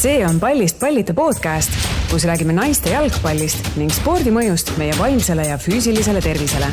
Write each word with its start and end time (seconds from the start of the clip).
see 0.00 0.24
on 0.24 0.40
Pallist 0.40 0.78
pallita 0.80 1.12
podcast, 1.14 1.70
kus 2.08 2.24
räägime 2.24 2.54
naiste 2.56 2.88
jalgpallist 2.88 3.66
ning 3.76 3.92
spordi 3.92 4.30
mõjust 4.32 4.70
meie 4.80 4.94
vaimsele 4.96 5.44
ja 5.44 5.58
füüsilisele 5.60 6.22
tervisele. 6.24 6.70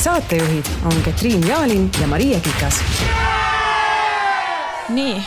saatejuhid 0.00 0.70
on 0.88 1.02
Katriin 1.04 1.44
Jaalin 1.46 1.90
ja 2.00 2.06
Maria 2.06 2.40
Kikas. 2.40 2.80
nii, 4.88 5.20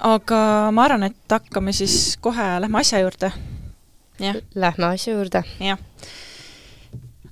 aga 0.00 0.70
ma 0.70 0.84
arvan, 0.84 1.02
et 1.02 1.34
hakkame 1.34 1.72
siis 1.72 2.16
kohe, 2.20 2.46
lähme 2.60 2.78
asja 2.78 3.00
juurde. 3.02 3.32
jah, 4.20 4.38
Lähme 4.54 4.86
asja 4.86 5.14
juurde. 5.14 5.42
jah. 5.60 5.78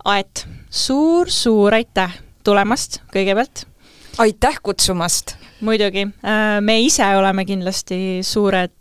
Aet 0.04 0.46
suur,, 0.70 1.30
suur-suur 1.30 1.74
aitäh 1.74 2.18
tulemast 2.44 2.98
kõigepealt 3.14 3.66
aitäh 4.18 4.58
kutsumast! 4.62 5.34
muidugi, 5.60 6.06
äh, 6.24 6.60
me 6.60 6.78
ise 6.80 7.06
oleme 7.16 7.44
kindlasti 7.48 8.20
suured 8.22 8.74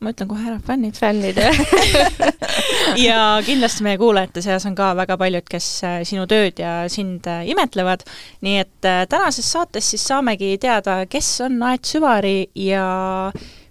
ma 0.00 0.12
ütlen 0.14 0.28
kohe 0.30 0.46
ära, 0.48 0.58
fännid. 0.64 0.96
fännid, 0.96 1.38
jah 1.38 1.56
ja 3.06 3.18
kindlasti 3.46 3.84
meie 3.84 4.00
kuulajate 4.00 4.42
seas 4.44 4.66
on 4.68 4.76
ka 4.76 4.90
väga 4.98 5.16
paljud, 5.20 5.46
kes 5.48 5.68
äh, 5.86 5.96
sinu 6.08 6.26
tööd 6.28 6.60
ja 6.60 6.74
sind 6.92 7.28
äh, 7.30 7.44
imetlevad, 7.52 8.04
nii 8.44 8.60
et 8.64 8.90
tänases 9.12 9.48
saates 9.52 9.90
siis 9.92 10.04
saamegi 10.08 10.54
teada, 10.60 11.02
kes 11.08 11.32
on 11.46 11.60
Aet 11.70 11.88
Süvari 11.88 12.38
ja 12.66 12.84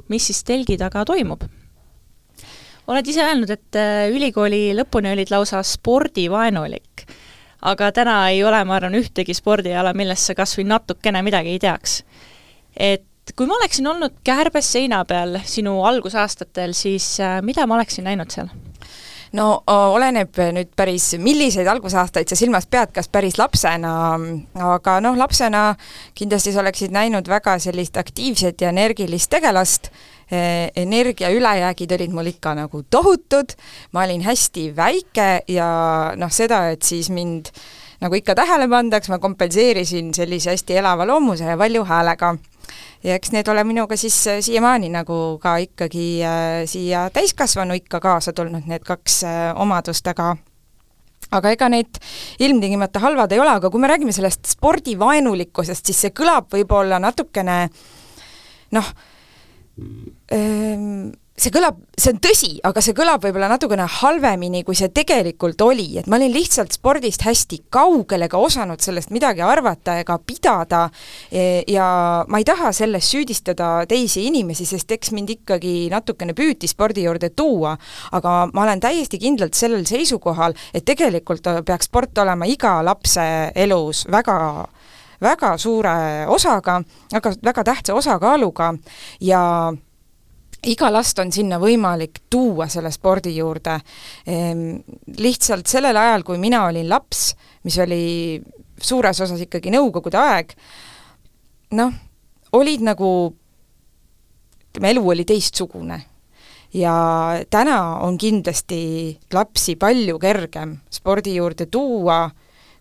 mis 0.10 0.30
siis 0.30 0.44
telgi 0.46 0.78
taga 0.78 1.06
toimub. 1.06 1.46
oled 2.90 3.08
ise 3.08 3.26
öelnud, 3.26 3.50
et 3.54 3.82
ülikooli 4.14 4.72
lõpuni 4.78 5.14
olid 5.14 5.34
lausa 5.34 5.62
spordivaenulik 5.66 7.06
aga 7.62 7.92
täna 7.92 8.22
ei 8.30 8.44
ole, 8.44 8.64
ma 8.66 8.78
arvan, 8.80 8.96
ühtegi 9.00 9.36
spordiala, 9.36 9.94
millest 9.94 10.30
sa 10.30 10.36
kas 10.38 10.56
või 10.58 10.70
natukene 10.70 11.24
midagi 11.26 11.56
ei 11.56 11.60
teaks. 11.60 12.04
et 12.76 13.06
kui 13.36 13.46
ma 13.46 13.58
oleksin 13.60 13.88
olnud 13.88 14.22
kärbes 14.26 14.72
seina 14.72 15.04
peal 15.06 15.40
sinu 15.46 15.84
algusaastatel, 15.86 16.74
siis 16.74 17.20
äh, 17.20 17.42
mida 17.42 17.68
ma 17.68 17.76
oleksin 17.76 18.08
näinud 18.10 18.32
seal? 18.32 18.50
no 19.38 19.64
oleneb 19.70 20.40
nüüd 20.56 20.72
päris, 20.78 21.12
milliseid 21.22 21.68
algusaastaid 21.70 22.30
sa 22.30 22.38
silmas 22.40 22.66
pead, 22.70 22.94
kas 22.96 23.10
päris 23.12 23.38
lapsena, 23.38 23.92
aga 24.74 25.00
noh, 25.06 25.18
lapsena 25.20 25.74
kindlasti 26.18 26.54
sa 26.54 26.64
oleksid 26.64 26.96
näinud 26.96 27.30
väga 27.30 27.60
sellist 27.62 27.98
aktiivset 28.02 28.62
ja 28.62 28.74
energilist 28.74 29.30
tegelast, 29.30 29.92
energia 30.30 31.32
ülejäägid 31.34 31.92
olid 31.96 32.12
mul 32.14 32.30
ikka 32.30 32.54
nagu 32.54 32.84
tohutud, 32.90 33.56
ma 33.94 34.04
olin 34.06 34.22
hästi 34.22 34.70
väike 34.78 35.30
ja 35.50 35.70
noh, 36.18 36.30
seda, 36.34 36.68
et 36.76 36.86
siis 36.86 37.10
mind 37.10 37.50
nagu 38.00 38.16
ikka 38.16 38.36
tähele 38.38 38.68
pandaks, 38.72 39.10
ma 39.12 39.20
kompenseerisin 39.20 40.14
sellise 40.16 40.54
hästi 40.54 40.78
elava 40.80 41.08
loomuse 41.08 41.50
ja 41.50 41.58
valju 41.58 41.84
häälega. 41.86 42.36
ja 43.04 43.16
eks 43.16 43.32
need 43.32 43.48
ole 43.48 43.64
minuga 43.64 43.98
siis 43.98 44.16
äh, 44.28 44.42
siiamaani 44.44 44.90
nagu 44.94 45.40
ka 45.42 45.58
ikkagi 45.58 46.22
äh, 46.24 46.66
siia 46.68 47.10
täiskasvanu 47.14 47.74
ikka 47.74 48.00
kaasa 48.00 48.34
tulnud, 48.34 48.68
need 48.68 48.84
kaks 48.86 49.24
äh, 49.24 49.56
omadust, 49.56 50.08
aga 50.08 50.36
aga 51.32 51.52
ega 51.52 51.70
need 51.70 52.00
ilmtingimata 52.40 53.00
halvad 53.00 53.32
ei 53.32 53.40
ole, 53.40 53.50
aga 53.50 53.70
kui 53.70 53.82
me 53.82 53.88
räägime 53.88 54.14
sellest 54.16 54.52
spordivaenulikkusest, 54.52 55.86
siis 55.86 56.02
see 56.06 56.14
kõlab 56.16 56.52
võib-olla 56.54 57.00
natukene 57.00 57.58
noh, 58.72 58.94
see 61.40 61.54
kõlab, 61.54 61.78
see 61.98 62.12
on 62.14 62.20
tõsi, 62.22 62.50
aga 62.68 62.82
see 62.84 62.96
kõlab 62.98 63.24
võib-olla 63.24 63.50
natukene 63.52 63.86
halvemini, 64.00 64.64
kui 64.68 64.78
see 64.78 64.92
tegelikult 64.94 65.62
oli, 65.64 65.88
et 66.00 66.10
ma 66.12 66.18
olin 66.20 66.34
lihtsalt 66.34 66.76
spordist 66.76 67.24
hästi 67.26 67.62
kaugel 67.72 68.26
ega 68.28 68.40
osanud 68.44 68.84
sellest 68.84 69.14
midagi 69.16 69.44
arvata 69.46 70.00
ega 70.02 70.20
pidada. 70.20 70.86
E, 71.32 71.64
ja 71.72 71.88
ma 72.28 72.42
ei 72.42 72.48
taha 72.48 72.74
selles 72.76 73.08
süüdistada 73.12 73.86
teisi 73.90 74.26
inimesi, 74.28 74.68
sest 74.68 74.92
eks 74.96 75.14
mind 75.16 75.36
ikkagi 75.38 75.76
natukene 75.94 76.36
püüti 76.38 76.70
spordi 76.70 77.06
juurde 77.08 77.32
tuua, 77.32 77.76
aga 78.18 78.36
ma 78.54 78.66
olen 78.66 78.84
täiesti 78.84 79.22
kindlalt 79.22 79.58
sellel 79.58 79.86
seisukohal, 79.90 80.58
et 80.74 80.88
tegelikult 80.88 81.48
peaks 81.66 81.90
sport 81.90 82.20
olema 82.26 82.50
iga 82.50 82.80
lapse 82.86 83.24
elus 83.56 84.06
väga 84.12 84.40
väga 85.22 85.58
suure 85.58 86.26
osaga, 86.28 86.80
väga, 87.14 87.34
väga 87.44 87.64
tähtsa 87.64 87.94
osakaaluga 87.94 88.74
ja 89.22 89.42
iga 90.68 90.92
last 90.92 91.20
on 91.20 91.32
sinna 91.32 91.60
võimalik 91.60 92.24
tuua 92.30 92.68
selle 92.72 92.92
spordi 92.92 93.36
juurde 93.38 93.80
ehm,. 94.28 94.80
Lihtsalt 95.20 95.68
sellel 95.68 95.98
ajal, 95.98 96.24
kui 96.24 96.38
mina 96.38 96.66
olin 96.68 96.88
laps, 96.90 97.34
mis 97.64 97.78
oli 97.82 98.04
suures 98.80 99.20
osas 99.22 99.42
ikkagi 99.44 99.72
Nõukogude 99.74 100.20
aeg, 100.20 100.54
noh, 101.76 101.96
olid 102.56 102.86
nagu, 102.86 103.10
ütleme, 104.70 104.94
elu 104.94 105.04
oli 105.16 105.26
teistsugune. 105.28 106.06
ja 106.74 106.94
täna 107.50 107.98
on 108.06 108.18
kindlasti 108.18 109.18
lapsi 109.34 109.74
palju 109.76 110.20
kergem 110.22 110.76
spordi 110.94 111.34
juurde 111.36 111.66
tuua, 111.66 112.30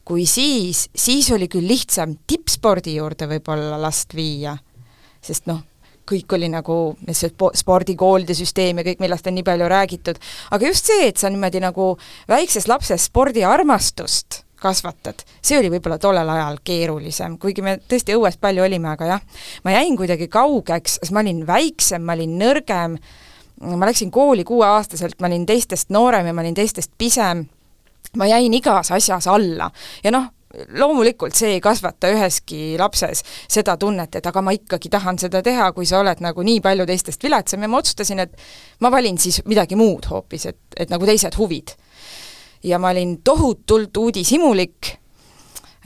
kui 0.09 0.25
siis, 0.27 0.87
siis 0.97 1.29
oli 1.37 1.51
küll 1.53 1.69
lihtsam 1.69 2.15
tippspordi 2.27 2.97
juurde 2.97 3.29
võib-olla 3.29 3.77
last 3.81 4.15
viia, 4.17 4.55
sest 5.21 5.49
noh, 5.51 5.61
kõik 6.09 6.33
oli 6.39 6.49
nagu, 6.49 6.79
spordikoolide 7.13 8.33
süsteem 8.37 8.81
ja 8.81 8.87
kõik, 8.87 9.03
millest 9.05 9.29
on 9.29 9.37
nii 9.37 9.45
palju 9.45 9.69
räägitud, 9.69 10.21
aga 10.57 10.71
just 10.71 10.89
see, 10.89 11.11
et 11.11 11.21
sa 11.21 11.29
niimoodi 11.29 11.61
nagu 11.61 11.91
väikses 12.31 12.69
lapses 12.71 13.11
spordiarmastust 13.11 14.43
kasvatad, 14.59 15.21
see 15.45 15.59
oli 15.61 15.69
võib-olla 15.71 16.01
tollel 16.03 16.33
ajal 16.33 16.57
keerulisem, 16.67 17.37
kuigi 17.39 17.63
me 17.63 17.77
tõesti 17.85 18.17
õues 18.17 18.41
palju 18.41 18.65
olime, 18.65 18.89
aga 18.95 19.13
jah, 19.13 19.45
ma 19.69 19.77
jäin 19.77 19.95
kuidagi 20.01 20.31
kaugeks, 20.33 20.97
sest 21.03 21.15
ma 21.15 21.21
olin 21.23 21.45
väiksem, 21.47 22.03
ma 22.03 22.17
olin 22.17 22.35
nõrgem, 22.41 22.97
ma 23.69 23.93
läksin 23.93 24.11
kooli 24.15 24.49
kuueaastaselt, 24.49 25.21
ma 25.21 25.29
olin 25.29 25.45
teistest 25.47 25.93
noorem 25.95 26.33
ja 26.33 26.35
ma 26.35 26.43
olin 26.43 26.57
teistest 26.57 26.97
pisem 26.99 27.45
ma 28.17 28.27
jäin 28.31 28.55
igas 28.55 28.93
asjas 28.95 29.27
alla. 29.29 29.71
Ja 30.05 30.13
noh, 30.15 30.31
loomulikult 30.81 31.37
see 31.37 31.57
ei 31.57 31.63
kasvata 31.63 32.11
üheski 32.13 32.77
lapses 32.81 33.23
seda 33.51 33.77
tunnet, 33.81 34.17
et 34.17 34.27
aga 34.27 34.43
ma 34.45 34.55
ikkagi 34.57 34.91
tahan 34.93 35.19
seda 35.21 35.43
teha, 35.45 35.71
kui 35.77 35.87
sa 35.89 36.01
oled 36.03 36.23
nagu 36.25 36.45
nii 36.45 36.63
palju 36.65 36.87
teistest 36.89 37.25
viletsam. 37.25 37.65
Ja 37.65 37.71
ma 37.71 37.83
otsustasin, 37.83 38.25
et 38.25 38.39
ma 38.85 38.93
valin 38.95 39.19
siis 39.21 39.43
midagi 39.49 39.77
muud 39.79 40.09
hoopis, 40.11 40.49
et, 40.53 40.61
et 40.77 40.95
nagu 40.95 41.09
teised 41.09 41.37
huvid. 41.39 41.77
ja 42.63 42.79
ma 42.79 42.91
olin 42.91 43.21
tohutult 43.23 43.97
uudishimulik 43.97 44.89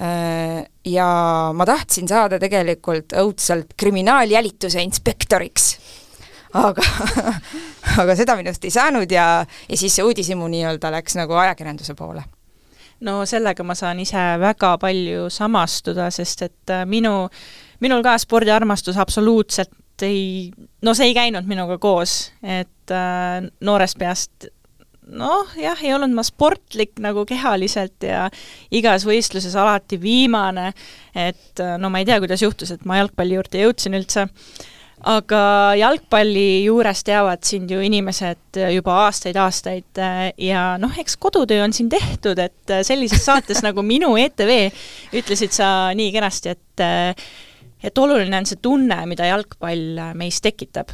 äh, 0.01 0.63
ja 0.85 1.09
ma 1.53 1.67
tahtsin 1.69 2.09
saada 2.09 2.39
tegelikult 2.41 3.13
õudselt 3.13 3.75
kriminaaljälituse 3.77 4.81
inspektoriks 4.81 5.75
aga 6.53 6.85
aga 8.03 8.17
seda 8.19 8.37
minust 8.39 8.65
ei 8.65 8.75
saanud 8.75 9.11
ja, 9.11 9.27
ja 9.69 9.77
siis 9.79 9.97
see 9.97 10.07
uudishimu 10.07 10.49
nii-öelda 10.53 10.93
läks 10.95 11.17
nagu 11.19 11.37
ajakirjanduse 11.43 11.97
poole. 11.99 12.25
No 13.03 13.23
sellega 13.27 13.65
ma 13.67 13.75
saan 13.75 13.99
ise 14.03 14.23
väga 14.39 14.77
palju 14.83 15.27
samastuda, 15.33 16.11
sest 16.15 16.45
et 16.47 16.75
äh, 16.75 16.85
minu, 16.87 17.27
minul 17.83 18.03
ka 18.05 18.15
spordiarmastus 18.21 18.99
absoluutselt 19.01 19.73
ei, 20.03 20.51
no 20.83 20.95
see 20.99 21.11
ei 21.11 21.15
käinud 21.15 21.47
minuga 21.47 21.79
koos, 21.83 22.33
et 22.43 22.95
äh, 22.95 23.43
noorest 23.65 23.99
peast 23.99 24.49
noh, 25.13 25.51
jah, 25.59 25.79
ei 25.83 25.93
olnud 25.95 26.15
ma 26.15 26.23
sportlik 26.27 27.01
nagu 27.03 27.25
kehaliselt 27.29 28.07
ja 28.07 28.29
igas 28.75 29.07
võistluses 29.07 29.55
alati 29.59 29.99
viimane, 30.01 30.71
et 31.15 31.63
äh, 31.63 31.75
no 31.79 31.91
ma 31.91 32.03
ei 32.03 32.09
tea, 32.09 32.21
kuidas 32.23 32.45
juhtus, 32.45 32.71
et 32.75 32.87
ma 32.89 33.01
jalgpalli 33.01 33.39
juurde 33.39 33.67
jõudsin 33.67 33.99
üldse 33.99 34.29
aga 35.09 35.43
jalgpalli 35.79 36.65
juures 36.67 37.03
teavad 37.07 37.43
sind 37.47 37.71
ju 37.73 37.81
inimesed 37.83 38.59
juba 38.75 38.99
aastaid-aastaid 39.07 40.01
äh, 40.03 40.21
ja 40.39 40.77
noh, 40.83 40.95
eks 40.99 41.17
kodutöö 41.23 41.65
on 41.65 41.75
siin 41.75 41.91
tehtud, 41.93 42.39
et 42.39 42.71
äh, 42.71 42.85
sellises 42.87 43.25
saates 43.27 43.63
nagu 43.67 43.83
Minu 43.87 44.15
ETV 44.21 44.53
ütlesid 45.19 45.55
sa 45.57 45.69
nii 45.99 46.13
kenasti, 46.15 46.55
et 46.55 46.85
äh, 46.85 47.31
et 47.83 47.99
oluline 47.99 48.39
on 48.39 48.47
see 48.47 48.61
tunne, 48.63 49.01
mida 49.11 49.27
jalgpall 49.27 50.15
meis 50.15 50.39
tekitab. 50.39 50.93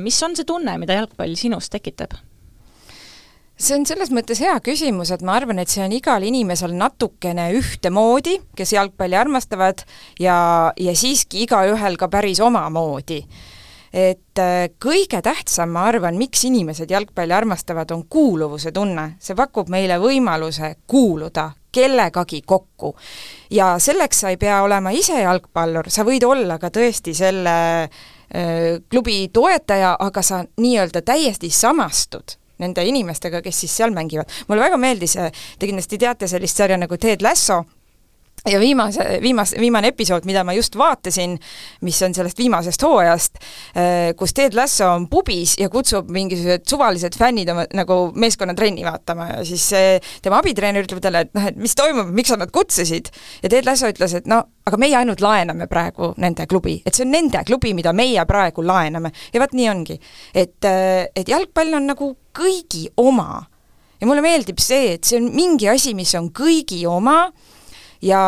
mis 0.00 0.22
on 0.24 0.36
see 0.36 0.48
tunne, 0.48 0.78
mida 0.80 0.96
jalgpall 0.96 1.34
sinus 1.36 1.68
tekitab? 1.68 2.16
See 3.60 3.76
on 3.76 3.86
selles 3.86 4.10
mõttes 4.14 4.40
hea 4.42 4.54
küsimus, 4.64 5.12
et 5.14 5.22
ma 5.24 5.36
arvan, 5.38 5.60
et 5.62 5.70
see 5.70 5.82
on 5.84 5.92
igal 5.94 6.24
inimesel 6.26 6.74
natukene 6.76 7.50
ühtemoodi, 7.58 8.38
kes 8.56 8.74
jalgpalli 8.76 9.18
armastavad, 9.18 9.84
ja, 10.20 10.36
ja 10.76 10.94
siiski 10.96 11.44
igaühel 11.46 11.98
ka 12.00 12.08
päris 12.12 12.40
omamoodi. 12.40 13.22
et 13.92 14.38
äh, 14.40 14.70
kõige 14.80 15.20
tähtsam, 15.20 15.68
ma 15.68 15.84
arvan, 15.84 16.16
miks 16.16 16.46
inimesed 16.48 16.90
jalgpalli 16.90 17.32
armastavad, 17.32 17.90
on 17.90 18.06
kuuluvuse 18.08 18.72
tunne. 18.72 19.16
see 19.20 19.34
pakub 19.36 19.68
meile 19.68 19.98
võimaluse 20.00 20.76
kuuluda 20.86 21.50
kellegagi 21.72 22.42
kokku. 22.46 22.96
ja 23.50 23.78
selleks 23.78 24.20
sa 24.20 24.30
ei 24.30 24.36
pea 24.36 24.62
olema 24.62 24.90
ise 24.90 25.20
jalgpallur, 25.20 25.90
sa 25.90 26.04
võid 26.04 26.24
olla 26.24 26.58
ka 26.58 26.70
tõesti 26.70 27.14
selle 27.14 27.58
äh, 27.84 28.80
klubi 28.90 29.28
toetaja, 29.32 29.96
aga 29.98 30.22
sa 30.22 30.44
nii-öelda 30.56 31.02
täiesti 31.02 31.50
samastud 31.50 32.41
nende 32.62 32.86
inimestega, 32.88 33.42
kes 33.44 33.62
siis 33.64 33.76
seal 33.82 33.94
mängivad. 33.94 34.30
mulle 34.48 34.66
väga 34.68 34.80
meeldis, 34.80 35.18
te 35.58 35.68
kindlasti 35.68 35.98
teate 35.98 36.30
sellist 36.30 36.56
sarja 36.56 36.80
nagu 36.80 36.96
Ted 36.96 37.22
Lasso, 37.22 37.62
ja 38.50 38.60
viimase, 38.60 39.18
viimase, 39.22 39.60
viimane 39.60 39.88
episood, 39.92 40.24
mida 40.26 40.42
ma 40.44 40.54
just 40.56 40.76
vaatasin, 40.78 41.36
mis 41.86 42.00
on 42.02 42.14
sellest 42.14 42.38
viimasest 42.38 42.82
hooajast, 42.82 43.38
äh, 43.76 44.14
kus 44.18 44.34
Ted 44.34 44.56
Lasso 44.58 44.88
on 44.90 45.06
pubis 45.10 45.54
ja 45.60 45.68
kutsub 45.70 46.10
mingisugused 46.10 46.66
suvalised 46.68 47.18
fännid 47.18 47.52
oma 47.52 47.66
nagu 47.74 47.98
meeskonnatrenni 48.18 48.84
vaatama 48.86 49.28
ja 49.28 49.44
siis 49.46 49.68
tema 50.22 50.40
abitreener 50.42 50.82
ütleb 50.86 51.02
talle, 51.04 51.26
et 51.26 51.34
noh, 51.38 51.46
et 51.52 51.60
mis 51.60 51.76
toimub, 51.78 52.10
miks 52.14 52.34
sa 52.34 52.40
nad 52.40 52.50
kutsusid. 52.50 53.12
ja 53.42 53.52
Ted 53.52 53.68
Lasso 53.68 53.90
ütles, 53.92 54.16
et 54.18 54.26
no 54.26 54.42
aga 54.66 54.78
meie 54.78 54.96
ainult 54.98 55.22
laename 55.22 55.68
praegu 55.70 56.12
nende 56.22 56.46
klubi, 56.50 56.80
et 56.86 56.94
see 56.94 57.06
on 57.06 57.14
nende 57.14 57.44
klubi, 57.46 57.74
mida 57.78 57.94
meie 57.94 58.26
praegu 58.26 58.66
laename. 58.66 59.12
ja 59.32 59.42
vot 59.42 59.54
nii 59.54 59.70
ongi. 59.70 60.00
et, 60.34 60.58
äh, 60.64 61.06
et 61.14 61.28
jalgpall 61.28 61.78
on 61.78 61.86
nagu 61.94 62.10
kõigi 62.36 62.88
oma. 62.96 63.46
ja 64.00 64.06
mulle 64.06 64.22
meeldib 64.24 64.58
see, 64.58 64.94
et 64.96 65.04
see 65.04 65.20
on 65.20 65.30
mingi 65.34 65.68
asi, 65.70 65.94
mis 65.94 66.14
on 66.18 66.30
kõigi 66.34 66.82
oma 66.90 67.30
ja 68.02 68.20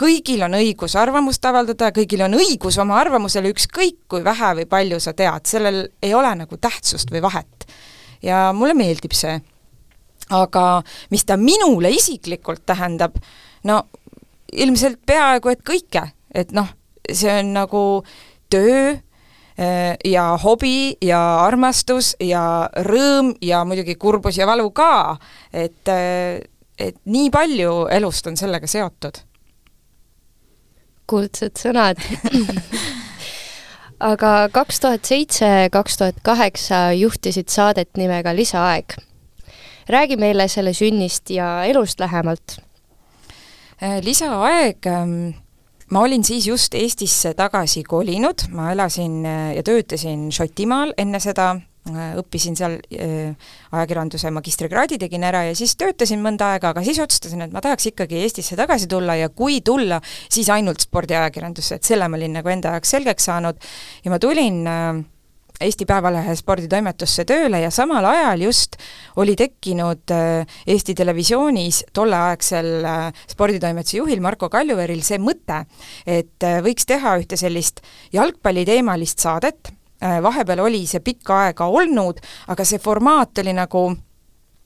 kõigil 0.00 0.42
on 0.46 0.56
õigus 0.58 0.96
arvamust 0.98 1.44
avaldada, 1.46 1.92
kõigil 1.94 2.24
on 2.26 2.34
õigus 2.38 2.78
oma 2.82 2.98
arvamusele, 2.98 3.52
ükskõik 3.54 4.04
kui 4.10 4.24
vähe 4.26 4.52
või 4.60 4.68
palju 4.70 5.00
sa 5.00 5.14
tead, 5.16 5.46
sellel 5.46 5.84
ei 6.02 6.14
ole 6.14 6.34
nagu 6.42 6.58
tähtsust 6.58 7.12
või 7.14 7.22
vahet. 7.22 7.68
ja 8.22 8.52
mulle 8.52 8.74
meeldib 8.74 9.12
see. 9.12 9.40
aga 10.30 10.82
mis 11.10 11.24
ta 11.24 11.36
minule 11.36 11.90
isiklikult 11.90 12.66
tähendab, 12.66 13.16
no 13.64 13.82
ilmselt 14.52 15.00
peaaegu 15.06 15.48
et 15.48 15.62
kõike, 15.66 16.10
et 16.34 16.52
noh, 16.52 16.68
see 17.12 17.32
on 17.40 17.52
nagu 17.52 18.04
töö 18.50 18.94
ja 19.56 20.22
hobi 20.42 20.96
ja 21.02 21.20
armastus 21.44 22.16
ja 22.20 22.68
rõõm 22.88 23.36
ja 23.42 23.60
muidugi 23.64 23.94
kurbus 23.94 24.38
ja 24.38 24.48
valu 24.50 24.70
ka, 24.74 25.16
et 25.52 25.88
eh, 25.94 26.42
et 26.78 26.96
nii 27.06 27.30
palju 27.30 27.86
elust 27.92 28.26
on 28.26 28.36
sellega 28.36 28.66
seotud. 28.66 29.20
kuldsed 31.06 31.60
sõnad 31.60 32.00
aga 34.12 34.30
kaks 34.52 34.80
tuhat 34.80 35.04
seitse, 35.04 35.50
kaks 35.72 36.00
tuhat 36.00 36.20
kaheksa 36.24 36.92
juhtisid 36.96 37.48
saadet 37.52 37.90
nimega 37.96 38.34
Lisaaeg. 38.34 38.96
räägi 39.88 40.16
meile 40.16 40.48
selle 40.48 40.72
sünnist 40.72 41.30
ja 41.30 41.64
elust 41.64 42.00
lähemalt. 42.00 42.58
Äh, 43.82 44.00
lisaaeg 44.02 44.86
ähm, 44.86 45.43
ma 45.90 46.00
olin 46.04 46.24
siis 46.24 46.46
just 46.48 46.74
Eestisse 46.74 47.34
tagasi 47.34 47.84
kolinud, 47.84 48.48
ma 48.54 48.72
elasin 48.72 49.22
äh, 49.26 49.52
ja 49.58 49.62
töötasin 49.66 50.30
Šotimaal 50.32 50.94
enne 50.98 51.20
seda. 51.22 51.54
Äh, 51.84 52.14
õppisin 52.16 52.54
seal 52.56 52.78
äh, 52.96 53.34
ajakirjanduse 53.76 54.30
magistrikraadi 54.32 54.96
tegin 55.02 55.26
ära 55.28 55.42
ja 55.44 55.56
siis 55.58 55.74
töötasin 55.76 56.22
mõnda 56.24 56.54
aega, 56.54 56.70
aga 56.72 56.80
siis 56.86 56.96
otsustasin, 57.04 57.44
et 57.44 57.52
ma 57.52 57.60
tahaks 57.60 57.90
ikkagi 57.90 58.22
Eestisse 58.24 58.56
tagasi 58.56 58.88
tulla 58.88 59.18
ja 59.20 59.28
kui 59.28 59.58
tulla, 59.60 59.98
siis 60.32 60.48
ainult 60.48 60.86
spordiajakirjandusse, 60.86 61.76
et 61.76 61.84
selle 61.84 62.08
ma 62.08 62.16
olin 62.16 62.38
nagu 62.38 62.48
enda 62.48 62.72
jaoks 62.72 62.96
selgeks 62.96 63.28
saanud. 63.28 63.60
Ja 64.00 64.14
ma 64.14 64.20
tulin 64.22 64.62
äh, 64.64 65.04
Eesti 65.60 65.86
Päevalehe 65.86 66.34
sporditoimetusse 66.36 67.24
tööle 67.28 67.60
ja 67.62 67.70
samal 67.70 68.04
ajal 68.10 68.42
just 68.48 68.74
oli 69.22 69.36
tekkinud 69.38 70.10
Eesti 70.66 70.96
Televisioonis 70.98 71.84
tolleaegsel 71.94 72.88
sporditoimetuse 73.30 74.00
juhil 74.00 74.20
Marko 74.24 74.50
Kaljuveeril 74.50 75.04
see 75.06 75.20
mõte, 75.22 75.62
et 76.06 76.48
võiks 76.66 76.90
teha 76.90 77.14
ühte 77.22 77.38
sellist 77.38 77.84
jalgpalliteemalist 78.12 79.22
saadet, 79.22 79.70
Äh, 80.04 80.22
vahepeal 80.22 80.60
oli 80.60 80.82
see 80.90 81.00
pikka 81.00 81.36
aega 81.46 81.64
olnud, 81.70 82.18
aga 82.52 82.64
see 82.68 82.80
formaat 82.82 83.38
oli 83.40 83.54
nagu 83.56 83.86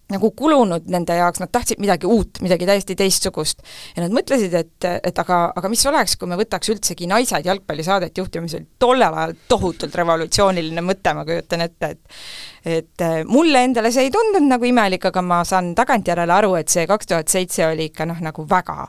nagu 0.09 0.31
kulunud 0.37 0.87
nende 0.89 1.17
jaoks, 1.19 1.41
nad 1.43 1.51
tahtsid 1.53 1.81
midagi 1.83 2.09
uut, 2.09 2.41
midagi 2.45 2.67
täiesti 2.69 2.97
teistsugust. 2.97 3.61
ja 3.97 4.03
nad 4.05 4.15
mõtlesid, 4.15 4.55
et, 4.57 4.89
et 5.05 5.19
aga, 5.21 5.41
aga 5.57 5.69
mis 5.69 5.85
oleks, 5.91 6.17
kui 6.17 6.31
me 6.31 6.39
võtaks 6.41 6.73
üldsegi 6.73 7.09
naised 7.11 7.47
jalgpallisaadet 7.47 8.19
juhtima, 8.19 8.47
mis 8.47 8.57
oli 8.57 8.69
tollel 8.81 9.19
ajal 9.21 9.35
tohutult 9.49 9.99
revolutsiooniline 10.01 10.85
mõte, 10.85 11.15
ma 11.15 11.27
kujutan 11.29 11.67
ette, 11.67 11.93
et 11.93 12.23
et 12.69 13.05
äh, 13.05 13.21
mulle 13.25 13.63
endale 13.65 13.93
see 13.95 14.09
ei 14.09 14.13
tundunud 14.13 14.49
nagu 14.49 14.67
imelik, 14.67 15.05
aga 15.11 15.23
ma 15.25 15.43
saan 15.47 15.75
tagantjärele 15.79 16.33
aru, 16.35 16.55
et 16.59 16.73
see 16.73 16.87
kaks 16.89 17.13
tuhat 17.13 17.29
seitse 17.33 17.67
oli 17.69 17.89
ikka 17.93 18.09
noh, 18.09 18.19
nagu 18.25 18.45
väga 18.49 18.89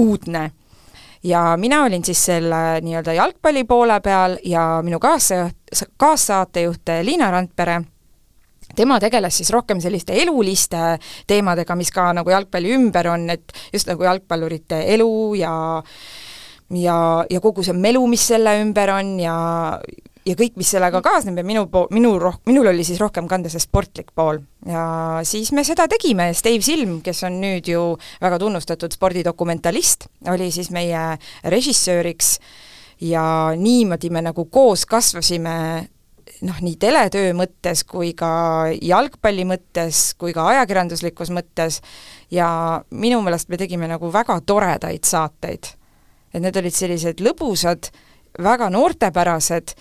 uudne 0.00 0.44
ja 1.24 1.56
mina 1.56 1.82
olin 1.84 2.04
siis 2.04 2.20
selle 2.24 2.80
nii-öelda 2.84 3.12
jalgpalli 3.12 3.64
poole 3.64 4.00
peal 4.00 4.36
ja 4.44 4.82
minu 4.84 5.00
kaassajuht, 5.00 5.56
kaassaatejuht 5.96 6.94
Liina 7.02 7.30
Randpere, 7.30 7.80
tema 8.76 8.98
tegeles 9.02 9.40
siis 9.40 9.50
rohkem 9.54 9.80
selliste 9.82 10.16
eluliste 10.22 10.98
teemadega, 11.26 11.76
mis 11.78 11.92
ka 11.94 12.12
nagu 12.16 12.30
jalgpalli 12.30 12.74
ümber 12.76 13.10
on, 13.14 13.28
et 13.34 13.52
just 13.72 13.90
nagu 13.90 14.06
jalgpallurite 14.06 14.84
elu 14.94 15.10
ja 15.40 15.54
ja, 16.74 16.98
ja 17.30 17.40
kogu 17.44 17.62
see 17.64 17.76
melu, 17.76 18.02
mis 18.10 18.24
selle 18.32 18.56
ümber 18.62 18.94
on 18.94 19.14
ja 19.22 19.36
ja 20.24 20.34
kõik, 20.38 20.54
mis 20.60 20.70
sellega 20.72 21.00
kaasneb. 21.04 21.38
Ja 21.40 21.46
minu 21.46 21.66
po-, 21.70 21.86
minu 21.94 22.14
roh-, 22.20 22.40
minul 22.48 22.70
oli 22.72 22.84
siis 22.86 23.00
rohkem 23.02 23.28
kanda 23.30 23.52
see 23.52 23.62
sportlik 23.62 24.12
pool. 24.16 24.40
ja 24.66 25.20
siis 25.28 25.52
me 25.52 25.64
seda 25.64 25.86
tegime, 25.90 26.30
Steve 26.34 26.64
Silm, 26.64 27.00
kes 27.04 27.24
on 27.28 27.40
nüüd 27.42 27.68
ju 27.68 27.82
väga 28.22 28.38
tunnustatud 28.40 28.94
spordidokumentalist, 28.96 30.08
oli 30.32 30.50
siis 30.54 30.70
meie 30.72 31.18
režissööriks. 31.44 32.38
Ja 33.04 33.52
niimoodi 33.58 34.08
me 34.14 34.22
nagu 34.24 34.46
koos 34.48 34.86
kasvasime 34.86 35.54
noh, 36.44 36.60
nii 36.60 36.76
teletöö 36.80 37.32
mõttes 37.36 37.84
kui 37.88 38.12
ka 38.18 38.30
jalgpalli 38.82 39.46
mõttes 39.48 40.12
kui 40.18 40.34
ka 40.36 40.46
ajakirjanduslikus 40.52 41.32
mõttes 41.34 41.80
ja 42.32 42.48
minu 42.90 43.22
meelest 43.24 43.50
me 43.52 43.58
tegime 43.60 43.88
nagu 43.90 44.12
väga 44.12 44.38
toredaid 44.46 45.04
saateid. 45.04 45.72
et 46.34 46.42
need 46.42 46.56
olid 46.56 46.74
sellised 46.74 47.20
lõbusad, 47.22 47.90
väga 48.42 48.70
noortepärased 48.70 49.74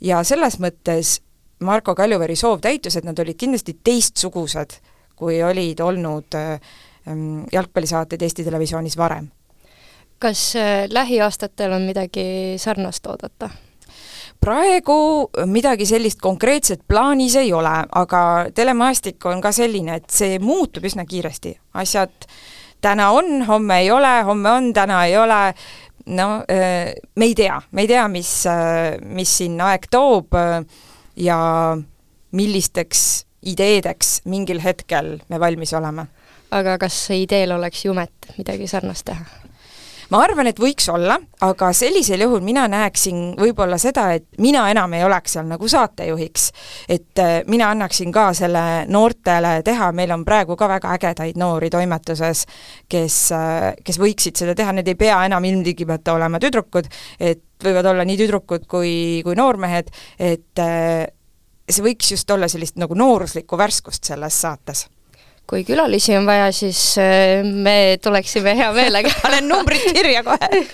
ja 0.00 0.22
selles 0.24 0.60
mõttes 0.62 1.20
Marko 1.60 1.94
Kaljuveeri 1.94 2.36
soov 2.36 2.60
täitus, 2.60 2.96
et 2.96 3.04
nad 3.04 3.18
olid 3.18 3.36
kindlasti 3.36 3.78
teistsugused, 3.84 4.76
kui 5.16 5.42
olid 5.42 5.80
olnud 5.80 6.36
ähm, 6.36 7.46
jalgpallisaated 7.52 8.22
Eesti 8.22 8.44
Televisioonis 8.44 8.96
varem. 8.96 9.30
kas 10.18 10.56
äh, 10.56 10.86
lähiaastatel 10.88 11.72
on 11.72 11.82
midagi 11.82 12.54
sarnast 12.56 13.06
oodata? 13.06 13.50
Praegu 14.46 14.98
midagi 15.50 15.86
sellist 15.88 16.20
konkreetset 16.22 16.84
plaanis 16.88 17.34
ei 17.40 17.50
ole, 17.54 17.72
aga 17.98 18.20
telemaastik 18.54 19.24
on 19.26 19.40
ka 19.42 19.50
selline, 19.54 19.98
et 19.98 20.12
see 20.12 20.38
muutub 20.42 20.86
üsna 20.86 21.06
kiiresti, 21.08 21.56
asjad 21.82 22.28
täna 22.84 23.10
on, 23.16 23.40
homme 23.48 23.80
ei 23.82 23.90
ole, 23.90 24.12
homme 24.28 24.52
on, 24.52 24.70
täna 24.76 25.02
ei 25.08 25.16
ole, 25.18 25.40
no 26.06 26.28
äh, 26.50 26.92
me 27.16 27.30
ei 27.30 27.34
tea, 27.34 27.58
me 27.72 27.86
ei 27.86 27.90
tea, 27.90 28.06
mis, 28.12 28.32
äh, 28.50 28.98
mis 29.02 29.32
siin 29.40 29.58
aeg 29.66 29.88
toob 29.90 30.36
äh, 30.38 30.60
ja 31.16 31.38
millisteks 32.36 33.02
ideedeks 33.46 34.20
mingil 34.30 34.62
hetkel 34.62 35.16
me 35.28 35.40
valmis 35.40 35.74
oleme. 35.74 36.06
aga 36.54 36.78
kas 36.78 37.00
ideel 37.10 37.56
oleks 37.56 37.84
jumet 37.84 38.30
midagi 38.38 38.70
sarnast 38.70 39.08
teha? 39.10 39.45
Ma 40.12 40.20
arvan, 40.22 40.46
et 40.50 40.60
võiks 40.60 40.86
olla, 40.92 41.16
aga 41.44 41.70
sellisel 41.74 42.22
juhul 42.22 42.42
mina 42.46 42.66
näeksin 42.70 43.34
võib-olla 43.38 43.78
seda, 43.80 44.08
et 44.16 44.26
mina 44.42 44.66
enam 44.70 44.94
ei 44.96 45.04
oleks 45.06 45.36
seal 45.36 45.48
nagu 45.50 45.68
saatejuhiks. 45.68 46.50
et 46.88 47.18
äh, 47.22 47.40
mina 47.46 47.70
annaksin 47.70 48.12
ka 48.12 48.28
selle 48.36 48.86
noortele 48.88 49.60
teha, 49.66 49.90
meil 49.92 50.12
on 50.14 50.24
praegu 50.24 50.56
ka 50.56 50.68
väga 50.68 50.94
ägedaid 50.96 51.38
noori 51.40 51.70
toimetuses, 51.70 52.46
kes, 52.88 53.18
äh, 53.32 53.74
kes 53.84 54.00
võiksid 54.02 54.38
seda 54.38 54.54
teha, 54.54 54.72
need 54.72 54.88
ei 54.88 54.98
pea 54.98 55.24
enam 55.26 55.44
ilmtingimata 55.44 56.14
olema 56.14 56.40
tüdrukud, 56.42 56.90
et 57.20 57.44
võivad 57.64 57.92
olla 57.92 58.04
nii 58.06 58.18
tüdrukud 58.20 58.66
kui, 58.70 59.22
kui 59.24 59.38
noormehed, 59.38 59.90
et 60.18 60.62
äh, 60.62 61.06
see 61.68 61.82
võiks 61.82 62.12
just 62.14 62.30
olla 62.30 62.48
sellist 62.48 62.78
nagu 62.78 62.94
nooruslikku 62.94 63.58
värskust 63.58 64.06
selles 64.06 64.42
saates 64.46 64.86
kui 65.46 65.64
külalisi 65.66 66.16
on 66.18 66.26
vaja, 66.26 66.50
siis 66.54 66.80
äh, 66.98 67.44
me 67.44 67.98
tuleksime 68.02 68.56
hea 68.58 68.72
meelega. 68.76 69.12
Panen 69.22 69.48
numbrid 69.48 69.84
kirja 69.94 70.24
kohe. 70.26 70.64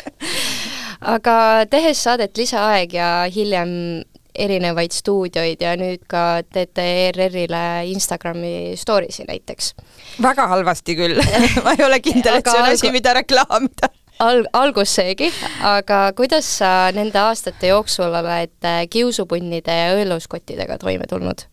Aga 1.14 1.37
tehes 1.71 2.02
saadet 2.05 2.37
Lisaaeg 2.38 2.93
ja 2.95 3.12
hiljem 3.35 4.02
erinevaid 4.33 4.95
stuudioid 4.97 5.61
ja 5.61 5.75
nüüd 5.76 6.05
ka 6.09 6.43
teete 6.52 6.85
ERR-ile 7.09 7.62
Instagrami 7.93 8.73
stories'i 8.81 9.26
näiteks. 9.29 9.75
väga 10.23 10.47
halvasti 10.49 10.97
küll. 10.97 11.21
Ma 11.64 11.75
ei 11.76 11.85
ole 11.85 12.00
kindel, 12.00 12.38
et 12.41 12.49
see 12.49 12.62
on 12.62 12.71
asi, 12.71 12.93
mida 12.95 13.12
reklaamida. 13.19 13.93
Al-, 14.23 14.47
algus 14.55 14.95
seegi, 14.95 15.33
aga 15.67 16.12
kuidas 16.17 16.47
sa 16.61 16.93
nende 16.95 17.19
aastate 17.19 17.73
jooksul 17.73 18.14
oled 18.14 18.55
äh, 18.69 18.85
kiusupunnide 18.91 19.75
ja 19.75 19.97
õeluskottidega 19.99 20.79
toime 20.81 21.09
tulnud? 21.11 21.45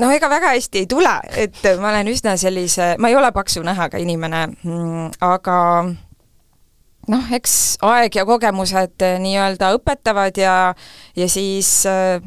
No 0.00 0.10
ega 0.12 0.28
väga 0.30 0.52
hästi 0.54 0.84
ei 0.84 0.88
tule, 0.90 1.14
et 1.36 1.62
ma 1.80 1.90
olen 1.92 2.10
üsna 2.12 2.36
sellise, 2.40 2.94
ma 2.98 3.10
ei 3.10 3.16
ole 3.16 3.30
paksu 3.32 3.62
nähaga 3.66 4.00
inimene, 4.02 4.46
mm, 4.62 5.10
aga 5.24 5.58
noh, 7.12 7.34
eks 7.38 7.56
aeg 7.86 8.18
ja 8.18 8.24
kogemused 8.28 9.04
eh, 9.06 9.18
nii-öelda 9.22 9.72
õpetavad 9.78 10.38
ja, 10.40 10.56
ja 11.16 11.28
siis 11.30 11.70
äh, 11.90 12.18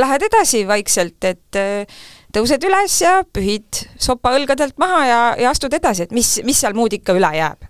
lähed 0.00 0.26
edasi 0.28 0.64
vaikselt, 0.68 1.18
et 1.26 1.58
äh, 1.58 2.04
tõused 2.34 2.62
üles 2.66 2.98
ja 3.02 3.16
pühid 3.26 3.84
sopa 4.00 4.34
õlgadelt 4.38 4.78
maha 4.82 5.00
ja, 5.08 5.22
ja 5.46 5.54
astud 5.54 5.74
edasi, 5.74 6.06
et 6.06 6.14
mis, 6.14 6.36
mis 6.46 6.60
seal 6.62 6.76
muud 6.78 6.94
ikka 6.94 7.16
üle 7.16 7.32
jääb. 7.36 7.66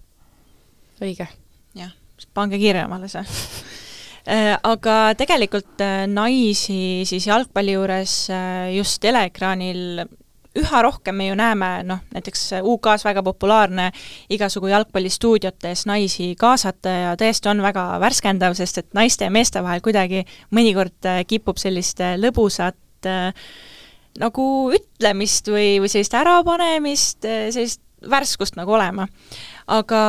õige. 1.03 1.29
jah, 1.75 1.97
pange 2.37 2.61
kirja 2.61 2.87
omale 2.89 3.11
see 3.13 3.25
aga 4.25 4.99
tegelikult 5.19 5.81
äh, 5.85 6.05
naisi 6.09 7.05
siis 7.05 7.27
jalgpalli 7.29 7.75
juures 7.77 8.15
äh, 8.33 8.71
just 8.73 9.01
teleekraanil 9.05 10.05
üha 10.55 10.81
rohkem 10.87 11.17
me 11.19 11.27
ju 11.27 11.35
näeme, 11.35 11.69
noh, 11.83 11.99
näiteks 12.15 12.61
UK-s 12.63 13.05
väga 13.05 13.25
populaarne 13.27 13.89
igasugu 14.31 14.71
jalgpallistuudiotes 14.71 15.83
naisi 15.91 16.31
kaasata 16.39 16.93
ja 16.93 17.15
tõesti 17.19 17.51
on 17.51 17.63
väga 17.65 17.89
värskendav, 18.01 18.55
sest 18.55 18.79
et 18.79 18.93
naiste 18.95 19.27
ja 19.27 19.35
meeste 19.35 19.63
vahel 19.67 19.83
kuidagi 19.83 20.23
mõnikord 20.55 21.11
kipub 21.27 21.59
sellist 21.59 21.99
lõbusat 22.23 23.11
nagu 24.23 24.47
ütlemist 24.79 25.51
või, 25.51 25.81
või 25.83 25.91
sellist 25.91 26.15
ärapanemist, 26.15 27.27
sellist 27.27 27.83
värskust 28.11 28.57
nagu 28.59 28.73
olema 28.77 29.09
aga 29.67 30.01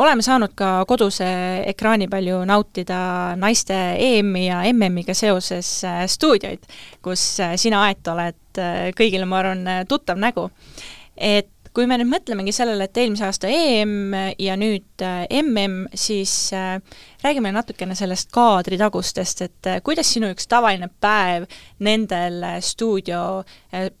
oleme 0.00 0.24
saanud 0.24 0.52
ka 0.56 0.84
koduse 0.88 1.28
ekraani 1.70 2.08
palju 2.10 2.42
nautida 2.48 3.00
naiste 3.40 3.76
EM-i 3.96 4.46
ja 4.46 4.60
MM-iga 4.72 5.14
seoses 5.16 5.70
äh, 5.88 6.02
stuudioid, 6.10 6.66
kus 7.04 7.22
äh, 7.40 7.56
sina, 7.60 7.86
Aet, 7.88 8.04
oled 8.12 8.60
äh, 8.60 8.90
kõigile, 8.96 9.28
ma 9.28 9.40
arvan, 9.40 9.64
tuttav 9.88 10.20
nägu. 10.20 10.50
et 11.16 11.48
kui 11.74 11.86
me 11.86 11.96
nüüd 12.00 12.10
mõtlemegi 12.10 12.52
sellele, 12.54 12.88
et 12.88 12.98
eelmise 12.98 13.26
aasta 13.26 13.50
EM 13.50 14.14
ja 14.42 14.56
nüüd 14.58 15.04
MM, 15.40 15.84
siis 15.94 16.50
räägime 17.22 17.52
natukene 17.54 17.94
sellest 17.98 18.30
kaadritagustest, 18.34 19.42
et 19.46 19.70
kuidas 19.86 20.10
sinu 20.10 20.32
üks 20.34 20.48
tavaline 20.50 20.90
päev 21.02 21.46
nendel 21.86 22.42
stuudio 22.64 23.42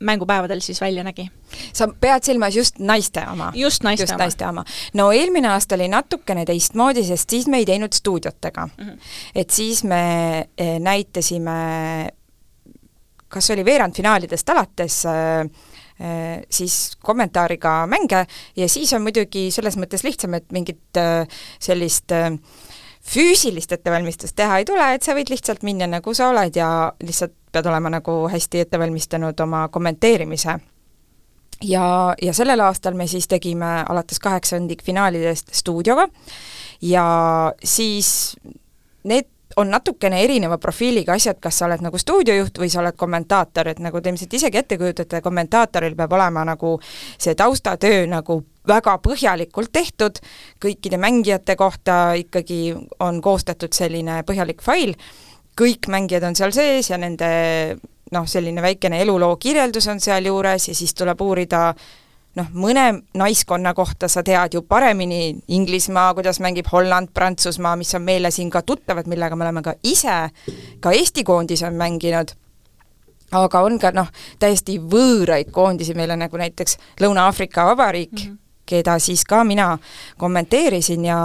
mängupäevadel 0.00 0.62
siis 0.64 0.80
välja 0.82 1.04
nägi? 1.06 1.28
sa 1.74 1.88
pead 2.00 2.22
silmas 2.22 2.54
just 2.54 2.78
naiste 2.78 3.24
oma? 3.26 3.50
just 3.58 3.82
naiste 3.82 4.04
just 4.04 4.14
oma. 4.14 4.24
naiste 4.24 4.46
oma. 4.46 4.64
no 4.94 5.10
eelmine 5.12 5.50
aasta 5.50 5.74
oli 5.74 5.88
natukene 5.90 6.44
teistmoodi, 6.46 7.04
sest 7.06 7.30
siis 7.30 7.48
me 7.50 7.62
ei 7.62 7.66
teinud 7.66 7.92
stuudiotega 7.92 8.66
mm. 8.66 8.84
-hmm. 8.84 8.98
et 9.34 9.50
siis 9.50 9.84
me 9.84 10.48
näitasime, 10.80 11.52
kas 13.28 13.50
oli 13.50 13.64
veerandfinaalidest 13.64 14.48
alates 14.50 15.04
äh, 15.06 15.46
siis 16.50 16.96
kommentaariga 17.04 17.84
mänge. 17.86 18.24
Ja 18.56 18.68
siis 18.68 18.92
on 18.96 19.02
muidugi 19.04 19.50
selles 19.52 19.76
mõttes 19.76 20.04
lihtsam, 20.06 20.34
et 20.38 20.46
mingit 20.52 21.00
sellist 21.60 22.14
füüsilist 23.10 23.72
ettevalmistust 23.72 24.36
teha 24.36 24.58
ei 24.60 24.66
tule, 24.68 24.86
et 24.94 25.04
sa 25.04 25.14
võid 25.16 25.32
lihtsalt 25.32 25.64
minna, 25.66 25.88
nagu 25.88 26.14
sa 26.16 26.28
oled 26.32 26.56
ja 26.56 26.92
lihtsalt 27.04 27.34
pead 27.52 27.66
olema 27.66 27.90
nagu 27.92 28.16
hästi 28.30 28.64
ette 28.64 28.78
valmistanud 28.78 29.40
oma 29.40 29.66
kommenteerimise. 29.72 30.58
Ja, 31.64 32.14
ja 32.22 32.32
sellel 32.32 32.60
aastal 32.64 32.94
me 32.96 33.06
siis 33.10 33.28
tegime 33.28 33.82
alates 33.88 34.20
kaheksandikfinaalidest 34.24 35.52
stuudioga. 35.52 36.06
Ja 36.80 37.04
siis 37.64 38.36
need 39.04 39.28
on 39.56 39.70
natukene 39.70 40.22
erineva 40.24 40.58
profiiliga 40.58 41.14
asjad, 41.18 41.40
kas 41.42 41.58
sa 41.58 41.66
oled 41.66 41.82
nagu 41.82 41.98
stuudiojuht 41.98 42.58
või 42.62 42.70
sa 42.70 42.80
oled 42.82 42.96
kommentaator, 42.98 43.72
et 43.72 43.80
nagu 43.82 44.00
te 44.00 44.12
ilmselt 44.12 44.34
isegi 44.38 44.60
ette 44.60 44.78
kujutate, 44.78 45.20
kommentaatoril 45.24 45.96
peab 45.98 46.12
olema 46.18 46.44
nagu 46.46 46.76
see 46.84 47.34
taustatöö 47.34 48.06
nagu 48.10 48.40
väga 48.68 48.96
põhjalikult 49.02 49.72
tehtud, 49.72 50.20
kõikide 50.62 51.00
mängijate 51.00 51.56
kohta 51.58 52.12
ikkagi 52.20 52.74
on 53.00 53.20
koostatud 53.24 53.74
selline 53.74 54.20
põhjalik 54.28 54.62
fail, 54.62 54.94
kõik 55.58 55.90
mängijad 55.90 56.28
on 56.28 56.38
seal 56.38 56.54
sees 56.54 56.92
ja 56.92 57.00
nende 57.00 57.30
noh, 58.12 58.26
selline 58.26 58.62
väikene 58.62 59.00
eluloo 59.02 59.36
kirjeldus 59.40 59.88
on 59.90 60.00
sealjuures 60.00 60.68
ja 60.68 60.74
siis 60.74 60.94
tuleb 60.94 61.20
uurida 61.20 61.72
noh, 62.38 62.50
mõne 62.54 62.84
naiskonna 63.18 63.72
kohta 63.74 64.08
sa 64.08 64.22
tead 64.26 64.54
ju 64.54 64.62
paremini, 64.62 65.36
Inglismaa, 65.48 66.12
kuidas 66.14 66.40
mängib 66.40 66.68
Holland, 66.72 67.10
Prantsusmaa, 67.14 67.76
mis 67.76 67.94
on 67.94 68.04
meile 68.06 68.30
siin 68.30 68.50
ka 68.50 68.62
tuttavad, 68.62 69.08
millega 69.10 69.36
me 69.36 69.46
oleme 69.48 69.62
ka 69.66 69.74
ise, 69.82 70.20
ka 70.80 70.92
Eesti 70.94 71.24
koondis 71.26 71.62
on 71.66 71.78
mänginud, 71.80 72.34
aga 73.32 73.64
on 73.66 73.78
ka 73.82 73.94
noh, 73.94 74.10
täiesti 74.38 74.78
võõraid 74.78 75.50
koondisi 75.54 75.94
meile, 75.98 76.16
nagu 76.18 76.38
näiteks 76.40 76.78
Lõuna-Aafrika 77.02 77.66
Vabariik 77.72 78.12
mm, 78.12 78.28
-hmm 78.28 78.39
keda 78.70 78.96
siis 79.02 79.24
ka 79.28 79.42
mina 79.44 79.72
kommenteerisin 80.20 81.04
ja, 81.08 81.20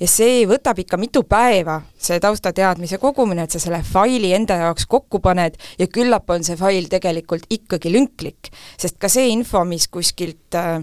ja 0.00 0.08
see 0.08 0.44
võtab 0.50 0.82
ikka 0.84 1.00
mitu 1.00 1.24
päeva, 1.28 1.80
see 1.98 2.20
taustateadmise 2.20 3.00
kogumine, 3.02 3.46
et 3.46 3.56
sa 3.56 3.62
selle 3.62 3.82
faili 3.86 4.34
enda 4.36 4.60
jaoks 4.64 4.88
kokku 4.90 5.22
paned 5.24 5.56
ja 5.80 5.88
küllap 5.88 6.30
on 6.30 6.44
see 6.46 6.58
fail 6.60 6.90
tegelikult 6.92 7.48
ikkagi 7.50 7.92
lünklik. 7.92 8.52
sest 8.78 8.98
ka 9.00 9.08
see 9.08 9.30
info, 9.32 9.64
mis 9.64 9.88
kuskilt 9.88 10.58
äh, 10.58 10.78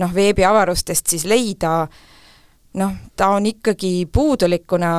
noh, 0.00 0.12
veebiavarustest 0.14 1.14
siis 1.14 1.24
leida, 1.28 1.86
noh, 2.80 2.96
ta 3.16 3.30
on 3.36 3.46
ikkagi 3.48 4.06
puudulikuna 4.12 4.92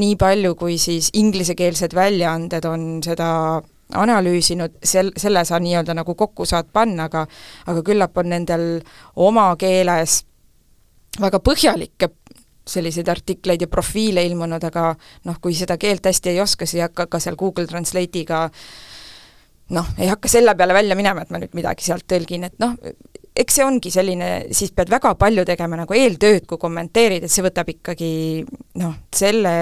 nii 0.00 0.16
palju, 0.18 0.54
kui 0.58 0.78
siis 0.82 1.10
inglisekeelsed 1.18 1.94
väljaanded 1.94 2.66
on 2.68 2.88
seda 3.06 3.30
analüüsinud, 3.94 4.78
sel, 4.84 5.12
selle 5.16 5.44
sa 5.44 5.58
nii-öelda 5.60 5.94
nagu 5.96 6.14
kokku 6.14 6.46
saad 6.48 6.70
panna, 6.72 7.08
aga 7.10 7.26
aga 7.66 7.82
küllap 7.86 8.18
on 8.18 8.30
nendel 8.32 8.66
oma 9.16 9.50
keeles 9.60 10.22
väga 11.20 11.40
põhjalikke 11.42 12.10
selliseid 12.70 13.08
artikleid 13.08 13.64
ja 13.64 13.68
profiile 13.68 14.22
ilmunud, 14.26 14.62
aga 14.64 14.92
noh, 15.26 15.38
kui 15.42 15.56
seda 15.58 15.76
keelt 15.80 16.06
hästi 16.06 16.34
ei 16.34 16.40
oska, 16.40 16.66
siis 16.66 16.78
ei 16.78 16.86
hakka 16.86 17.08
ka 17.10 17.20
seal 17.22 17.38
Google 17.40 17.66
Translate'iga 17.66 18.44
noh, 19.74 19.90
ei 19.98 20.10
hakka 20.10 20.30
selle 20.30 20.54
peale 20.58 20.74
välja 20.76 20.98
minema, 20.98 21.24
et 21.24 21.32
ma 21.34 21.40
nüüd 21.42 21.56
midagi 21.58 21.86
sealt 21.86 22.06
tõlgin, 22.10 22.46
et 22.46 22.58
noh, 22.62 22.76
eks 23.36 23.56
see 23.56 23.64
ongi 23.64 23.92
selline, 23.94 24.30
siis 24.56 24.72
pead 24.76 24.90
väga 24.90 25.14
palju 25.18 25.44
tegema 25.48 25.78
nagu 25.80 25.94
eeltööd, 25.96 26.46
kui 26.50 26.58
kommenteerid, 26.60 27.24
et 27.24 27.32
see 27.32 27.44
võtab 27.46 27.70
ikkagi 27.72 28.12
noh, 28.82 28.98
selle 29.14 29.54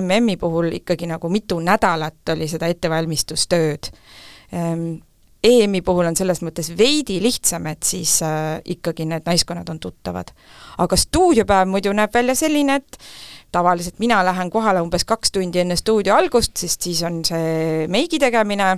MM-i 0.00 0.38
puhul 0.40 0.72
ikkagi 0.80 1.10
nagu 1.10 1.30
mitu 1.32 1.60
nädalat 1.62 2.34
oli 2.34 2.48
seda 2.50 2.70
ettevalmistustööd 2.72 3.92
EM-i 5.42 5.80
puhul 5.82 6.06
on 6.06 6.16
selles 6.16 6.38
mõttes 6.44 6.68
veidi 6.78 7.16
lihtsam, 7.22 7.66
et 7.72 7.82
siis 7.86 8.20
äh, 8.22 8.60
ikkagi 8.76 9.06
need 9.10 9.26
naiskonnad 9.26 9.68
on 9.72 9.80
tuttavad. 9.82 10.30
aga 10.78 10.96
stuudiopäev 10.96 11.68
muidu 11.68 11.92
näeb 11.92 12.14
välja 12.14 12.34
selline, 12.38 12.76
et 12.78 12.98
tavaliselt 13.52 13.98
mina 13.98 14.22
lähen 14.24 14.50
kohale 14.50 14.80
umbes 14.80 15.04
kaks 15.04 15.32
tundi 15.32 15.58
enne 15.58 15.76
stuudio 15.76 16.14
algust, 16.14 16.56
sest 16.56 16.82
siis 16.82 17.02
on 17.02 17.24
see 17.24 17.88
meigi 17.88 18.18
tegemine, 18.22 18.76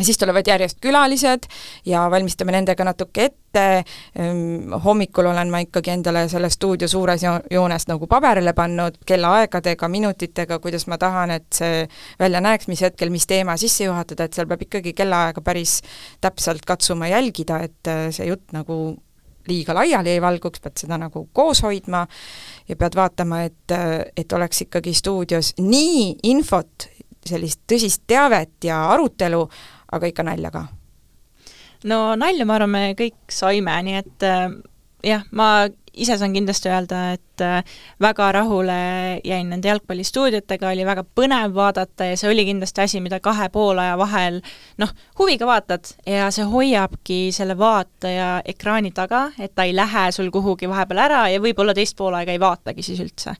siis 0.00 0.18
tulevad 0.18 0.46
järjest 0.46 0.78
külalised 0.80 1.46
ja 1.86 2.06
valmistame 2.10 2.52
nendega 2.52 2.84
natuke 2.84 3.24
ette, 3.28 3.84
ehm, 4.16 4.72
hommikul 4.84 5.28
olen 5.28 5.50
ma 5.52 5.60
ikkagi 5.62 5.92
endale 5.92 6.24
selle 6.32 6.50
stuudio 6.50 6.88
suures 6.88 7.22
joones 7.50 7.86
nagu 7.90 8.08
paberile 8.08 8.54
pannud 8.56 8.96
kellaaegadega, 9.06 9.88
minutitega, 9.88 10.58
kuidas 10.64 10.86
ma 10.88 10.98
tahan, 10.98 11.36
et 11.36 11.46
see 11.52 11.86
välja 12.20 12.40
näeks, 12.40 12.68
mis 12.72 12.82
hetkel, 12.82 13.12
mis 13.12 13.28
teema 13.28 13.56
sisse 13.60 13.84
juhatada, 13.84 14.24
et 14.24 14.32
seal 14.38 14.48
peab 14.48 14.64
ikkagi 14.64 14.94
kellaaega 14.96 15.44
päris 15.44 15.80
täpselt 16.20 16.64
katsuma 16.66 17.12
jälgida, 17.12 17.60
et 17.68 17.92
äh, 17.92 18.08
see 18.10 18.30
jutt 18.32 18.56
nagu 18.56 18.96
liiga 19.48 19.74
laiali 19.74 20.14
ei 20.14 20.22
valguks, 20.22 20.62
pead 20.62 20.78
seda 20.84 20.96
nagu 21.00 21.26
koos 21.34 21.62
hoidma 21.66 22.06
ja 22.68 22.78
pead 22.78 22.96
vaatama, 22.96 23.42
et, 23.50 23.76
äh, 23.76 23.98
et 24.16 24.32
oleks 24.32 24.64
ikkagi 24.66 24.94
stuudios 24.96 25.52
nii 25.60 26.08
infot, 26.32 26.88
sellist 27.26 27.60
tõsist 27.70 28.02
teavet 28.10 28.64
ja 28.66 28.80
arutelu, 28.90 29.44
aga 29.92 30.10
ikka 30.10 30.26
nalja 30.26 30.50
ka. 30.54 30.66
no 31.84 32.02
nalja, 32.16 32.46
ma 32.48 32.58
arvan, 32.58 32.74
me 32.74 32.84
kõik 32.98 33.32
saime, 33.32 33.78
nii 33.86 34.00
et 34.00 34.28
äh, 34.28 34.50
jah, 35.06 35.24
ma 35.30 35.52
ise 35.92 36.16
saan 36.16 36.32
kindlasti 36.32 36.70
öelda, 36.72 37.00
et 37.16 37.42
äh, 37.44 37.64
väga 38.00 38.30
rahule 38.32 38.76
jäin 39.24 39.50
nende 39.52 39.68
jalgpallistuudiotega, 39.68 40.70
oli 40.72 40.86
väga 40.88 41.04
põnev 41.04 41.52
vaadata 41.56 42.08
ja 42.12 42.16
see 42.16 42.30
oli 42.32 42.46
kindlasti 42.48 42.84
asi, 42.84 43.02
mida 43.04 43.20
kahe 43.20 43.48
poolaja 43.52 43.98
vahel 44.00 44.40
noh, 44.80 44.94
huviga 45.18 45.46
vaatad 45.48 45.92
ja 46.08 46.30
see 46.32 46.46
hoiabki 46.48 47.20
selle 47.34 47.58
vaataja 47.58 48.30
ekraani 48.54 48.94
taga, 48.96 49.26
et 49.38 49.54
ta 49.54 49.68
ei 49.68 49.76
lähe 49.76 50.08
sul 50.16 50.32
kuhugi 50.32 50.70
vahepeal 50.70 51.04
ära 51.04 51.22
ja 51.32 51.44
võib-olla 51.44 51.76
teist 51.76 51.98
poolaega 51.98 52.32
ei 52.32 52.40
vaatagi 52.40 52.86
siis 52.86 53.04
üldse 53.04 53.36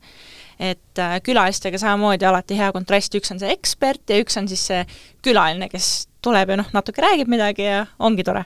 et 0.58 1.02
äh, 1.02 1.18
külalistega 1.24 1.80
samamoodi 1.80 2.26
alati 2.28 2.58
hea 2.58 2.70
kontrast, 2.74 3.14
üks 3.18 3.32
on 3.34 3.42
see 3.42 3.52
ekspert 3.54 4.10
ja 4.10 4.18
üks 4.22 4.38
on 4.40 4.48
siis 4.50 4.64
see 4.72 4.82
külaline, 5.24 5.68
kes 5.72 6.08
tuleb 6.22 6.52
ja 6.54 6.58
noh, 6.62 6.72
natuke 6.74 7.04
räägib 7.04 7.30
midagi 7.30 7.68
ja 7.68 7.86
ongi 7.98 8.24
tore. 8.26 8.44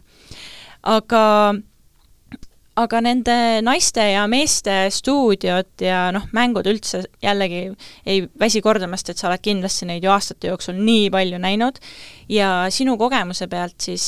aga 0.86 1.24
aga 2.76 3.00
nende 3.00 3.36
naiste 3.64 4.04
ja 4.12 4.26
meeste 4.28 4.74
stuudiod 4.92 5.80
ja 5.80 6.10
noh, 6.14 6.26
mängud 6.36 6.68
üldse 6.68 7.02
jällegi 7.24 7.62
ei 8.04 8.26
väsi 8.38 8.60
kordamast, 8.64 9.08
et 9.10 9.20
sa 9.20 9.30
oled 9.30 9.44
kindlasti 9.44 9.88
neid 9.88 10.04
ju 10.04 10.12
aastate 10.12 10.50
jooksul 10.52 10.76
nii 10.76 11.08
palju 11.14 11.40
näinud 11.40 11.80
ja 12.32 12.66
sinu 12.72 12.98
kogemuse 13.00 13.48
pealt 13.48 13.80
siis 13.88 14.06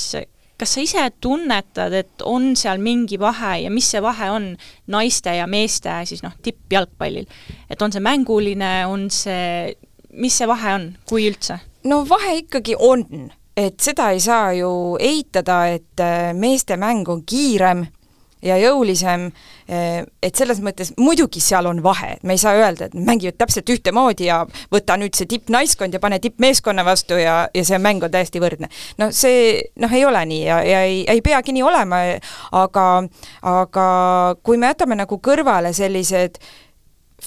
kas 0.58 0.74
sa 0.74 0.82
ise 0.82 1.04
tunnetad, 1.22 1.94
et 1.94 2.24
on 2.26 2.50
seal 2.58 2.80
mingi 2.82 3.18
vahe 3.20 3.54
ja 3.64 3.70
mis 3.70 3.90
see 3.92 4.02
vahe 4.02 4.30
on 4.34 4.50
naiste 4.90 5.36
ja 5.36 5.46
meeste 5.46 5.92
siis 6.08 6.24
noh, 6.24 6.34
tippjalgpallil? 6.42 7.28
et 7.70 7.82
on 7.82 7.94
see 7.94 8.02
mänguline, 8.02 8.72
on 8.90 9.08
see, 9.10 9.74
mis 10.18 10.38
see 10.38 10.48
vahe 10.50 10.74
on, 10.74 10.88
kui 11.08 11.28
üldse? 11.30 11.60
no 11.86 12.02
vahe 12.08 12.40
ikkagi 12.42 12.74
on, 12.78 13.06
et 13.56 13.78
seda 13.82 14.10
ei 14.14 14.20
saa 14.22 14.50
ju 14.58 14.72
eitada, 15.00 15.60
et 15.76 16.02
äh, 16.02 16.32
meeste 16.34 16.78
mäng 16.80 17.08
on 17.08 17.22
kiirem 17.26 17.86
ja 18.42 18.56
jõulisem, 18.60 19.28
äh, 19.70 20.04
et 20.22 20.38
selles 20.38 20.60
mõttes 20.64 20.92
muidugi 20.98 21.40
seal 21.42 21.66
on 21.66 21.82
vahe, 21.82 22.14
et 22.16 22.22
me 22.22 22.36
ei 22.36 22.42
saa 22.42 22.54
öelda, 22.58 22.88
et 22.88 22.94
mängivad 22.94 23.38
täpselt 23.40 23.70
ühtemoodi 23.70 24.28
ja 24.28 24.40
võta 24.72 24.98
nüüd 25.00 25.16
see 25.18 25.28
tippnaiskond 25.30 25.94
ja 25.94 26.00
pane 26.02 26.20
tippmeeskonna 26.22 26.84
vastu 26.86 27.18
ja, 27.20 27.40
ja 27.54 27.64
see 27.64 27.80
mäng 27.82 28.04
on 28.04 28.14
täiesti 28.14 28.42
võrdne. 28.42 28.70
no 28.98 29.10
see 29.12 29.58
noh, 29.76 29.92
ei 29.92 30.06
ole 30.06 30.24
nii 30.30 30.44
ja, 30.44 30.62
ja 30.64 30.82
ei, 30.86 31.04
ei 31.08 31.22
peagi 31.22 31.56
nii 31.56 31.66
olema, 31.66 32.02
aga 32.52 32.86
aga 33.42 33.86
kui 34.42 34.56
me 34.56 34.72
jätame 34.72 34.98
nagu 34.98 35.20
kõrvale 35.22 35.72
sellised 35.76 36.40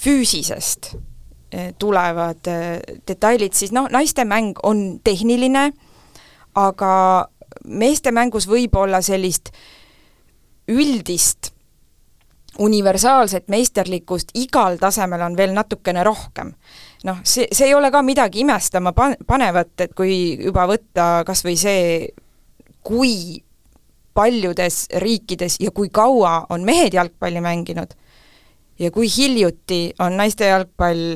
füüsisest 0.01 0.93
äh, 0.95 1.71
tulevad 1.79 2.47
detailid, 3.07 3.53
siis 3.53 3.75
noh, 3.75 3.89
naiste 3.91 4.25
mäng 4.25 4.59
on 4.63 4.99
tehniline 5.03 5.71
aga 6.57 7.27
meeste 7.65 8.11
mängus 8.11 8.47
võib 8.49 8.75
olla 8.79 9.01
sellist 9.05 9.51
üldist 10.67 11.51
universaalset 12.59 13.47
meisterlikkust 13.47 14.33
igal 14.35 14.77
tasemel 14.79 15.21
on 15.21 15.37
veel 15.37 15.53
natukene 15.55 16.03
rohkem. 16.03 16.53
noh, 17.03 17.21
see, 17.23 17.47
see 17.51 17.71
ei 17.71 17.73
ole 17.73 17.91
ka 17.91 18.01
midagi 18.05 18.43
imestama 18.43 18.91
pan-, 18.93 19.17
panevat, 19.27 19.73
et 19.81 19.95
kui 19.97 20.37
juba 20.37 20.67
võtta 20.69 21.23
kas 21.25 21.45
või 21.45 21.55
see, 21.57 22.11
kui 22.83 23.41
paljudes 24.13 24.85
riikides 24.99 25.57
ja 25.63 25.71
kui 25.71 25.89
kaua 25.89 26.45
on 26.49 26.65
mehed 26.67 26.93
jalgpalli 26.93 27.41
mänginud 27.41 27.95
ja 28.79 28.91
kui 28.91 29.07
hiljuti 29.07 29.93
on 29.99 30.17
naiste 30.19 30.49
jalgpall 30.49 31.15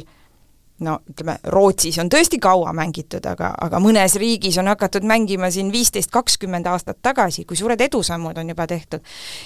no 0.80 0.98
ütleme, 1.10 1.38
Rootsis 1.54 1.98
on 2.02 2.10
tõesti 2.12 2.40
kaua 2.44 2.74
mängitud, 2.76 3.24
aga, 3.30 3.54
aga 3.62 3.80
mõnes 3.84 4.18
riigis 4.20 4.58
on 4.60 4.68
hakatud 4.68 5.06
mängima 5.08 5.50
siin 5.52 5.72
viisteist, 5.72 6.12
kakskümmend 6.12 6.68
aastat 6.68 7.00
tagasi, 7.06 7.46
kui 7.48 7.58
suured 7.60 7.82
edusammud 7.82 8.38
on 8.38 8.50
juba 8.52 8.68
tehtud. 8.68 9.00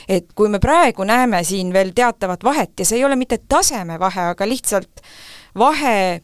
et 0.07 0.33
kui 0.36 0.50
me 0.50 0.59
praegu 0.59 1.03
näeme 1.03 1.43
siin 1.43 1.74
veel 1.74 1.93
teatavat 1.95 2.43
vahet 2.43 2.79
ja 2.79 2.86
see 2.86 2.98
ei 2.98 3.05
ole 3.05 3.15
mitte 3.15 3.38
tasemevahe, 3.48 4.31
aga 4.33 4.48
lihtsalt 4.48 5.05
vahe 5.57 6.21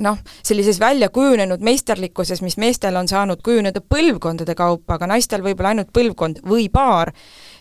noh, 0.00 0.18
sellises 0.42 0.80
välja 0.80 1.08
kujunenud 1.08 1.60
meisterlikkuses, 1.60 2.42
mis 2.42 2.56
meestel 2.56 2.96
on 2.96 3.08
saanud 3.08 3.42
kujuneda 3.44 3.80
põlvkondade 3.80 4.54
kaupa, 4.56 4.96
aga 4.96 5.12
naistel 5.12 5.44
võib-olla 5.44 5.74
ainult 5.74 5.92
põlvkond 5.92 6.42
või 6.48 6.68
paar, 6.72 7.12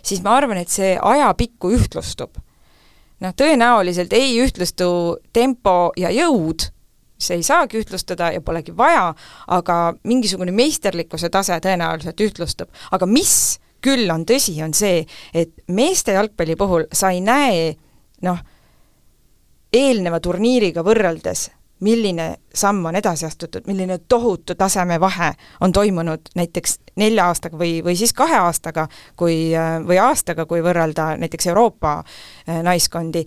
siis 0.04 0.24
ma 0.24 0.36
arvan, 0.40 0.64
et 0.64 0.72
see 0.72 0.96
ajapikku 1.02 1.76
ühtlustub 1.76 2.45
noh, 3.26 3.36
tõenäoliselt 3.38 4.14
ei 4.16 4.38
ühtlustu 4.44 4.88
tempo 5.34 5.92
ja 6.00 6.12
jõud, 6.14 6.68
see 7.18 7.40
ei 7.40 7.46
saagi 7.48 7.80
ühtlustada 7.82 8.32
ja 8.36 8.42
polegi 8.46 8.76
vaja, 8.78 9.10
aga 9.48 9.78
mingisugune 10.08 10.54
meisterlikkuse 10.56 11.32
tase 11.34 11.58
tõenäoliselt 11.64 12.22
ühtlustub. 12.22 12.70
aga 12.92 13.06
mis 13.10 13.60
küll 13.86 14.10
on 14.12 14.26
tõsi, 14.26 14.58
on 14.66 14.74
see, 14.74 15.06
et 15.34 15.54
meeste 15.68 16.16
jalgpalli 16.16 16.56
puhul 16.56 16.88
sa 16.92 17.12
ei 17.14 17.22
näe 17.22 17.76
noh, 18.26 18.40
eelneva 19.74 20.20
turniiriga 20.24 20.84
võrreldes 20.86 21.50
milline 21.86 22.36
samm 22.56 22.86
on 22.90 22.96
edasi 22.96 23.28
astutud, 23.28 23.68
milline 23.68 24.00
tohutu 24.08 24.56
tasemevahe 24.56 25.34
on 25.62 25.72
toimunud 25.72 26.32
näiteks 26.36 26.80
nelja 26.98 27.28
aastaga 27.30 27.60
või, 27.60 27.78
või 27.86 27.98
siis 28.00 28.14
kahe 28.14 28.40
aastaga, 28.42 28.88
kui, 29.20 29.52
või 29.86 30.00
aastaga, 30.02 30.48
kui 30.50 30.64
võrrelda 30.66 31.14
näiteks 31.22 31.52
Euroopa 31.54 32.00
eh, 32.02 32.64
naiskondi. 32.66 33.26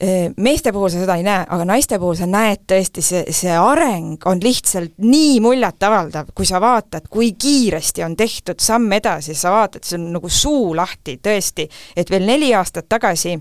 Eh, 0.00 0.32
meeste 0.36 0.72
puhul 0.74 0.90
sa 0.90 1.04
seda 1.04 1.14
ei 1.16 1.22
näe, 1.22 1.46
aga 1.46 1.64
naiste 1.68 1.98
puhul 2.02 2.16
sa 2.18 2.26
näed 2.26 2.64
tõesti, 2.72 3.04
see, 3.04 3.22
see 3.30 3.54
areng 3.54 4.26
on 4.26 4.42
lihtsalt 4.42 4.96
nii 5.04 5.38
muljetavaldav, 5.44 6.34
kui 6.34 6.48
sa 6.50 6.58
vaatad, 6.60 7.06
kui 7.10 7.32
kiiresti 7.38 8.02
on 8.04 8.16
tehtud 8.18 8.60
samm 8.60 8.92
edasi, 8.98 9.36
sa 9.38 9.54
vaatad, 9.54 9.86
see 9.86 10.00
on 10.00 10.10
nagu 10.18 10.28
suu 10.42 10.74
lahti 10.76 11.20
tõesti, 11.22 11.68
et 11.96 12.10
veel 12.10 12.26
neli 12.26 12.50
aastat 12.58 12.90
tagasi 12.90 13.38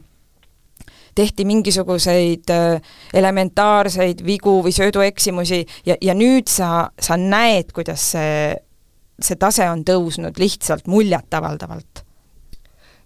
tehti 1.16 1.46
mingisuguseid 1.46 2.50
äh, 2.54 2.94
elementaarseid 3.14 4.24
vigu 4.26 4.60
või 4.66 4.74
söödueksimusi 4.76 5.64
ja, 5.86 5.98
ja 6.02 6.16
nüüd 6.18 6.50
sa, 6.52 6.90
sa 7.00 7.18
näed, 7.20 7.74
kuidas 7.76 8.12
see, 8.16 8.54
see 9.22 9.38
tase 9.40 9.70
on 9.70 9.86
tõusnud 9.88 10.40
lihtsalt 10.42 10.90
muljetavaldavalt 10.90 11.93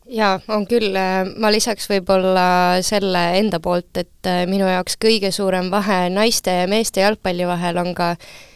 jaa, 0.09 0.39
on 0.53 0.65
küll, 0.69 0.95
ma 1.41 1.51
lisaks 1.51 1.89
võib-olla 1.91 2.47
selle 2.85 3.23
enda 3.39 3.59
poolt, 3.63 3.89
et 3.99 4.29
äh, 4.29 4.43
minu 4.49 4.67
jaoks 4.69 4.97
kõige 5.01 5.31
suurem 5.35 5.71
vahe 5.73 6.07
naiste 6.13 6.53
ja 6.61 6.67
meeste 6.69 7.03
jalgpalli 7.03 7.47
vahel 7.47 7.79
on 7.81 7.93
ka 7.97 8.13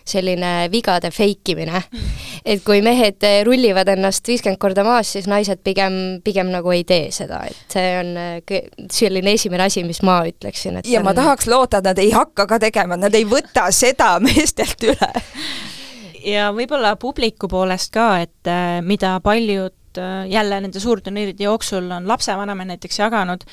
selline 0.07 0.69
vigade 0.73 1.11
feikimine. 1.13 1.83
et 2.51 2.63
kui 2.65 2.81
mehed 2.85 3.23
rullivad 3.47 3.91
ennast 3.93 4.27
viiskümmend 4.27 4.61
korda 4.61 4.85
maas, 4.87 5.11
siis 5.15 5.27
naised 5.31 5.61
pigem, 5.65 6.21
pigem 6.25 6.51
nagu 6.53 6.71
ei 6.73 6.85
tee 6.87 7.11
seda, 7.15 7.43
et 7.49 7.75
see 7.75 7.91
on 7.99 8.13
äh, 8.21 8.63
selline 8.91 9.35
esimene 9.37 9.67
asi, 9.67 9.85
mis 9.87 10.01
ma 10.07 10.21
ütleksin, 10.29 10.81
et 10.81 10.89
ja 10.89 11.01
on... 11.03 11.09
ma 11.09 11.15
tahaks 11.17 11.49
loota, 11.51 11.81
et 11.81 11.91
nad 11.91 12.01
ei 12.01 12.13
hakka 12.15 12.47
ka 12.49 12.61
tegema, 12.63 12.99
nad 12.99 13.15
ei 13.17 13.27
võta 13.27 13.67
seda 13.75 14.15
meestelt 14.25 14.87
üle 14.87 15.11
ja 16.25 16.49
võib-olla 16.55 16.95
publiku 17.01 17.49
poolest 17.51 17.93
ka, 17.93 18.07
et 18.23 18.49
äh, 18.49 18.79
mida 18.85 19.17
paljud 19.23 19.73
äh, 19.97 20.27
jälle 20.29 20.61
nende 20.61 20.79
suurturniiride 20.79 21.43
jooksul 21.43 21.89
on 21.91 22.07
lapsevanemad 22.07 22.71
näiteks 22.73 22.99
jaganud, 22.99 23.43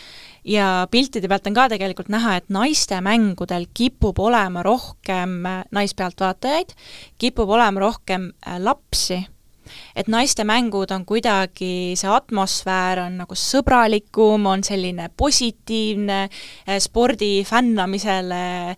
ja 0.45 0.87
piltide 0.91 1.29
pealt 1.29 1.47
on 1.47 1.57
ka 1.57 1.69
tegelikult 1.73 2.11
näha, 2.13 2.37
et 2.39 2.53
naiste 2.53 3.01
mängudel 3.05 3.67
kipub 3.75 4.19
olema 4.19 4.63
rohkem 4.63 5.41
äh, 5.47 5.65
naispealtvaatajaid, 5.71 6.77
kipub 7.19 7.51
olema 7.51 7.81
rohkem 7.81 8.31
äh, 8.47 8.61
lapsi, 8.63 9.21
et 9.97 10.09
naiste 10.09 10.47
mängud 10.49 10.91
on 10.95 11.05
kuidagi, 11.09 11.97
see 11.99 12.09
atmosfäär 12.13 13.03
on 13.05 13.19
nagu 13.23 13.37
sõbralikum, 13.37 14.47
on 14.49 14.65
selline 14.65 15.11
positiivne, 15.17 16.23
spordi 16.81 17.43
fännamisele 17.45 18.77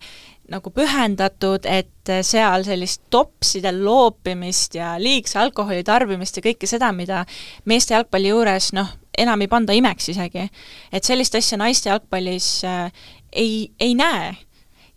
nagu 0.51 0.71
pühendatud, 0.75 1.65
et 1.65 2.11
seal 2.27 2.65
sellist 2.67 3.03
topside 3.13 3.71
loopimist 3.75 4.75
ja 4.75 4.95
liigse 4.99 5.39
alkoholi 5.39 5.83
tarbimist 5.87 6.37
ja 6.37 6.45
kõike 6.45 6.69
seda, 6.69 6.91
mida 6.95 7.23
meeste 7.69 7.95
jalgpalli 7.95 8.33
juures 8.33 8.71
noh, 8.75 8.91
enam 9.17 9.41
ei 9.41 9.51
panda 9.51 9.75
imeks 9.75 10.11
isegi. 10.13 10.47
et 10.91 11.03
sellist 11.07 11.35
asja 11.35 11.57
naiste 11.57 11.89
jalgpallis 11.89 12.63
äh, 12.67 12.91
ei, 13.31 13.71
ei 13.79 13.95
näe 13.95 14.35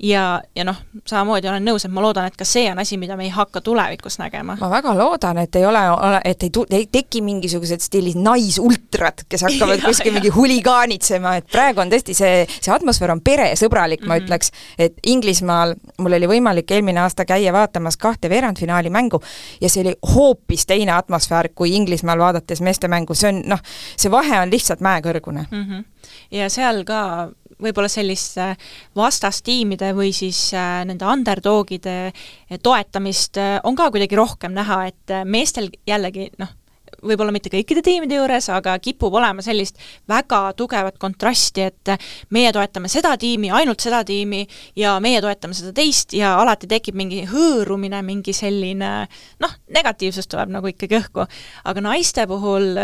ja, 0.02 0.42
ja 0.56 0.64
noh, 0.64 0.76
samamoodi 1.06 1.48
olen 1.48 1.64
nõus, 1.64 1.84
et 1.86 1.92
ma 1.92 2.02
loodan, 2.02 2.26
et 2.28 2.36
ka 2.36 2.46
see 2.48 2.66
on 2.70 2.80
asi, 2.82 2.96
mida 3.00 3.16
me 3.16 3.26
ei 3.28 3.32
hakka 3.34 3.60
tulevikus 3.64 4.18
nägema. 4.18 4.56
ma 4.60 4.70
väga 4.70 4.94
loodan, 4.98 5.38
et 5.38 5.56
ei 5.56 5.66
ole, 5.66 5.82
et 6.24 6.42
ei 6.42 6.50
tu-, 6.50 6.66
ei 6.70 6.86
teki 6.92 7.22
mingisugused 7.22 7.82
stiilis 7.84 8.16
naisultrad, 8.18 9.24
kes 9.28 9.46
hakkavad 9.46 9.84
kuskil 9.88 10.14
mingi 10.16 10.32
huligaanitsema, 10.34 11.36
et 11.40 11.48
praegu 11.52 11.84
on 11.84 11.92
tõesti 11.92 12.16
see, 12.16 12.42
see 12.58 12.74
atmosfäär 12.74 13.14
on 13.14 13.22
peresõbralik 13.24 14.00
mm, 14.00 14.04
-hmm. 14.04 14.08
ma 14.08 14.14
mhm. 14.18 14.24
ütleks, 14.24 14.50
et 14.78 14.98
Inglismaal 15.06 15.74
mul 15.98 16.18
oli 16.18 16.28
võimalik 16.28 16.70
eelmine 16.74 17.00
aasta 17.00 17.24
käia 17.24 17.52
vaatamas 17.52 17.96
kahte 17.96 18.30
veerandfinaali 18.30 18.90
mängu 18.90 19.22
ja 19.60 19.68
see 19.68 19.84
oli 19.86 19.94
hoopis 20.14 20.66
teine 20.66 20.92
atmosfäär 20.92 21.48
kui 21.54 21.74
Inglismaal 21.76 22.18
vaadates 22.18 22.60
meeste 22.60 22.88
mängu, 22.88 23.14
see 23.14 23.30
on 23.30 23.42
noh, 23.46 23.62
see 23.96 24.10
vahe 24.10 24.40
on 24.40 24.50
lihtsalt 24.50 24.80
mäekõrgune 24.80 25.46
mm. 25.50 25.64
-hmm. 25.64 25.84
ja 26.30 26.50
seal 26.50 26.84
ka 26.84 27.30
võib-olla 27.62 27.90
selliste 27.90 28.54
vastastiimide 28.96 29.92
või 29.96 30.12
siis 30.16 30.48
äh, 30.56 30.82
nende 30.88 31.06
underdogide 31.08 31.96
äh, 32.08 32.58
toetamist 32.62 33.38
äh, 33.40 33.56
on 33.64 33.76
ka 33.78 33.90
kuidagi 33.94 34.18
rohkem 34.18 34.54
näha, 34.56 34.84
et 34.90 35.16
meestel 35.28 35.70
jällegi 35.88 36.30
noh, 36.40 36.52
võib-olla 37.04 37.34
mitte 37.34 37.50
kõikide 37.52 37.82
tiimide 37.84 38.16
juures, 38.18 38.48
aga 38.52 38.76
kipub 38.82 39.14
olema 39.18 39.42
sellist 39.44 39.80
väga 40.08 40.40
tugevat 40.56 40.98
kontrasti, 41.00 41.66
et 41.68 41.94
meie 42.34 42.52
toetame 42.54 42.88
seda 42.92 43.14
tiimi, 43.20 43.50
ainult 43.52 43.84
seda 43.84 44.02
tiimi 44.06 44.44
ja 44.78 44.96
meie 45.04 45.20
toetame 45.24 45.56
seda 45.56 45.74
teist 45.76 46.14
ja 46.16 46.34
alati 46.40 46.70
tekib 46.70 46.96
mingi 46.98 47.24
hõõrumine, 47.30 48.00
mingi 48.06 48.34
selline 48.36 48.92
noh, 49.42 49.58
negatiivsus 49.74 50.30
tuleb 50.30 50.54
nagu 50.54 50.70
ikkagi 50.70 51.00
õhku. 51.02 51.26
aga 51.64 51.84
naiste 51.84 52.26
puhul 52.30 52.78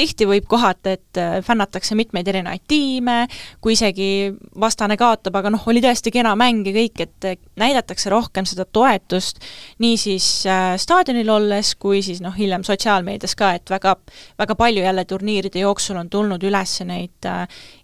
tihti 0.00 0.26
võib 0.28 0.46
kohata, 0.48 0.94
et 0.96 1.20
äh, 1.20 1.38
fännatakse 1.44 1.96
mitmeid 1.98 2.28
erinevaid 2.30 2.64
tiime, 2.70 3.24
kui 3.60 3.74
isegi 3.76 4.30
vastane 4.60 4.96
kaotab, 5.00 5.36
aga 5.40 5.52
noh, 5.52 5.66
oli 5.70 5.82
tõesti 5.84 6.12
kena 6.14 6.32
mäng 6.38 6.66
ja 6.68 6.74
kõik, 6.76 7.02
et 7.04 7.28
äh, 7.28 7.36
näidatakse 7.60 8.12
rohkem 8.12 8.48
seda 8.48 8.64
toetust 8.64 9.42
nii 9.82 9.98
siis 10.00 10.28
äh, 10.48 10.72
staadionil 10.80 11.30
olles, 11.36 11.74
kui 11.80 12.00
siis 12.06 12.22
noh, 12.24 12.34
hiljem 12.36 12.64
sotsiaalmeedias 12.66 13.36
ka, 13.38 13.52
et 13.60 13.72
väga, 13.72 13.96
väga 14.40 14.56
palju 14.58 14.86
jälle 14.86 15.04
turniiride 15.04 15.64
jooksul 15.66 16.00
on 16.00 16.10
tulnud 16.10 16.42
üles 16.48 16.78
neid 16.88 17.28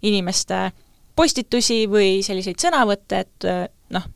inimeste 0.07 0.71
postitusi 1.17 1.85
või 1.91 2.21
selliseid 2.25 2.61
sõnavõtte, 2.61 3.21
et 3.25 3.47
noh, 3.93 4.09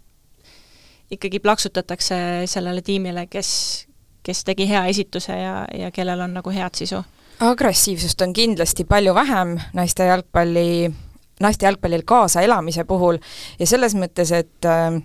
ikkagi 1.12 1.40
plaksutatakse 1.42 2.16
sellele 2.50 2.82
tiimile, 2.84 3.26
kes, 3.30 3.52
kes 4.24 4.44
tegi 4.48 4.68
hea 4.70 4.84
esituse 4.92 5.36
ja, 5.36 5.54
ja 5.74 5.90
kellel 5.94 6.28
on 6.28 6.36
nagu 6.40 6.52
head 6.54 6.76
sisu 6.80 7.02
agressiivsust 7.40 8.20
on 8.20 8.33
kindlasti 8.33 8.85
palju 8.85 9.14
vähem 9.14 9.55
naiste 9.72 10.05
jalgpalli, 10.05 10.90
naiste 11.40 11.66
jalgpallil 11.66 12.03
kaasaelamise 12.05 12.85
puhul. 12.85 13.18
Ja 13.59 13.66
selles 13.66 13.94
mõttes, 13.96 14.33
et 14.37 14.68
äh, 14.68 15.00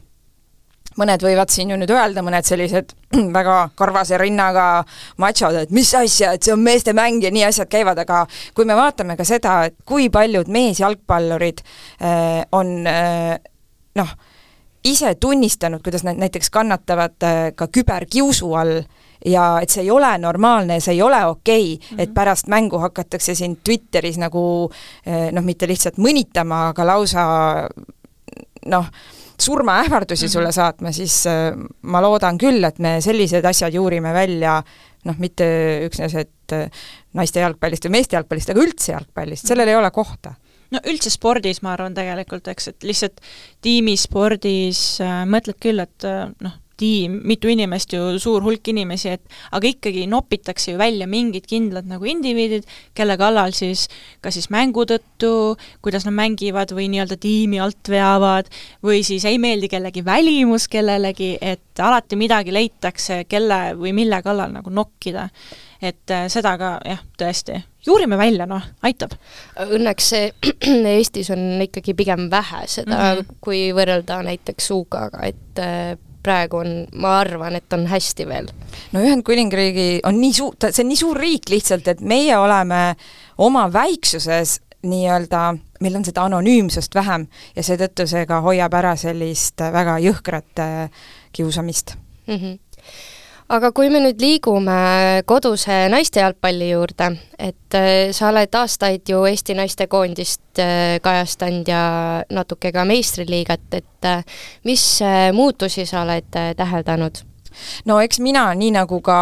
mõned 1.00 1.24
võivad 1.24 1.52
siin 1.52 1.72
ju 1.72 1.80
nüüd 1.80 1.92
öelda, 1.92 2.24
mõned 2.26 2.48
sellised 2.48 2.94
väga 3.38 3.58
karvase 3.80 4.20
rinnaga 4.22 4.68
machod, 5.22 5.58
et 5.64 5.74
mis 5.76 5.94
asja, 5.98 6.34
et 6.36 6.44
see 6.44 6.54
on 6.56 6.64
meeste 6.64 6.96
mäng 6.98 7.24
ja 7.24 7.32
nii 7.32 7.48
asjad 7.48 7.72
käivad, 7.72 8.00
aga 8.04 8.26
kui 8.56 8.68
me 8.68 8.78
vaatame 8.78 9.18
ka 9.20 9.28
seda, 9.28 9.58
et 9.70 9.78
kui 9.88 10.10
paljud 10.14 10.52
meesjalgpallurid 10.52 11.64
äh, 11.64 12.44
on 12.56 12.78
äh, 12.92 13.36
noh, 13.96 14.16
ise 14.86 15.16
tunnistanud, 15.20 15.84
kuidas 15.84 16.04
nad 16.06 16.20
näiteks 16.20 16.52
kannatavad 16.54 17.24
äh, 17.24 17.42
ka 17.56 17.72
küberkiusu 17.72 18.54
all 18.60 18.84
ja 19.26 19.60
et 19.62 19.74
see 19.74 19.84
ei 19.86 19.92
ole 19.92 20.12
normaalne, 20.22 20.80
see 20.80 20.96
ei 20.96 21.02
ole 21.02 21.26
okei 21.26 21.74
okay, 21.74 21.76
mm, 21.76 21.98
-hmm. 21.98 22.04
et 22.04 22.14
pärast 22.14 22.48
mängu 22.48 22.80
hakatakse 22.80 23.36
sind 23.36 23.58
Twitteris 23.64 24.18
nagu 24.18 24.72
äh, 25.08 25.32
noh, 25.32 25.44
mitte 25.44 25.68
lihtsalt 25.68 25.98
mõnitama, 25.98 26.70
aga 26.70 26.86
lausa 26.86 27.26
noh, 28.66 28.86
surmaähvardusi 29.42 30.26
mm 30.26 30.28
-hmm. 30.28 30.34
sulle 30.34 30.52
saatma, 30.52 30.92
siis 30.92 31.28
äh, 31.28 31.54
ma 31.82 32.02
loodan 32.02 32.38
küll, 32.38 32.64
et 32.64 32.80
me 32.80 33.02
sellised 33.02 33.46
asjad 33.46 33.74
juurime 33.74 34.14
välja 34.14 34.64
noh, 35.06 35.16
mitte 35.18 35.46
üksnes, 35.86 36.16
et 36.16 36.52
äh, 36.52 36.70
naiste 37.14 37.40
jalgpallist 37.40 37.86
või 37.86 37.92
meeste 37.92 38.16
jalgpallist, 38.16 38.50
aga 38.50 38.62
üldse 38.62 38.92
jalgpallist, 38.92 39.48
sellel 39.48 39.68
ei 39.68 39.76
ole 39.76 39.92
kohta 39.92 40.36
no 40.74 40.82
üldse 40.90 41.12
spordis, 41.14 41.62
ma 41.62 41.74
arvan 41.76 41.94
tegelikult, 41.94 42.48
eks, 42.52 42.68
et 42.74 42.84
lihtsalt 42.84 43.22
tiimispordis 43.66 45.02
äh, 45.04 45.24
mõtled 45.30 45.60
küll, 45.62 45.82
et 45.84 46.08
äh, 46.08 46.30
noh, 46.42 46.56
tiim, 46.78 47.20
mitu 47.28 47.50
inimest 47.52 47.94
ju, 47.96 48.20
suur 48.22 48.44
hulk 48.46 48.68
inimesi, 48.72 49.16
et 49.16 49.36
aga 49.56 49.70
ikkagi 49.70 50.06
nopitakse 50.12 50.74
ju 50.74 50.80
välja 50.80 51.08
mingid 51.08 51.48
kindlad 51.50 51.88
nagu 51.90 52.08
indiviidid, 52.10 52.68
kelle 52.98 53.18
kallal 53.20 53.56
siis 53.56 53.88
kas 54.24 54.38
siis 54.38 54.50
mängu 54.54 54.86
tõttu, 54.90 55.56
kuidas 55.86 56.08
nad 56.08 56.16
mängivad 56.18 56.74
või 56.76 56.90
nii-öelda 56.94 57.18
tiimi 57.22 57.62
alt 57.64 57.92
veavad, 57.92 58.50
või 58.86 59.04
siis 59.08 59.26
ei 59.30 59.40
meeldi 59.42 59.70
kellegi 59.72 60.06
välimus 60.06 60.68
kellelegi, 60.72 61.36
et 61.42 61.84
alati 61.84 62.20
midagi 62.20 62.54
leitakse, 62.56 63.24
kelle 63.30 63.76
või 63.80 63.94
mille 63.96 64.22
kallal 64.26 64.54
nagu 64.56 64.74
nokkida. 64.74 65.30
et 65.86 66.10
äh, 66.10 66.24
seda 66.32 66.56
ka 66.58 66.70
jah, 66.88 67.02
tõesti, 67.20 67.60
juurime 67.86 68.18
välja, 68.18 68.48
noh, 68.50 68.64
aitab. 68.82 69.12
Õnneks 69.60 70.08
Eestis 70.96 71.30
on 71.36 71.62
ikkagi 71.62 71.94
pigem 71.94 72.30
vähe 72.32 72.64
seda 72.66 72.96
mm, 72.96 73.20
-hmm. 73.20 73.38
kui 73.42 73.60
võrrelda 73.76 74.22
näiteks 74.26 74.72
UK-ga, 74.72 75.22
et 75.28 75.62
äh, 75.62 75.98
praegu 76.26 76.60
on, 76.64 76.74
ma 77.02 77.20
arvan, 77.22 77.56
et 77.60 77.78
on 77.78 77.86
hästi 77.90 78.28
veel. 78.30 78.50
no 78.94 79.04
Ühendkuningriigi 79.06 80.02
on 80.10 80.20
nii 80.22 80.34
suur, 80.34 80.58
see 80.68 80.84
on 80.84 80.92
nii 80.92 81.00
suur 81.00 81.22
riik 81.22 81.50
lihtsalt, 81.54 81.88
et 81.94 82.02
meie 82.02 82.38
oleme 82.38 82.84
oma 83.46 83.68
väiksuses 83.74 84.60
nii-öelda, 84.86 85.56
meil 85.82 85.96
on 85.98 86.06
seda 86.06 86.26
anonüümsust 86.30 86.96
vähem 86.96 87.28
ja 87.56 87.64
seetõttu 87.66 88.06
see 88.10 88.26
ka 88.30 88.42
hoiab 88.46 88.74
ära 88.78 88.94
sellist 89.00 89.62
väga 89.74 89.98
jõhkrat 90.04 90.62
äh, 90.62 91.06
kiusamist 91.34 91.96
mm. 92.28 92.36
-hmm 92.36 92.60
aga 93.54 93.70
kui 93.76 93.92
me 93.94 94.02
nüüd 94.02 94.22
liigume 94.22 94.78
koduse 95.30 95.86
naiste 95.94 96.22
jalgpalli 96.24 96.72
juurde, 96.72 97.12
et 97.38 97.78
äh, 97.78 98.10
sa 98.16 98.32
oled 98.32 98.58
aastaid 98.58 99.06
ju 99.10 99.22
Eesti 99.30 99.56
naistekoondist 99.58 100.62
äh, 100.64 100.98
kajastanud 101.06 101.70
ja 101.70 101.84
natuke 102.34 102.72
ka 102.74 102.86
meistriliigat, 102.90 103.68
et 103.78 104.10
äh, 104.10 104.26
mis 104.66 104.86
muutusi 105.34 105.86
sa 105.86 106.04
oled 106.06 106.30
täheldanud? 106.58 107.22
No 107.90 108.00
eks 108.04 108.20
mina, 108.24 108.48
nii 108.58 108.72
nagu 108.76 109.00
ka 109.06 109.18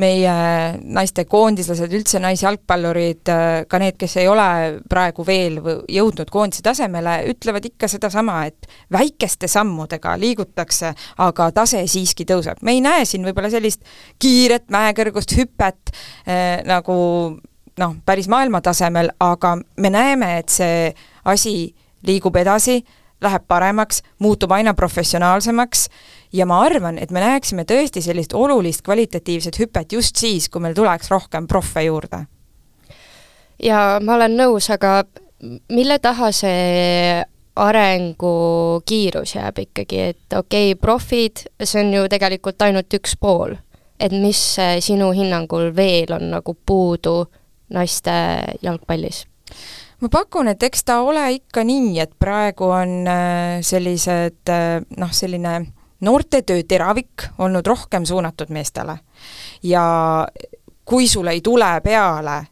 meie 0.00 0.34
naistekoondislased, 0.82 1.92
üldse 1.98 2.20
naisjalgpallurid, 2.22 3.32
ka 3.68 3.80
need, 3.82 3.98
kes 4.00 4.18
ei 4.22 4.28
ole 4.30 4.48
praegu 4.90 5.26
veel 5.26 5.60
jõudnud 5.88 6.30
koondise 6.32 6.64
tasemele, 6.66 7.20
ütlevad 7.32 7.68
ikka 7.70 7.90
sedasama, 7.90 8.40
et 8.48 8.68
väikeste 8.94 9.50
sammudega 9.50 10.16
liigutakse, 10.20 10.94
aga 11.24 11.50
tase 11.56 11.84
siiski 11.90 12.26
tõuseb. 12.28 12.62
me 12.62 12.76
ei 12.76 12.80
näe 12.84 13.04
siin 13.08 13.26
võib-olla 13.26 13.50
sellist 13.50 13.84
kiiret 14.18 14.68
mäekõrgust 14.72 15.36
hüpet 15.38 15.92
äh, 15.92 16.64
nagu 16.68 16.98
noh, 17.78 17.96
päris 18.06 18.28
maailma 18.28 18.60
tasemel, 18.64 19.10
aga 19.20 19.56
me 19.76 19.90
näeme, 19.90 20.38
et 20.42 20.52
see 20.52 20.88
asi 21.24 21.54
liigub 22.06 22.36
edasi, 22.38 22.78
läheb 23.20 23.44
paremaks, 23.48 24.02
muutub 24.18 24.52
aina 24.52 24.74
professionaalsemaks 24.74 25.88
ja 26.32 26.46
ma 26.46 26.60
arvan, 26.62 26.98
et 26.98 27.10
me 27.10 27.20
näeksime 27.20 27.64
tõesti 27.68 28.02
sellist 28.04 28.34
olulist 28.36 28.84
kvalitatiivset 28.86 29.58
hüpet 29.58 29.92
just 29.92 30.16
siis, 30.16 30.48
kui 30.48 30.62
meil 30.62 30.76
tuleks 30.76 31.10
rohkem 31.10 31.46
proffe 31.46 31.82
juurde. 31.82 32.26
ja 33.62 33.98
ma 34.04 34.14
olen 34.14 34.36
nõus, 34.36 34.70
aga 34.70 35.04
mille 35.68 35.98
taha 35.98 36.32
see 36.32 37.24
arengukiirus 37.58 39.34
jääb 39.34 39.58
ikkagi, 39.64 40.00
et 40.00 40.36
okei 40.36 40.72
okay,, 40.72 40.80
profid, 40.80 41.48
see 41.64 41.82
on 41.82 41.94
ju 41.94 42.04
tegelikult 42.08 42.62
ainult 42.62 42.94
üks 42.94 43.16
pool. 43.20 43.56
et 44.00 44.12
mis 44.12 44.40
sinu 44.80 45.10
hinnangul 45.10 45.72
veel 45.76 46.12
on 46.14 46.30
nagu 46.30 46.54
puudu 46.66 47.24
naiste 47.74 48.12
jalgpallis? 48.62 49.26
Ma 50.00 50.08
pakun, 50.08 50.48
et 50.48 50.62
eks 50.62 50.84
ta 50.84 51.00
ole 51.02 51.24
ikka 51.38 51.64
nii, 51.66 51.98
et 52.00 52.12
praegu 52.18 52.70
on 52.70 53.08
äh, 53.08 53.58
sellised 53.66 54.52
äh, 54.52 54.78
noh, 54.96 55.12
selline 55.12 55.58
noortetöö 56.00 56.62
teravik 56.68 57.26
olnud 57.38 57.66
rohkem 57.66 58.06
suunatud 58.06 58.52
meestele. 58.54 58.98
ja 59.62 60.28
kui 60.84 61.08
sul 61.08 61.26
ei 61.26 61.40
tule 61.40 61.80
peale 61.84 62.44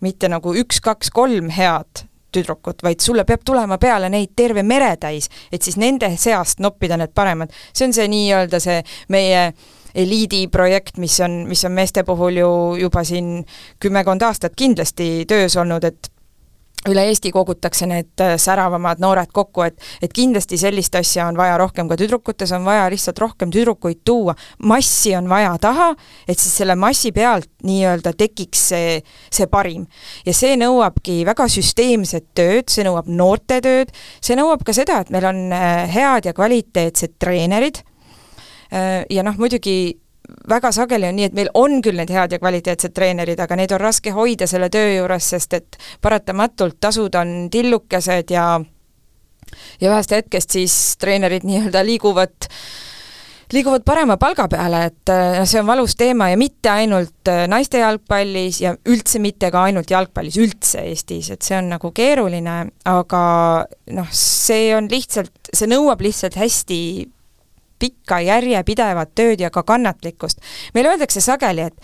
mitte 0.00 0.28
nagu 0.28 0.54
üks, 0.54 0.80
kaks, 0.84 1.10
kolm 1.10 1.48
head 1.54 2.04
tüdrukut, 2.34 2.82
vaid 2.82 3.00
sulle 3.00 3.24
peab 3.24 3.44
tulema 3.46 3.78
peale 3.78 4.08
neid 4.10 4.34
terve 4.36 4.64
meretäis, 4.66 5.28
et 5.52 5.62
siis 5.62 5.78
nende 5.78 6.10
seast 6.18 6.60
noppida 6.60 6.98
need 6.98 7.14
paremad. 7.14 7.52
see 7.72 7.86
on 7.88 7.94
see 7.96 8.08
nii-öelda 8.10 8.60
see 8.60 8.80
meie 9.08 9.52
eliidiprojekt, 9.94 10.98
mis 10.98 11.20
on, 11.22 11.44
mis 11.48 11.62
on 11.64 11.72
meeste 11.72 12.02
puhul 12.02 12.40
ju 12.40 12.50
juba 12.80 13.04
siin 13.04 13.44
kümmekond 13.80 14.22
aastat 14.26 14.56
kindlasti 14.58 15.24
töös 15.30 15.56
olnud, 15.56 15.84
et 15.84 16.10
üle 16.90 17.04
Eesti 17.08 17.30
kogutakse 17.32 17.86
need 17.88 18.20
äh, 18.22 18.34
säravamad 18.40 19.00
noored 19.02 19.32
kokku, 19.32 19.64
et 19.66 19.80
et 20.02 20.12
kindlasti 20.14 20.58
sellist 20.60 20.94
asja 20.98 21.28
on 21.28 21.38
vaja 21.38 21.56
rohkem 21.60 21.88
ka 21.88 21.96
tüdrukutes, 22.00 22.52
on 22.56 22.64
vaja 22.66 22.86
lihtsalt 22.92 23.18
rohkem 23.22 23.52
tüdrukuid 23.54 24.02
tuua, 24.04 24.34
massi 24.58 25.14
on 25.16 25.28
vaja 25.30 25.54
taha, 25.60 25.90
et 26.28 26.38
siis 26.38 26.56
selle 26.60 26.76
massi 26.78 27.12
pealt 27.12 27.50
nii-öelda 27.64 28.14
tekiks 28.18 28.68
see, 28.74 29.00
see 29.32 29.48
parim. 29.50 29.86
ja 30.26 30.34
see 30.36 30.58
nõuabki 30.60 31.22
väga 31.26 31.48
süsteemset 31.48 32.30
tööd, 32.36 32.68
see 32.72 32.84
nõuab 32.86 33.08
noorte 33.08 33.60
tööd, 33.64 33.92
see 34.20 34.36
nõuab 34.38 34.64
ka 34.66 34.76
seda, 34.76 35.00
et 35.04 35.12
meil 35.14 35.28
on 35.30 35.42
äh, 35.52 35.84
head 35.90 36.28
ja 36.28 36.36
kvaliteetsed 36.36 37.18
treenerid, 37.18 37.82
äh, 38.72 39.04
ja 39.10 39.24
noh, 39.26 39.38
muidugi 39.40 40.03
väga 40.48 40.72
sageli 40.72 41.08
on 41.08 41.18
nii, 41.18 41.30
et 41.30 41.36
meil 41.36 41.50
on 41.54 41.80
küll 41.82 41.98
need 41.98 42.12
head 42.12 42.34
ja 42.34 42.40
kvaliteetsed 42.42 42.94
treenerid, 42.96 43.40
aga 43.40 43.58
neid 43.58 43.74
on 43.74 43.82
raske 43.82 44.14
hoida 44.14 44.48
selle 44.50 44.70
töö 44.72 44.94
juures, 44.96 45.30
sest 45.34 45.58
et 45.58 45.78
paratamatult 46.02 46.80
tasud 46.80 47.14
on 47.20 47.36
tillukesed 47.52 48.34
ja 48.34 48.48
ja 49.80 49.92
ühest 49.92 50.14
hetkest 50.14 50.56
siis 50.56 50.74
treenerid 50.98 51.44
nii-öelda 51.46 51.84
liiguvad 51.86 52.48
liiguvad 53.52 53.84
parema 53.86 54.16
palga 54.18 54.46
peale, 54.50 54.80
et 54.88 55.10
noh, 55.12 55.46
see 55.46 55.60
on 55.60 55.68
valus 55.68 55.94
teema 56.00 56.30
ja 56.32 56.38
mitte 56.40 56.70
ainult 56.72 57.30
äh, 57.30 57.44
naiste 57.50 57.82
jalgpallis 57.82 58.60
ja 58.64 58.72
üldse 58.90 59.20
mitte 59.22 59.50
ka 59.54 59.66
ainult 59.68 59.92
jalgpallis, 59.92 60.38
üldse 60.40 60.82
Eestis, 60.88 61.30
et 61.34 61.44
see 61.44 61.58
on 61.58 61.68
nagu 61.74 61.92
keeruline, 61.94 62.56
aga 62.88 63.24
noh, 63.94 64.08
see 64.10 64.72
on 64.76 64.88
lihtsalt, 64.90 65.52
see 65.52 65.70
nõuab 65.70 66.02
lihtsalt 66.04 66.40
hästi 66.40 66.80
pikka 67.84 68.20
järjepidevat 68.24 69.14
tööd 69.14 69.44
ja 69.44 69.50
ka 69.52 69.62
kannatlikkust. 69.62 70.40
meile 70.74 70.94
öeldakse 70.94 71.20
sageli, 71.20 71.68
et 71.68 71.74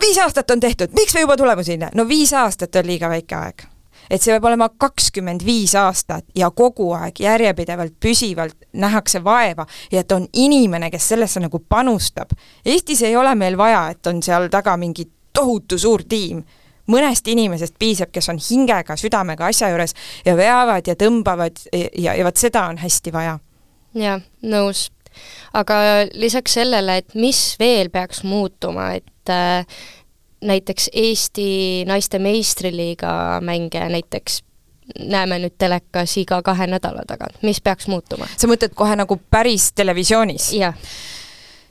viis 0.00 0.18
aastat 0.18 0.50
on 0.50 0.60
tehtud, 0.60 0.94
miks 0.94 1.14
me 1.14 1.24
juba 1.24 1.36
tulemusi 1.36 1.74
ei 1.74 1.82
näe? 1.82 1.94
no 1.94 2.08
viis 2.08 2.32
aastat 2.32 2.76
on 2.76 2.86
liiga 2.86 3.08
väike 3.08 3.34
aeg. 3.34 3.66
et 4.10 4.22
see 4.22 4.34
peab 4.34 4.44
olema 4.50 4.68
kakskümmend 4.68 5.44
viis 5.46 5.74
aastat 5.74 6.24
ja 6.36 6.50
kogu 6.50 6.92
aeg 6.92 7.20
järjepidevalt, 7.20 7.96
püsivalt 8.00 8.68
nähakse 8.72 9.24
vaeva 9.24 9.66
ja 9.92 10.04
et 10.04 10.12
on 10.12 10.28
inimene, 10.32 10.90
kes 10.90 11.08
sellesse 11.08 11.40
nagu 11.40 11.58
panustab. 11.68 12.34
Eestis 12.64 13.02
ei 13.02 13.16
ole 13.16 13.34
meil 13.34 13.56
vaja, 13.58 13.88
et 13.90 14.06
on 14.06 14.22
seal 14.22 14.50
taga 14.52 14.76
mingi 14.76 15.08
tohutu 15.32 15.78
suur 15.78 16.04
tiim 16.08 16.44
mõnest 16.90 17.28
inimesest 17.32 17.78
piisab, 17.78 18.12
kes 18.12 18.28
on 18.28 18.38
hingega, 18.50 18.96
südamega 19.00 19.48
asja 19.48 19.70
juures 19.72 19.94
ja 20.26 20.36
veavad 20.36 20.86
ja 20.86 20.96
tõmbavad 21.00 21.62
ja, 21.72 21.88
ja, 21.96 22.18
ja 22.20 22.26
vot 22.26 22.36
seda 22.36 22.66
on 22.68 22.78
hästi 22.82 23.12
vaja. 23.12 23.38
jah, 23.94 24.20
nõus 24.42 24.90
aga 25.52 25.76
lisaks 26.14 26.58
sellele, 26.60 26.98
et 27.02 27.14
mis 27.14 27.42
veel 27.60 27.90
peaks 27.94 28.24
muutuma, 28.24 28.92
et 28.98 29.32
äh, 29.32 29.66
näiteks 30.44 30.90
Eesti 30.92 31.84
naiste 31.88 32.18
meistriliiga 32.18 33.40
mänge 33.44 33.88
näiteks 33.88 34.42
näeme 35.00 35.38
nüüd 35.40 35.56
telekas 35.58 36.16
iga 36.20 36.40
kahe 36.44 36.66
nädala 36.68 37.04
tagant, 37.08 37.40
mis 37.42 37.60
peaks 37.64 37.88
muutuma? 37.88 38.28
sa 38.36 38.48
mõtled 38.50 38.74
kohe 38.76 38.96
nagu 38.98 39.18
päris 39.30 39.70
televisioonis? 39.72 40.50
jah. 40.58 40.76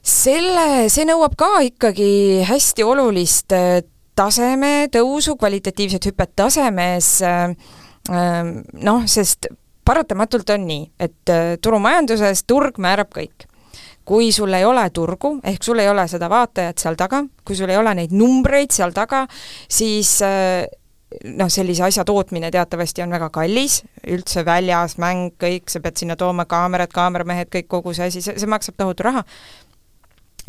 selle, 0.02 0.90
see 0.90 1.06
nõuab 1.08 1.38
ka 1.38 1.52
ikkagi 1.70 2.44
hästi 2.50 2.86
olulist 2.88 3.54
äh, 3.54 3.84
taseme 4.18 4.90
tõusu, 4.94 5.38
kvalitatiivset 5.40 6.10
hüpet 6.10 6.34
tasemes, 6.38 7.16
äh, 7.26 7.54
äh, 8.10 8.42
noh, 8.74 9.06
sest 9.10 9.52
paratamatult 9.86 10.54
on 10.56 10.68
nii, 10.68 10.86
et 11.00 11.32
äh, 11.32 11.56
turumajanduses 11.62 12.46
turg 12.48 12.80
määrab 12.82 13.12
kõik. 13.16 13.50
kui 14.04 14.34
sul 14.36 14.52
ei 14.52 14.66
ole 14.68 14.84
turgu, 14.92 15.38
ehk 15.48 15.64
sul 15.64 15.80
ei 15.80 15.88
ole 15.88 16.04
seda 16.12 16.28
vaatajat 16.30 16.78
seal 16.78 16.98
taga, 17.00 17.22
kui 17.48 17.56
sul 17.56 17.72
ei 17.72 17.78
ole 17.80 17.94
neid 17.96 18.12
numbreid 18.12 18.74
seal 18.76 18.92
taga, 18.92 19.22
siis 19.72 20.18
äh, 20.28 20.66
noh, 21.24 21.48
sellise 21.48 21.86
asja 21.88 22.04
tootmine 22.04 22.52
teatavasti 22.52 23.06
on 23.06 23.16
väga 23.16 23.30
kallis, 23.32 23.82
üldse 24.04 24.44
väljas, 24.46 24.98
mäng, 25.00 25.32
kõik, 25.40 25.72
sa 25.72 25.80
pead 25.80 26.02
sinna 26.02 26.18
tooma 26.20 26.44
kaamerad, 26.46 26.92
kaameramehed, 26.92 27.48
kõik, 27.54 27.70
kogu 27.72 27.94
see 27.96 28.10
asi, 28.12 28.26
see, 28.26 28.36
see 28.40 28.50
maksab 28.50 28.76
tohutu 28.82 29.08
raha 29.08 29.24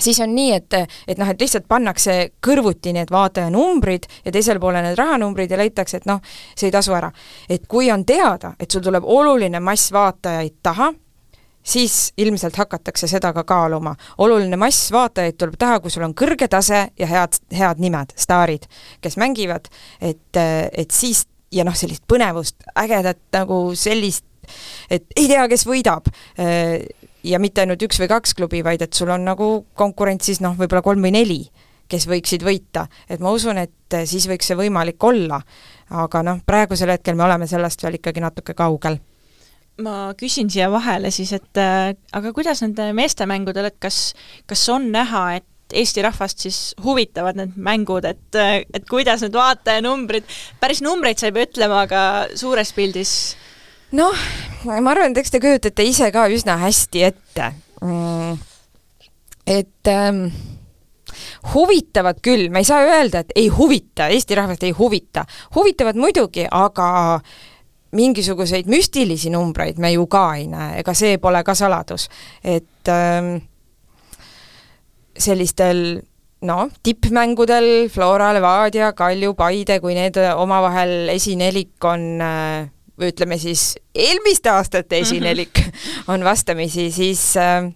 siis 0.01 0.21
on 0.21 0.35
nii, 0.35 0.53
et, 0.53 0.75
et 1.09 1.19
noh, 1.19 1.29
et 1.31 1.41
lihtsalt 1.41 1.69
pannakse 1.69 2.17
kõrvuti 2.45 2.95
need 2.97 3.13
vaatajanumbrid 3.15 4.09
ja 4.25 4.33
teisel 4.35 4.61
poole 4.63 4.83
need 4.83 4.99
rahanumbrid 4.99 5.51
ja 5.51 5.61
leitakse, 5.61 6.03
et 6.03 6.11
noh, 6.11 6.21
see 6.55 6.69
ei 6.69 6.75
tasu 6.75 6.95
ära. 6.97 7.13
et 7.49 7.67
kui 7.69 7.91
on 7.93 8.05
teada, 8.05 8.55
et 8.59 8.71
sul 8.71 8.83
tuleb 8.83 9.05
oluline 9.05 9.61
mass 9.61 9.93
vaatajaid 9.93 10.59
taha, 10.63 10.93
siis 11.65 12.13
ilmselt 12.17 12.57
hakatakse 12.57 13.09
seda 13.09 13.33
ka 13.33 13.45
kaaluma. 13.45 13.95
oluline 14.19 14.57
mass 14.57 14.93
vaatajaid 14.93 15.39
tuleb 15.39 15.57
taha, 15.59 15.81
kui 15.81 15.91
sul 15.91 16.05
on 16.05 16.15
kõrge 16.15 16.49
tase 16.49 16.89
ja 16.99 17.07
head, 17.07 17.39
head 17.53 17.81
nimed, 17.81 18.13
staarid, 18.17 18.67
kes 19.01 19.17
mängivad, 19.17 19.71
et, 20.01 20.37
et 20.73 20.91
siis 20.91 21.27
ja 21.53 21.65
noh, 21.65 21.77
sellist 21.77 22.05
põnevust, 22.11 22.57
ägedat 22.77 23.21
nagu 23.33 23.59
sellist, 23.79 24.27
et 24.91 25.07
ei 25.17 25.29
tea, 25.31 25.47
kes 25.49 25.67
võidab 25.67 26.11
ja 27.25 27.41
mitte 27.43 27.65
ainult 27.65 27.83
üks 27.87 28.01
või 28.03 28.11
kaks 28.11 28.35
klubi, 28.39 28.63
vaid 28.65 28.83
et 28.85 28.93
sul 28.97 29.13
on 29.15 29.25
nagu 29.27 29.49
konkurentsis 29.79 30.43
noh, 30.45 30.57
võib-olla 30.59 30.85
kolm 30.85 31.07
või 31.07 31.15
neli, 31.17 31.41
kes 31.89 32.07
võiksid 32.09 32.45
võita. 32.45 32.87
et 33.09 33.21
ma 33.21 33.33
usun, 33.35 33.59
et 33.59 33.99
siis 34.09 34.29
võiks 34.29 34.47
see 34.51 34.59
võimalik 34.59 35.03
olla. 35.05 35.41
aga 35.91 36.23
noh, 36.23 36.39
praegusel 36.47 36.91
hetkel 36.91 37.15
me 37.15 37.25
oleme 37.25 37.47
sellest 37.47 37.83
veel 37.83 38.01
ikkagi 38.01 38.21
natuke 38.21 38.55
kaugel 38.55 39.01
ma 39.83 40.15
küsin 40.15 40.51
siia 40.51 40.69
vahele 40.71 41.11
siis, 41.11 41.33
et 41.35 41.59
äh, 41.59 41.97
aga 42.13 42.33
kuidas 42.33 42.63
nende 42.63 42.93
meestemängudel, 42.95 43.73
et 43.73 43.81
kas, 43.83 44.15
kas 44.47 44.69
on 44.71 44.93
näha, 44.95 45.41
et 45.41 45.49
Eesti 45.75 46.03
rahvast 46.05 46.45
siis 46.45 46.59
huvitavad 46.85 47.39
need 47.39 47.55
mängud, 47.57 48.05
et, 48.07 48.37
et 48.37 48.85
kuidas 48.87 49.25
need 49.25 49.35
vaatajanumbrid, 49.35 50.29
päris 50.61 50.83
numbreid 50.85 51.19
sa 51.19 51.31
ei 51.31 51.35
pea 51.35 51.49
ütlema, 51.49 51.81
aga 51.89 52.03
suures 52.39 52.71
pildis 52.77 53.15
noh, 53.93 54.25
ma 54.65 54.91
arvan, 54.91 55.13
et 55.13 55.23
eks 55.23 55.35
te 55.35 55.41
kujutate 55.43 55.87
ise 55.87 56.11
ka 56.15 56.27
üsna 56.33 56.57
hästi 56.63 57.05
ette 57.11 57.53
mm,. 57.83 58.37
et 59.47 59.93
ähm, 59.93 60.27
huvitavad 61.55 62.21
küll, 62.25 62.49
me 62.51 62.63
ei 62.65 62.69
saa 62.69 62.85
öelda, 62.87 63.25
et 63.25 63.35
ei 63.37 63.49
huvita, 63.49 64.09
Eesti 64.09 64.35
rahvast 64.35 64.63
ei 64.63 64.71
huvita. 64.71 65.25
huvitavad 65.55 65.99
muidugi, 66.01 66.47
aga 66.51 67.21
mingisuguseid 67.95 68.67
müstilisi 68.67 69.31
numbreid 69.31 69.79
me 69.79 69.93
ju 69.93 70.07
ka 70.11 70.27
ei 70.39 70.49
näe, 70.51 70.81
ega 70.83 70.95
see 70.95 71.19
pole 71.19 71.45
ka 71.45 71.55
saladus. 71.55 72.09
et 72.43 72.89
ähm, 72.89 73.37
sellistel 75.19 76.03
noh, 76.45 76.69
tippmängudel 76.83 77.89
Flora, 77.89 78.33
Levadia, 78.35 78.93
Kalju, 78.93 79.35
Paide, 79.35 79.79
kui 79.81 79.95
need 79.97 80.19
omavahel 80.37 81.09
esinelik 81.15 81.85
on 81.89 82.21
äh, 82.21 82.71
või 82.99 83.11
ütleme 83.13 83.39
siis 83.39 83.75
eelmiste 83.95 84.51
aastate 84.51 84.99
esinelik 84.99 85.59
mm 85.59 85.65
-hmm. 85.71 86.05
on 86.15 86.25
vastamisi, 86.25 86.91
siis 86.91 87.37
äh, 87.37 87.71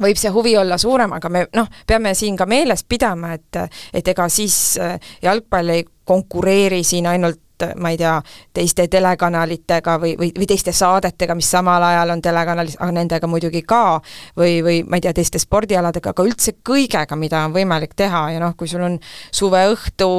võib 0.00 0.16
see 0.16 0.30
huvi 0.30 0.56
olla 0.56 0.78
suurem, 0.78 1.12
aga 1.12 1.28
me 1.28 1.46
noh, 1.54 1.68
peame 1.86 2.14
siin 2.14 2.36
ka 2.36 2.46
meeles 2.46 2.84
pidama, 2.84 3.32
et 3.32 3.56
et 3.94 4.08
ega 4.08 4.28
siis 4.28 4.78
äh, 4.80 4.98
jalgpall 5.22 5.68
ei 5.68 5.84
konkureeri 6.04 6.82
siin 6.84 7.06
ainult 7.06 7.40
ma 7.76 7.92
ei 7.92 7.98
tea, 8.00 8.14
teiste 8.54 8.86
telekanalitega 8.92 9.96
või, 10.02 10.14
või, 10.18 10.30
või 10.36 10.48
teiste 10.50 10.74
saadetega, 10.76 11.36
mis 11.38 11.50
samal 11.50 11.82
ajal 11.86 12.14
on 12.14 12.24
telekanalis, 12.24 12.78
aga 12.80 12.92
nendega 12.98 13.30
muidugi 13.30 13.62
ka, 13.68 14.00
või, 14.38 14.58
või 14.64 14.80
ma 14.88 14.98
ei 14.98 15.06
tea, 15.06 15.14
teiste 15.16 15.40
spordialadega, 15.42 16.12
aga 16.12 16.26
üldse 16.26 16.56
kõigega, 16.64 17.18
mida 17.18 17.44
on 17.46 17.56
võimalik 17.56 17.96
teha 17.98 18.26
ja 18.34 18.42
noh, 18.42 18.56
kui 18.58 18.70
sul 18.70 18.84
on 18.86 18.98
suveõhtu 19.30 20.10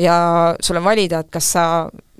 ja 0.00 0.18
sul 0.60 0.80
on 0.80 0.86
valida, 0.86 1.24
et 1.24 1.32
kas 1.32 1.54
sa 1.56 1.64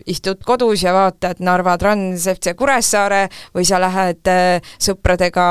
istud 0.08 0.42
kodus 0.46 0.82
ja 0.84 0.92
vaatad 0.94 1.42
Narva 1.44 1.76
Trans 1.80 2.26
FC 2.30 2.54
Kuressaare 2.58 3.26
või 3.56 3.66
sa 3.68 3.80
lähed 3.82 4.30
äh, 4.30 4.74
sõpradega, 4.80 5.46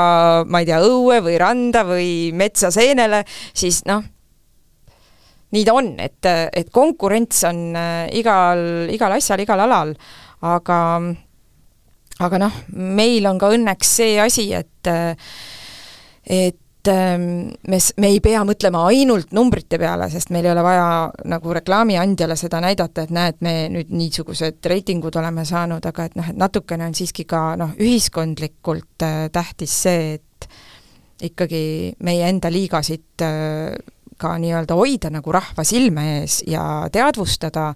ma 0.48 0.62
ei 0.62 0.70
tea, 0.70 0.80
õue 0.84 1.20
või 1.24 1.38
randa 1.40 1.84
või 1.88 2.30
metsa 2.36 2.72
seenele, 2.74 3.24
siis 3.56 3.84
noh, 3.88 4.04
nii 5.54 5.64
ta 5.64 5.74
on, 5.78 5.94
et, 6.02 6.28
et 6.28 6.70
konkurents 6.74 7.44
on 7.48 7.62
äh, 7.78 8.06
igal, 8.18 8.88
igal 8.92 9.16
asjal, 9.16 9.40
igal 9.44 9.64
alal, 9.64 9.94
aga 10.44 10.78
aga 12.18 12.40
noh, 12.42 12.62
meil 12.74 13.26
on 13.30 13.38
ka 13.38 13.52
õnneks 13.54 13.92
see 14.00 14.16
asi, 14.20 14.50
et 14.56 14.90
et 16.28 16.88
ähm, 16.88 17.52
me, 17.68 17.78
me 17.96 18.10
ei 18.12 18.20
pea 18.24 18.42
mõtlema 18.46 18.84
ainult 18.90 19.32
numbrite 19.36 19.78
peale, 19.80 20.10
sest 20.12 20.32
meil 20.34 20.46
ei 20.46 20.52
ole 20.52 20.64
vaja 20.66 20.88
nagu 21.30 21.54
reklaamiandjale 21.56 22.36
seda 22.38 22.60
näidata, 22.64 23.06
et 23.06 23.14
näed, 23.14 23.38
me 23.44 23.54
nüüd 23.72 23.92
niisugused 23.94 24.64
reitingud 24.72 25.16
oleme 25.20 25.46
saanud, 25.48 25.84
aga 25.88 26.08
et 26.08 26.18
noh, 26.18 26.30
et 26.30 26.38
natukene 26.38 26.88
on 26.90 26.96
siiski 26.98 27.24
ka 27.28 27.52
noh, 27.60 27.74
ühiskondlikult 27.80 29.06
äh, 29.06 29.20
tähtis 29.32 29.78
see, 29.86 30.18
et 30.18 30.50
ikkagi 31.28 31.62
meie 32.06 32.28
enda 32.28 32.50
liigasid 32.52 33.24
äh, 33.26 33.72
ka 34.20 34.34
nii-öelda 34.40 34.76
hoida 34.78 35.10
nagu 35.12 35.32
rahva 35.34 35.64
silme 35.66 36.04
ees 36.18 36.40
ja 36.48 36.62
teadvustada, 36.92 37.70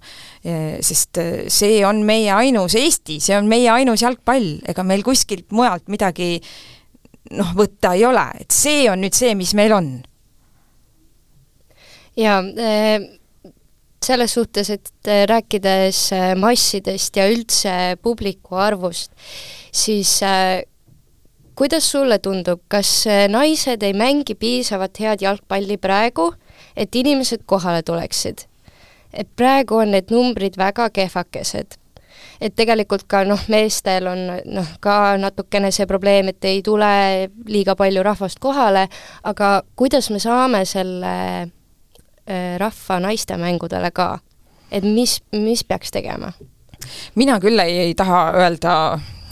äh, 0.45 0.77
sest 0.83 1.19
äh, 1.21 1.31
see 1.51 1.81
on 1.87 2.03
meie 2.07 2.31
ainus 2.35 2.75
Eesti, 2.79 3.19
see 3.23 3.37
on 3.37 3.49
meie 3.51 3.71
ainus 3.73 4.03
jalgpall, 4.05 4.59
ega 4.69 4.85
meil 4.87 5.05
kuskilt 5.05 5.51
mujalt 5.55 5.89
midagi 5.91 6.37
noh, 7.33 7.53
võtta 7.57 7.95
ei 7.97 8.05
ole, 8.07 8.25
et 8.43 8.53
see 8.53 8.87
on 8.91 9.03
nüüd 9.03 9.15
see, 9.17 9.33
mis 9.39 9.55
meil 9.57 9.75
on. 9.75 9.91
jaa 12.19 12.39
äh,, 12.43 12.97
selles 14.03 14.33
suhtes, 14.35 14.67
et 14.69 15.07
rääkides 15.31 16.09
massidest 16.35 17.15
ja 17.15 17.23
üldse 17.31 17.95
publiku 18.03 18.59
arvust, 18.59 19.13
siis 19.71 20.17
kuidas 21.55 21.91
sulle 21.91 22.19
tundub, 22.19 22.61
kas 22.67 23.07
äh, 23.07 23.27
naised 23.29 23.83
ei 23.83 23.93
mängi 23.93 24.35
piisavalt 24.35 24.99
head 24.99 25.21
jalgpalli 25.21 25.77
praegu, 25.77 26.33
et 26.75 26.95
inimesed 26.95 27.45
kohale 27.45 27.83
tuleksid? 27.83 28.47
et 29.13 29.27
praegu 29.37 29.77
on 29.77 29.91
need 29.93 30.09
numbrid 30.09 30.55
väga 30.57 30.87
kehvakesed 30.89 31.75
et 32.41 32.55
tegelikult 32.55 33.05
ka 33.07 33.23
noh, 33.27 33.39
meestel 33.51 34.07
on 34.09 34.23
noh, 34.27 34.69
ka 34.83 35.15
natukene 35.21 35.71
see 35.71 35.87
probleem, 35.89 36.31
et 36.33 36.45
ei 36.49 36.61
tule 36.65 36.89
liiga 37.47 37.75
palju 37.79 38.03
rahvast 38.03 38.41
kohale, 38.43 38.87
aga 39.23 39.53
kuidas 39.79 40.09
me 40.11 40.19
saame 40.23 40.63
selle 40.67 41.13
äh, 41.43 42.55
rahva 42.61 42.99
naistemängudele 43.07 43.91
ka? 43.95 44.17
et 44.73 44.83
mis, 44.83 45.19
mis 45.31 45.63
peaks 45.63 45.93
tegema? 45.93 46.33
mina 47.15 47.39
küll 47.39 47.59
ei, 47.63 47.77
ei 47.87 47.95
taha 47.95 48.25
öelda 48.41 48.73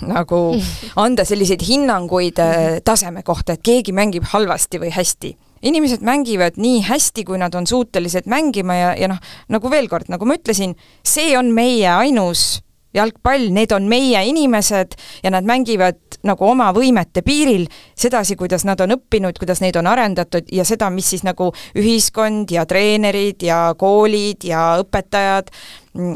nagu 0.08 0.42
anda 1.06 1.26
selliseid 1.28 1.64
hinnanguid 1.68 2.42
äh, 2.42 2.82
taseme 2.86 3.24
kohta, 3.28 3.58
et 3.58 3.64
keegi 3.66 3.96
mängib 3.96 4.28
halvasti 4.34 4.82
või 4.82 4.94
hästi 4.96 5.36
inimesed 5.62 6.02
mängivad 6.02 6.58
nii 6.58 6.82
hästi, 6.88 7.24
kui 7.26 7.38
nad 7.38 7.54
on 7.54 7.68
suutelised 7.70 8.26
mängima 8.26 8.76
ja, 8.80 8.90
ja 8.98 9.12
noh, 9.12 9.22
nagu 9.54 9.70
veel 9.70 9.86
kord, 9.92 10.10
nagu 10.10 10.26
ma 10.26 10.40
ütlesin, 10.40 10.74
see 11.06 11.36
on 11.38 11.52
meie 11.54 11.86
ainus 11.86 12.64
jalgpall, 12.94 13.50
need 13.56 13.72
on 13.72 13.88
meie 13.90 14.20
inimesed 14.28 14.96
ja 15.24 15.32
nad 15.32 15.48
mängivad 15.48 16.00
nagu 16.28 16.46
oma 16.46 16.70
võimete 16.76 17.24
piiril 17.26 17.68
sedasi, 17.96 18.36
kuidas 18.40 18.66
nad 18.68 18.82
on 18.84 18.98
õppinud, 18.98 19.38
kuidas 19.40 19.62
neid 19.64 19.78
on 19.80 19.88
arendatud 19.88 20.50
ja 20.52 20.66
seda, 20.68 20.92
mis 20.94 21.14
siis 21.14 21.24
nagu 21.28 21.52
ühiskond 21.78 22.52
ja 22.52 22.66
treenerid 22.68 23.44
ja 23.48 23.64
koolid 23.80 24.44
ja 24.48 24.76
õpetajad 24.84 25.54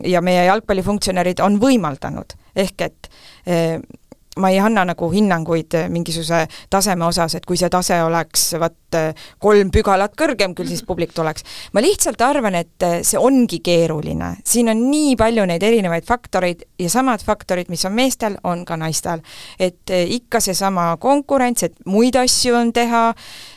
ja 0.07 0.21
meie 0.25 0.45
jalgpallifunktsionärid 0.49 1.41
on 1.43 1.59
võimaldanud. 1.61 2.35
Ehk 2.55 2.81
et 2.87 3.09
eh, 3.45 3.79
ma 4.35 4.49
ei 4.51 4.59
anna 4.59 4.83
nagu 4.87 5.07
hinnanguid 5.11 5.75
eh, 5.79 5.85
mingisuguse 5.91 6.41
taseme 6.71 7.05
osas, 7.07 7.37
et 7.37 7.45
kui 7.47 7.57
see 7.59 7.69
tase 7.71 8.01
oleks 8.03 8.49
vaat 8.59 8.97
eh, 8.99 9.27
kolm 9.39 9.71
pügalat 9.71 10.15
kõrgem, 10.19 10.55
küll 10.57 10.71
siis 10.71 10.83
publik 10.87 11.13
tuleks. 11.15 11.45
ma 11.73 11.83
lihtsalt 11.83 12.21
arvan, 12.21 12.59
et 12.59 12.87
see 13.07 13.21
ongi 13.21 13.61
keeruline, 13.63 14.35
siin 14.43 14.71
on 14.71 14.83
nii 14.89 15.15
palju 15.19 15.47
neid 15.47 15.63
erinevaid 15.63 16.07
faktoreid 16.07 16.65
ja 16.79 16.91
samad 16.91 17.23
faktorid, 17.23 17.71
mis 17.71 17.85
on 17.87 17.95
meestel, 17.95 18.37
on 18.43 18.65
ka 18.65 18.77
naistel. 18.79 19.23
et 19.59 19.91
ikka 19.91 20.39
seesama 20.43 20.95
konkurents, 20.99 21.63
et 21.63 21.79
muid 21.85 22.15
asju 22.19 22.55
on 22.55 22.73
teha, 22.75 23.07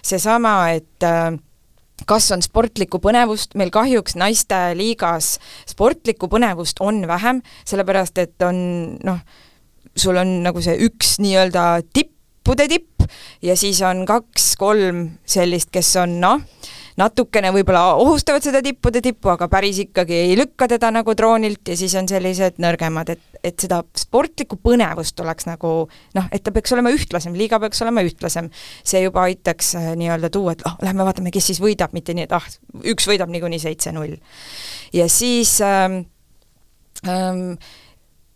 seesama, 0.03 0.57
et 0.79 1.11
kas 2.07 2.31
on 2.35 2.43
sportlikku 2.45 3.01
põnevust, 3.03 3.57
meil 3.59 3.73
kahjuks 3.75 4.17
naisteliigas 4.19 5.37
sportlikku 5.69 6.29
põnevust 6.31 6.83
on 6.85 7.03
vähem, 7.09 7.43
sellepärast 7.69 8.19
et 8.23 8.47
on 8.47 8.61
noh, 9.05 9.21
sul 9.99 10.19
on 10.21 10.39
nagu 10.45 10.63
see 10.63 10.77
üks 10.87 11.17
nii-öelda 11.23 11.65
tippude 11.93 12.69
tipp 12.71 13.09
ja 13.43 13.57
siis 13.59 13.81
on 13.87 14.05
kaks-kolm 14.09 15.05
sellist, 15.27 15.73
kes 15.75 15.95
on 16.03 16.19
noh, 16.23 16.45
natukene 16.99 17.51
võib-olla 17.55 17.95
ohustavad 18.01 18.45
seda 18.45 18.61
tippude 18.65 19.01
tippu, 19.05 19.31
aga 19.33 19.49
päris 19.51 19.79
ikkagi 19.85 20.17
ei 20.27 20.37
lükka 20.39 20.69
teda 20.71 20.91
nagu 20.95 21.15
troonilt 21.19 21.71
ja 21.71 21.77
siis 21.79 21.95
on 21.99 22.09
sellised 22.11 22.59
nõrgemad, 22.63 23.13
et, 23.15 23.41
et 23.47 23.57
seda 23.59 23.81
sportlikku 23.99 24.59
põnevust 24.63 25.17
tuleks 25.19 25.49
nagu 25.49 25.73
noh, 26.19 26.29
et 26.35 26.45
ta 26.45 26.55
peaks 26.55 26.75
olema 26.75 26.93
ühtlasem, 26.95 27.37
liiga 27.39 27.61
peaks 27.63 27.83
olema 27.87 28.05
ühtlasem. 28.07 28.51
see 28.83 29.03
juba 29.05 29.27
aitaks 29.29 29.75
äh, 29.79 29.91
nii-öelda 30.01 30.31
tuua, 30.35 30.57
et 30.57 30.65
oh,, 30.67 30.79
lähme 30.83 31.07
vaatame, 31.07 31.33
kes 31.35 31.53
siis 31.53 31.63
võidab, 31.63 31.95
mitte 31.97 32.17
nii, 32.17 32.27
et 32.29 32.37
ah, 32.37 32.47
üks 32.93 33.09
võidab 33.11 33.31
niikuinii 33.33 33.63
seitse-null. 33.63 34.19
ja 34.93 35.09
siis 35.13 35.59
ähm, 35.65 36.01
ähm, 37.07 37.55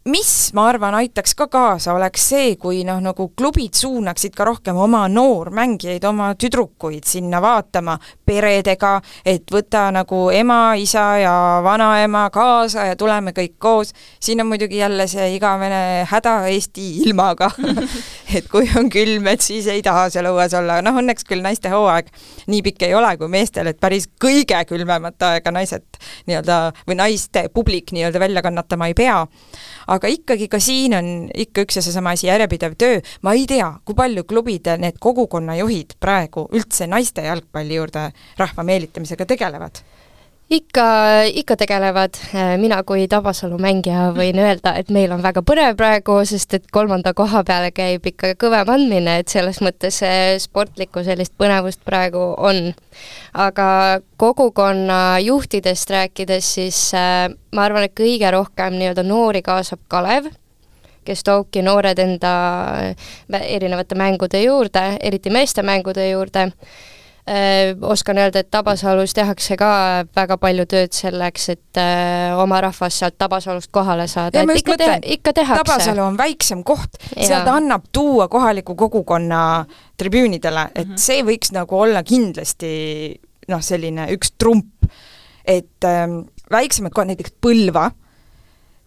mis, 0.05 0.51
ma 0.55 0.67
arvan, 0.67 0.95
aitaks 0.99 1.35
ka 1.39 1.47
kaasa, 1.51 1.93
oleks 1.95 2.25
see, 2.33 2.55
kui 2.61 2.83
noh, 2.87 2.99
nagu 3.03 3.29
klubid 3.39 3.77
suunaksid 3.79 4.35
ka 4.35 4.47
rohkem 4.49 4.79
oma 4.79 5.05
noormängijaid, 5.09 6.03
oma 6.09 6.33
tüdrukuid 6.35 7.07
sinna 7.07 7.39
vaatama 7.43 7.95
peredega, 8.27 8.97
et 9.25 9.47
võta 9.53 9.85
nagu 9.95 10.25
ema, 10.35 10.75
isa 10.81 11.05
ja 11.23 11.35
vanaema 11.65 12.25
kaasa 12.35 12.89
ja 12.91 12.97
tuleme 12.99 13.35
kõik 13.37 13.55
koos. 13.63 13.93
siin 14.21 14.41
on 14.41 14.51
muidugi 14.51 14.83
jälle 14.83 15.07
see 15.07 15.35
igavene 15.37 16.07
häda 16.11 16.35
Eesti 16.51 16.89
ilmaga 17.07 17.51
et 18.37 18.49
kui 18.51 18.67
on 18.77 18.91
külm, 18.91 19.27
et 19.31 19.41
siis 19.41 19.67
ei 19.71 19.83
taha 19.83 20.09
seal 20.11 20.27
õues 20.33 20.59
olla, 20.59 20.81
noh 20.83 20.99
õnneks 20.99 21.29
küll 21.29 21.45
naiste 21.45 21.71
hooaeg 21.71 22.11
nii 22.51 22.63
pikk 22.63 22.89
ei 22.89 22.95
ole 22.99 23.15
kui 23.21 23.31
meestel, 23.31 23.71
et 23.71 23.81
päris 23.81 24.09
kõige 24.21 24.65
külmemat 24.67 25.31
aega 25.31 25.55
naised 25.55 25.87
nii-öelda 26.27 26.59
või 26.89 26.99
naiste 26.99 27.47
publik 27.55 27.93
nii-öelda 27.93 28.21
välja 28.23 28.43
kannatama 28.43 28.91
ei 28.91 28.97
pea. 28.99 29.21
Aga 29.93 30.11
ikkagi 30.13 30.49
ka 30.49 30.61
siin 30.63 30.95
on 30.99 31.13
ikka 31.35 31.67
üks 31.67 31.79
ja 31.79 31.85
seesama 31.85 32.15
asi, 32.17 32.29
järjepidev 32.31 32.77
töö, 32.79 33.01
ma 33.23 33.35
ei 33.39 33.47
tea, 33.51 33.73
kui 33.85 33.99
palju 33.99 34.25
klubid, 34.29 34.71
need 34.83 35.01
kogukonnajuhid 35.03 35.97
praegu 36.01 36.47
üldse 36.53 36.87
naiste 36.91 37.25
jalgpalli 37.27 37.81
juurde 37.81 38.09
rahva 38.39 38.67
meelitamisega 38.67 39.27
tegelevad 39.27 39.83
ikka, 40.53 40.85
ikka 41.33 41.57
tegelevad, 41.57 42.19
mina 42.61 42.83
kui 42.87 43.07
Tabasalu 43.09 43.57
mängija 43.63 44.11
võin 44.17 44.39
öelda, 44.43 44.75
et 44.81 44.91
meil 44.93 45.13
on 45.15 45.23
väga 45.25 45.43
põnev 45.47 45.77
praegu, 45.79 46.19
sest 46.29 46.59
et 46.59 46.67
kolmanda 46.73 47.15
koha 47.17 47.43
peale 47.49 47.71
käib 47.75 48.07
ikka 48.13 48.35
kõvem 48.41 48.73
andmine, 48.75 49.19
et 49.23 49.33
selles 49.33 49.63
mõttes 49.65 50.03
sportlikku 50.45 51.05
sellist 51.07 51.35
põnevust 51.41 51.81
praegu 51.89 52.33
on. 52.37 52.73
aga 53.33 54.01
kogukonna 54.21 55.19
juhtidest 55.25 55.91
rääkides, 55.91 56.55
siis 56.55 56.95
äh, 56.95 57.33
ma 57.53 57.65
arvan, 57.65 57.89
et 57.89 57.97
kõige 57.97 58.31
rohkem 58.31 58.77
nii-öelda 58.77 59.03
noori 59.03 59.43
kaasab 59.43 59.81
Kalev, 59.89 60.29
kes 61.05 61.25
toobki 61.25 61.63
noored 61.63 61.99
enda 61.99 62.33
äh, 62.93 63.49
erinevate 63.57 63.97
mängude 63.97 64.43
juurde, 64.45 64.99
eriti 65.01 65.31
meeste 65.31 65.63
mängude 65.65 66.11
juurde 66.11 66.51
Äh, 66.53 66.92
oskan 67.83 68.19
öelda, 68.19 68.41
et 68.43 68.51
Tabasalus 68.51 69.15
tehakse 69.15 69.57
ka 69.57 69.71
väga 70.17 70.37
palju 70.43 70.67
tööd 70.67 70.95
selleks, 70.97 71.49
et 71.55 71.79
äh, 71.79 72.35
oma 72.39 72.61
rahvas 72.65 72.99
sealt 72.99 73.15
Tabasalust 73.19 73.71
kohale 73.71 74.09
saada, 74.11 74.43
et 74.43 74.59
ikka, 74.59 74.77
te, 74.81 74.99
ikka 75.17 75.33
tehakse. 75.33 75.63
Tabasalu 75.63 76.03
on 76.03 76.19
väiksem 76.19 76.65
koht, 76.67 76.99
sealt 77.15 77.49
annab 77.49 77.87
tuua 77.93 78.27
kohaliku 78.29 78.75
kogukonna 78.75 79.65
tribüünidele, 79.97 80.69
et 80.75 80.89
mm 80.89 80.95
-hmm. 80.95 80.99
see 80.99 81.23
võiks 81.23 81.55
nagu 81.55 81.79
olla 81.79 82.03
kindlasti 82.03 82.75
noh, 83.49 83.63
selline 83.63 84.09
üks 84.11 84.35
trump, 84.39 84.91
et 85.45 85.85
ähm, 85.85 86.25
väiksemad 86.51 86.93
kohad, 86.93 87.13
näiteks 87.13 87.35
Põlva, 87.41 87.91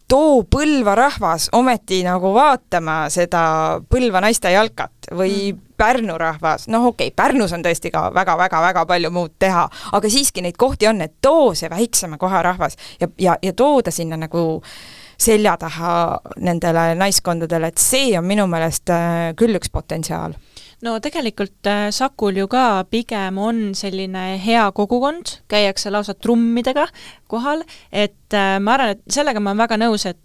too 0.08 0.44
Põlva 0.52 0.96
rahvas 0.98 1.50
ometi 1.58 2.02
nagu 2.06 2.34
vaatama 2.36 3.06
seda 3.14 3.46
Põlva 3.90 4.22
naiste 4.26 4.52
jalkat 4.54 5.10
või 5.12 5.54
mm. 5.54 5.62
Pärnu 5.76 6.14
rahvas, 6.16 6.70
noh 6.72 6.86
okei 6.88 7.10
okay,, 7.10 7.16
Pärnus 7.16 7.52
on 7.52 7.64
tõesti 7.66 7.90
ka 7.92 8.06
väga-väga-väga 8.16 8.86
palju 8.88 9.10
muud 9.12 9.34
teha, 9.40 9.66
aga 9.98 10.12
siiski 10.12 10.40
neid 10.46 10.56
kohti 10.56 10.88
on, 10.88 11.02
et 11.04 11.18
too 11.22 11.50
see 11.52 11.68
väiksema 11.70 12.16
koha 12.22 12.40
rahvas 12.46 12.78
ja, 13.02 13.10
ja, 13.20 13.36
ja 13.44 13.52
tooda 13.54 13.92
sinna 13.92 14.16
nagu 14.16 14.62
selja 15.20 15.58
taha 15.60 15.92
nendele 16.40 16.94
naiskondadele, 16.96 17.74
et 17.74 17.82
see 17.84 18.16
on 18.16 18.24
minu 18.28 18.48
meelest 18.48 18.92
äh, 18.94 19.34
küll 19.36 19.60
üks 19.60 19.72
potentsiaal 19.72 20.38
no 20.86 21.00
tegelikult 21.02 21.66
äh, 21.70 21.88
Sakul 21.96 22.38
ju 22.38 22.50
ka 22.52 22.84
pigem 22.90 23.40
on 23.42 23.64
selline 23.78 24.36
hea 24.44 24.66
kogukond, 24.76 25.40
käiakse 25.52 25.92
lausa 25.94 26.14
trummidega 26.14 26.86
kohal, 27.32 27.66
et 27.92 28.36
äh, 28.36 28.58
ma 28.62 28.78
arvan, 28.78 28.96
et 28.96 29.18
sellega 29.18 29.42
ma 29.42 29.54
olen 29.54 29.66
väga 29.66 29.80
nõus, 29.82 30.06
et 30.10 30.22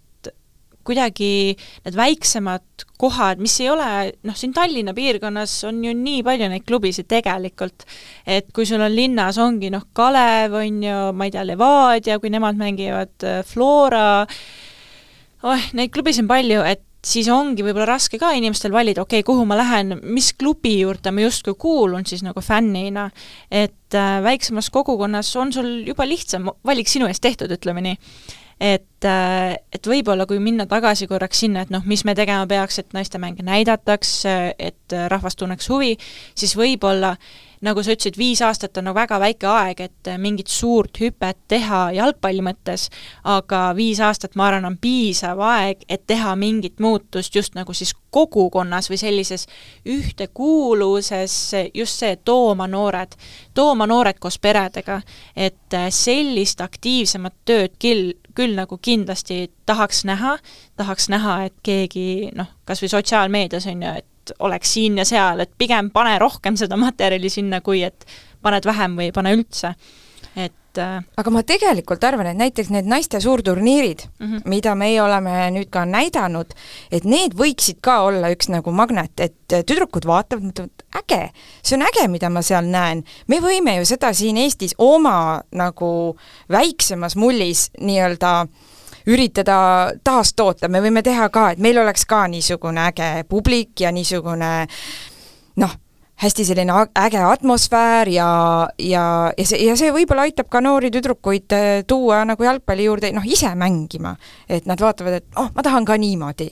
kuidagi 0.87 1.57
need 1.85 1.97
väiksemad 1.97 2.85
kohad, 3.01 3.41
mis 3.43 3.55
ei 3.61 3.69
ole, 3.73 3.89
noh, 4.27 4.37
siin 4.37 4.53
Tallinna 4.57 4.95
piirkonnas 4.97 5.53
on 5.69 5.83
ju 5.85 5.93
nii 5.97 6.25
palju 6.27 6.49
neid 6.51 6.65
klubisid 6.69 7.09
tegelikult, 7.11 7.85
et 8.27 8.49
kui 8.57 8.69
sul 8.69 8.83
on 8.85 8.93
linnas, 8.95 9.39
ongi 9.41 9.71
noh, 9.73 9.87
Kalev 9.97 10.57
on 10.61 10.83
ju, 10.85 10.99
ma 11.17 11.29
ei 11.29 11.35
tea, 11.35 11.47
Levadia, 11.49 12.19
kui 12.21 12.33
nemad 12.33 12.61
mängivad, 12.61 13.15
äh, 13.25 13.43
Flora, 13.47 14.27
oh, 15.45 15.69
neid 15.77 15.93
klubisid 15.95 16.27
on 16.27 16.33
palju, 16.33 16.65
et 16.69 16.85
siis 17.05 17.29
ongi 17.33 17.65
võib-olla 17.65 17.89
raske 17.95 18.19
ka 18.21 18.33
inimestel 18.37 18.73
valida, 18.75 19.05
okei 19.05 19.23
okay,, 19.23 19.27
kuhu 19.27 19.47
ma 19.49 19.57
lähen, 19.59 19.97
mis 20.03 20.33
klubi 20.37 20.77
juurde 20.83 21.13
ma 21.15 21.25
justkui 21.25 21.57
kuulun 21.61 22.05
siis 22.09 22.25
nagu 22.27 22.43
fännina, 22.45 23.09
et 23.51 23.97
äh, 23.97 24.19
väiksemas 24.25 24.71
kogukonnas 24.75 25.33
on 25.41 25.53
sul 25.55 25.73
juba 25.89 26.07
lihtsam 26.09 26.51
valik 26.67 26.93
sinu 26.93 27.09
eest 27.11 27.25
tehtud, 27.25 27.53
ütleme 27.57 27.85
nii. 27.89 27.99
Et, 28.61 29.07
äh, 29.09 29.55
et 29.73 29.87
võib-olla 29.89 30.27
kui 30.29 30.41
minna 30.43 30.67
tagasi 30.69 31.09
korraks 31.09 31.41
sinna, 31.47 31.65
et 31.65 31.71
noh, 31.73 31.87
mis 31.89 32.05
me 32.05 32.15
tegema 32.19 32.45
peaks, 32.49 32.83
et 32.83 32.93
naistemänge 32.93 33.47
näidataks, 33.47 34.19
et 34.59 34.99
rahvas 35.09 35.39
tunneks 35.41 35.71
huvi, 35.73 35.95
siis 36.37 36.53
võib-olla 36.59 37.15
nagu 37.61 37.83
sa 37.85 37.93
ütlesid, 37.93 38.17
viis 38.19 38.41
aastat 38.45 38.79
on 38.81 38.89
nagu 38.89 38.97
väga 38.97 39.19
väike 39.21 39.49
aeg, 39.51 39.81
et 39.85 40.11
mingit 40.19 40.49
suurt 40.49 41.01
hüpet 41.01 41.39
teha 41.49 41.81
jalgpalli 41.97 42.45
mõttes, 42.45 42.89
aga 43.29 43.71
viis 43.77 44.01
aastat, 44.01 44.37
ma 44.39 44.49
arvan, 44.49 44.69
on 44.69 44.79
piisav 44.81 45.41
aeg, 45.45 45.85
et 45.89 46.07
teha 46.09 46.35
mingit 46.41 46.81
muutust 46.81 47.37
just 47.37 47.59
nagu 47.59 47.75
siis 47.77 47.93
kogukonnas 48.11 48.91
või 48.91 48.99
sellises 49.01 49.47
ühtekuuluvuses, 49.87 51.37
just 51.75 52.01
see, 52.01 52.17
tooma 52.25 52.67
noored, 52.71 53.15
tooma 53.55 53.87
noored 53.87 54.19
koos 54.21 54.41
peredega, 54.41 55.01
et 55.37 55.79
sellist 55.95 56.65
aktiivsemat 56.65 57.37
tööd 57.45 57.77
küll, 57.83 58.15
küll 58.35 58.57
nagu 58.57 58.79
kindlasti 58.81 59.51
tahaks 59.69 60.05
näha, 60.09 60.39
tahaks 60.81 61.11
näha, 61.13 61.43
et 61.51 61.59
keegi 61.63 62.31
noh, 62.35 62.49
kas 62.65 62.83
või 62.83 62.95
sotsiaalmeedias 62.97 63.69
on 63.71 63.85
ju, 63.85 63.99
et 64.01 64.07
et 64.31 64.45
oleks 64.47 64.77
siin 64.77 64.99
ja 65.01 65.07
seal, 65.09 65.43
et 65.45 65.53
pigem 65.59 65.91
pane 65.95 66.19
rohkem 66.23 66.59
seda 66.61 66.79
materjali 66.81 67.31
sinna, 67.33 67.61
kui 67.61 67.83
et 67.87 68.07
paned 68.43 68.67
vähem 68.67 68.97
või 68.99 69.11
ei 69.11 69.15
pane 69.15 69.33
üldse, 69.37 69.75
et 70.39 70.79
äh, 70.81 71.01
aga 71.21 71.33
ma 71.35 71.43
tegelikult 71.47 72.05
arvan, 72.07 72.31
et 72.31 72.39
näiteks 72.39 72.71
need 72.73 72.89
naiste 72.89 73.21
suurturniirid 73.21 74.07
mm, 74.07 74.27
-hmm. 74.27 74.47
mida 74.49 74.75
meie 74.75 75.03
oleme 75.03 75.51
nüüd 75.57 75.71
ka 75.71 75.85
näidanud, 75.85 76.55
et 76.91 77.05
need 77.05 77.35
võiksid 77.37 77.81
ka 77.83 78.01
olla 78.09 78.31
üks 78.33 78.49
nagu 78.49 78.73
magnet, 78.73 79.13
et 79.21 79.37
tüdrukud 79.51 80.07
vaatavad, 80.07 80.45
mõtlevad, 80.45 80.87
äge, 81.03 81.23
see 81.63 81.77
on 81.77 81.87
äge, 81.89 82.09
mida 82.09 82.31
ma 82.31 82.43
seal 82.43 82.65
näen. 82.65 83.05
me 83.27 83.41
võime 83.41 83.77
ju 83.79 83.85
seda 83.85 84.13
siin 84.13 84.37
Eestis 84.37 84.75
oma 84.79 85.43
nagu 85.53 86.17
väiksemas 86.49 87.17
mullis 87.17 87.71
nii-öelda 87.81 88.41
äh, 88.41 88.70
üritada 89.11 89.59
taastoota, 90.05 90.69
me 90.69 90.83
võime 90.85 91.03
teha 91.07 91.29
ka, 91.33 91.51
et 91.53 91.63
meil 91.63 91.79
oleks 91.83 92.07
ka 92.09 92.25
niisugune 92.31 92.89
äge 92.91 93.11
publik 93.29 93.83
ja 93.83 93.93
niisugune 93.95 94.51
noh, 95.61 95.77
hästi 96.21 96.45
selline 96.45 96.73
äge 97.01 97.21
atmosfäär 97.25 98.09
ja, 98.13 98.31
ja, 98.79 99.05
ja 99.39 99.45
see, 99.47 99.61
ja 99.65 99.77
see 99.79 99.93
võib-olla 99.95 100.27
aitab 100.29 100.51
ka 100.53 100.61
noori 100.65 100.93
tüdrukuid 100.93 101.57
äh, 101.57 101.69
tuua 101.89 102.23
nagu 102.29 102.45
jalgpalli 102.45 102.89
juurde 102.89 103.13
noh, 103.17 103.27
ise 103.27 103.53
mängima. 103.57 104.17
et 104.49 104.67
nad 104.69 104.81
vaatavad, 104.81 105.21
et 105.21 105.41
oh, 105.41 105.49
ma 105.55 105.65
tahan 105.65 105.89
ka 105.89 105.97
niimoodi 105.97 106.51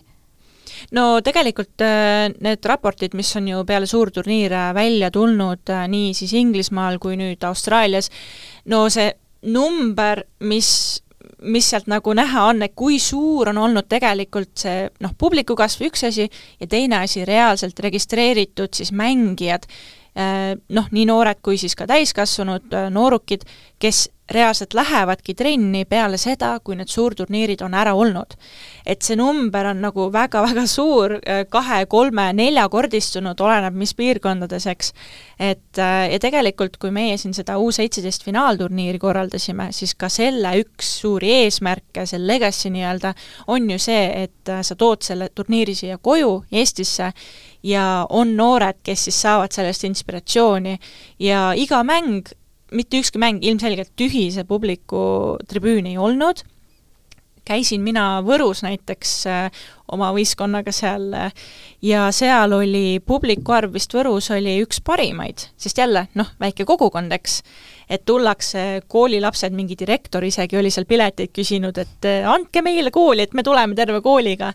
no 0.97 1.21
tegelikult 1.25 1.85
äh, 1.85 2.29
need 2.41 2.65
raportid, 2.65 3.17
mis 3.19 3.35
on 3.37 3.49
ju 3.51 3.65
peale 3.69 3.87
suurturniire 3.87 4.71
välja 4.75 5.11
tulnud 5.11 5.75
äh, 5.75 5.85
nii 5.89 6.15
siis 6.17 6.33
Inglismaal 6.39 6.99
kui 7.03 7.19
nüüd 7.21 7.45
Austraalias, 7.45 8.11
no 8.73 8.87
see 8.93 9.11
number, 9.43 10.25
mis 10.41 11.03
mis 11.43 11.71
sealt 11.71 11.89
nagu 11.91 12.13
näha 12.17 12.49
on, 12.51 12.63
et 12.67 12.75
kui 12.77 12.99
suur 13.03 13.53
on 13.53 13.59
olnud 13.63 13.89
tegelikult 13.91 14.55
see 14.59 14.89
noh, 15.05 15.15
publiku 15.19 15.57
kasv 15.59 15.87
üks 15.89 16.05
asi 16.09 16.27
ja 16.27 16.67
teine 16.67 17.03
asi, 17.05 17.25
reaalselt 17.29 17.79
registreeritud 17.85 18.75
siis 18.75 18.93
mängijad, 18.93 19.69
äh, 20.19 20.55
noh, 20.75 20.91
nii 20.93 21.07
noored 21.09 21.43
kui 21.45 21.59
siis 21.61 21.77
ka 21.79 21.87
täiskasvanud 21.91 22.75
äh, 22.75 22.89
noorukid, 22.95 23.47
kes 23.79 24.09
reaalselt 24.31 24.75
lähevadki 24.75 25.35
trenni 25.35 25.85
peale 25.89 26.19
seda, 26.21 26.59
kui 26.65 26.77
need 26.77 26.91
suurturniirid 26.93 27.63
on 27.65 27.75
ära 27.75 27.95
olnud. 27.95 28.37
et 28.87 29.03
see 29.05 29.17
number 29.17 29.67
on 29.69 29.83
nagu 29.85 30.07
väga-väga 30.13 30.65
suur, 30.67 31.19
kahe, 31.51 31.87
kolme, 31.87 32.31
neljakordistunud, 32.33 33.41
oleneb 33.41 33.75
mis 33.77 33.93
piirkondades, 33.95 34.67
eks. 34.67 34.93
et 35.39 35.77
ja 36.13 36.19
tegelikult, 36.21 36.79
kui 36.81 36.91
meie 36.91 37.17
siin 37.21 37.35
seda 37.37 37.59
U17 37.61 38.25
finaalturniiri 38.25 38.99
korraldasime, 38.99 39.69
siis 39.77 39.95
ka 39.95 40.09
selle 40.13 40.55
üks 40.63 40.95
suuri 41.03 41.33
eesmärke, 41.43 42.07
see 42.07 42.21
legacy 42.21 42.73
nii-öelda, 42.73 43.15
on 43.47 43.71
ju 43.71 43.79
see, 43.83 44.07
et 44.25 44.53
äh, 44.53 44.63
sa 44.63 44.77
tood 44.79 45.05
selle 45.07 45.31
turniiri 45.35 45.75
siia 45.79 45.99
koju, 45.99 46.45
Eestisse, 46.53 47.13
ja 47.63 47.85
on 48.15 48.35
noored, 48.37 48.81
kes 48.87 49.09
siis 49.09 49.21
saavad 49.23 49.55
sellest 49.55 49.85
inspiratsiooni 49.89 50.77
ja 51.23 51.51
iga 51.57 51.83
mäng 51.87 52.31
mitte 52.73 53.01
ükski 53.01 53.19
mäng 53.19 53.45
ilmselgelt 53.45 53.95
tühise 53.97 54.45
publiku 54.45 55.01
tribüüni 55.49 55.95
ei 55.95 55.99
olnud, 55.99 56.45
käisin 57.49 57.83
mina 57.85 58.21
Võrus 58.25 58.63
näiteks 58.65 59.13
äh, 59.31 59.49
oma 59.93 60.11
võistkonnaga 60.17 60.73
seal 60.75 61.09
äh, 61.17 61.33
ja 61.85 62.09
seal 62.15 62.53
oli 62.57 63.01
publiku 63.05 63.55
arv 63.57 63.77
vist 63.77 63.95
Võrus 63.97 64.31
oli 64.35 64.59
üks 64.65 64.83
parimaid, 64.85 65.49
sest 65.61 65.81
jälle 65.81 66.07
noh, 66.19 66.35
väike 66.41 66.67
kogukond, 66.69 67.13
eks, 67.17 67.41
et 67.89 68.05
tullakse, 68.09 68.67
koolilapsed, 68.89 69.57
mingi 69.57 69.79
direktor 69.81 70.27
isegi 70.29 70.61
oli 70.61 70.73
seal 70.75 70.89
pileteid 70.89 71.33
küsinud, 71.35 71.81
et 71.81 72.09
äh, 72.09 72.29
andke 72.29 72.63
meile 72.65 72.93
kooli, 72.95 73.25
et 73.25 73.37
me 73.37 73.47
tuleme 73.47 73.79
terve 73.79 74.03
kooliga. 74.05 74.53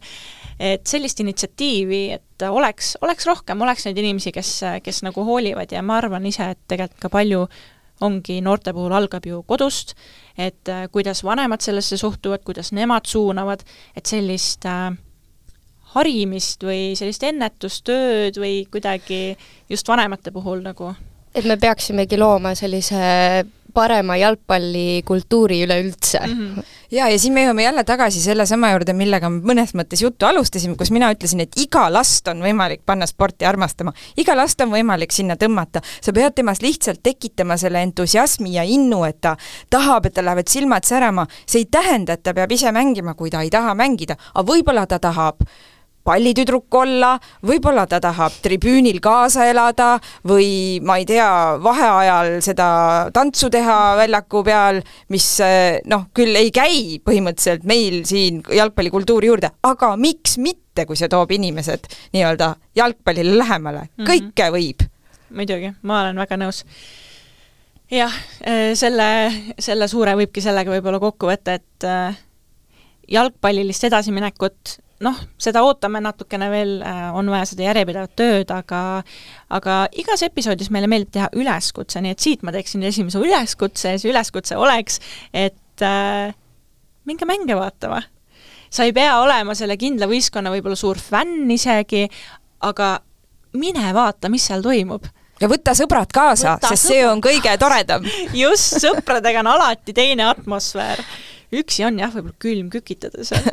et 0.59 0.85
sellist 0.87 1.19
initsiatiivi, 1.19 1.99
et 2.13 2.43
oleks, 2.45 2.91
oleks 3.01 3.25
rohkem, 3.25 3.61
oleks 3.65 3.87
neid 3.87 3.97
inimesi, 3.97 4.31
kes, 4.31 4.51
kes 4.85 5.01
nagu 5.03 5.23
hoolivad 5.25 5.71
ja 5.73 5.81
ma 5.81 5.97
arvan 5.97 6.25
ise, 6.29 6.51
et 6.53 6.59
tegelikult 6.69 7.01
ka 7.01 7.09
palju 7.09 7.47
ongi 8.03 8.39
noorte 8.43 8.73
puhul 8.75 8.93
algab 8.95 9.25
ju 9.27 9.41
kodust, 9.47 9.95
et 10.37 10.69
äh, 10.71 10.85
kuidas 10.91 11.23
vanemad 11.23 11.63
sellesse 11.63 11.97
suhtuvad, 11.97 12.43
kuidas 12.45 12.73
nemad 12.75 13.07
suunavad, 13.09 13.63
et 13.95 14.09
sellist 14.09 14.67
äh, 14.69 14.91
harimist 15.95 16.63
või 16.65 16.93
sellist 16.99 17.23
ennetustööd 17.23 18.37
või 18.41 18.63
kuidagi 18.71 19.23
just 19.69 19.87
vanemate 19.87 20.33
puhul 20.33 20.63
nagu 20.65 20.93
et 21.33 21.45
me 21.49 21.57
peaksimegi 21.57 22.17
looma 22.19 22.53
sellise 22.57 22.99
parema 23.73 24.17
jalgpallikultuuri 24.17 25.63
üleüldse 25.65 26.19
mm. 26.27 26.33
-hmm. 26.33 26.63
ja, 26.91 27.09
ja 27.09 27.19
siin 27.19 27.33
me 27.33 27.43
jõuame 27.45 27.63
jälle 27.63 27.83
tagasi 27.83 28.21
sellesama 28.21 28.71
juurde, 28.71 28.93
millega 28.93 29.29
me 29.29 29.41
mõnes 29.53 29.73
mõttes 29.77 30.03
juttu 30.03 30.25
alustasime, 30.25 30.75
kus 30.79 30.91
mina 30.91 31.11
ütlesin, 31.13 31.43
et 31.43 31.57
iga 31.59 31.87
last 31.93 32.27
on 32.27 32.41
võimalik 32.45 32.83
panna 32.85 33.05
sporti 33.09 33.45
armastama, 33.45 33.93
iga 34.17 34.35
last 34.37 34.61
on 34.61 34.71
võimalik 34.71 35.11
sinna 35.11 35.35
tõmmata, 35.35 35.81
sa 36.01 36.13
pead 36.13 36.35
temas 36.35 36.61
lihtsalt 36.61 37.03
tekitama 37.03 37.57
selle 37.57 37.81
entusiasmi 37.83 38.53
ja 38.53 38.63
innu, 38.63 39.03
et 39.03 39.21
ta 39.21 39.35
tahab, 39.69 40.05
et 40.05 40.13
tal 40.13 40.25
lähevad 40.25 40.47
silmad 40.47 40.87
särama, 40.87 41.27
see 41.45 41.63
ei 41.63 41.69
tähenda, 41.71 42.13
et 42.13 42.23
ta 42.23 42.33
peab 42.33 42.51
ise 42.51 42.71
mängima, 42.71 43.13
kui 43.13 43.29
ta 43.29 43.41
ei 43.41 43.49
taha 43.49 43.75
mängida, 43.75 44.17
aga 44.33 44.47
võib-olla 44.53 44.87
ta 44.87 44.99
tahab 44.99 45.43
pallitüdruk 46.03 46.75
olla, 46.75 47.13
võib-olla 47.47 47.85
ta 47.89 47.99
tahab 48.03 48.35
tribüünil 48.43 48.99
kaasa 49.03 49.47
elada 49.49 49.93
või 50.27 50.79
ma 50.83 50.97
ei 50.99 51.07
tea, 51.07 51.29
vaheajal 51.63 52.35
seda 52.43 52.67
tantsu 53.15 53.49
teha 53.53 53.77
väljaku 53.99 54.43
peal, 54.47 54.81
mis 55.13 55.27
noh, 55.89 56.07
küll 56.15 56.35
ei 56.39 56.51
käi 56.55 56.99
põhimõtteliselt 57.03 57.67
meil 57.69 58.01
siin 58.09 58.41
jalgpallikultuuri 58.51 59.31
juurde, 59.31 59.53
aga 59.63 59.93
miks 59.99 60.37
mitte, 60.43 60.87
kui 60.89 60.99
see 60.99 61.11
toob 61.11 61.31
inimesed 61.31 61.87
nii-öelda 62.15 62.53
jalgpallile 62.75 63.37
lähemale 63.39 63.87
-hmm. 63.87 64.09
kõike 64.09 64.51
võib. 64.51 64.85
muidugi, 65.29 65.73
ma 65.81 66.01
olen 66.01 66.19
väga 66.19 66.37
nõus 66.37 66.63
jah, 67.91 68.13
selle, 68.75 69.07
selle 69.59 69.87
suure 69.87 70.15
võibki 70.19 70.41
sellega 70.41 70.71
võib-olla 70.71 70.99
kokku 70.99 71.29
võtta, 71.29 71.57
et 71.59 71.87
äh, 71.87 72.17
jalgpallilist 73.11 73.83
edasiminekut 73.89 74.77
noh, 75.03 75.17
seda 75.41 75.63
ootame 75.65 76.01
natukene 76.03 76.49
veel, 76.51 76.77
äh, 76.85 77.07
on 77.15 77.29
vaja 77.31 77.47
seda 77.49 77.67
järjepidevat 77.67 78.15
tööd, 78.19 78.51
aga 78.53 78.81
aga 79.53 79.77
igas 79.99 80.23
episoodis 80.25 80.71
meile 80.73 80.89
meeldib 80.91 81.13
teha 81.13 81.29
üleskutse, 81.37 82.01
nii 82.03 82.15
et 82.15 82.23
siit 82.23 82.45
ma 82.45 82.53
teeksin 82.55 82.83
esimese 82.87 83.21
üleskutse 83.21 83.95
ja 83.95 84.01
see 84.01 84.11
üleskutse 84.13 84.57
oleks, 84.59 84.99
et 85.33 85.85
äh, 85.85 86.33
minge 87.09 87.27
mänge 87.29 87.57
vaatama. 87.59 88.01
sa 88.73 88.87
ei 88.87 88.93
pea 88.93 89.19
olema 89.21 89.53
selle 89.55 89.77
kindla 89.77 90.07
võistkonna 90.09 90.53
võib-olla 90.53 90.77
suur 90.79 90.97
fänn 90.97 91.51
isegi, 91.53 92.07
aga 92.65 92.95
mine 93.59 93.91
vaata, 93.93 94.31
mis 94.33 94.47
seal 94.49 94.63
toimub 94.65 95.05
ja 95.41 95.49
võta 95.51 95.75
sõbrad 95.77 96.11
kaasa, 96.13 96.57
sest 96.69 96.89
see 96.89 97.03
on 97.05 97.21
kõige 97.23 97.53
toredam. 97.59 98.05
just, 98.43 98.77
sõpradega 98.81 99.43
on 99.43 99.51
alati 99.53 99.95
teine 99.95 100.29
atmosfäär. 100.29 101.03
üksi 101.53 101.85
on 101.85 101.99
jah, 101.99 102.13
võib-olla 102.13 102.39
külm 102.39 102.71
kükitada 102.73 103.25
seal 103.27 103.45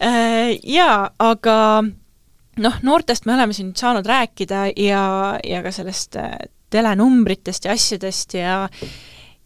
jaa, 0.00 1.10
aga 1.18 1.56
noh, 2.62 2.78
noortest 2.82 3.26
me 3.26 3.34
oleme 3.34 3.56
siin 3.56 3.72
saanud 3.76 4.06
rääkida 4.06 4.66
ja, 4.76 5.04
ja 5.44 5.62
ka 5.64 5.72
sellest 5.74 6.16
äh, 6.20 6.36
telenumbritest 6.70 7.68
ja 7.68 7.74
asjadest 7.76 8.34
ja 8.34 8.56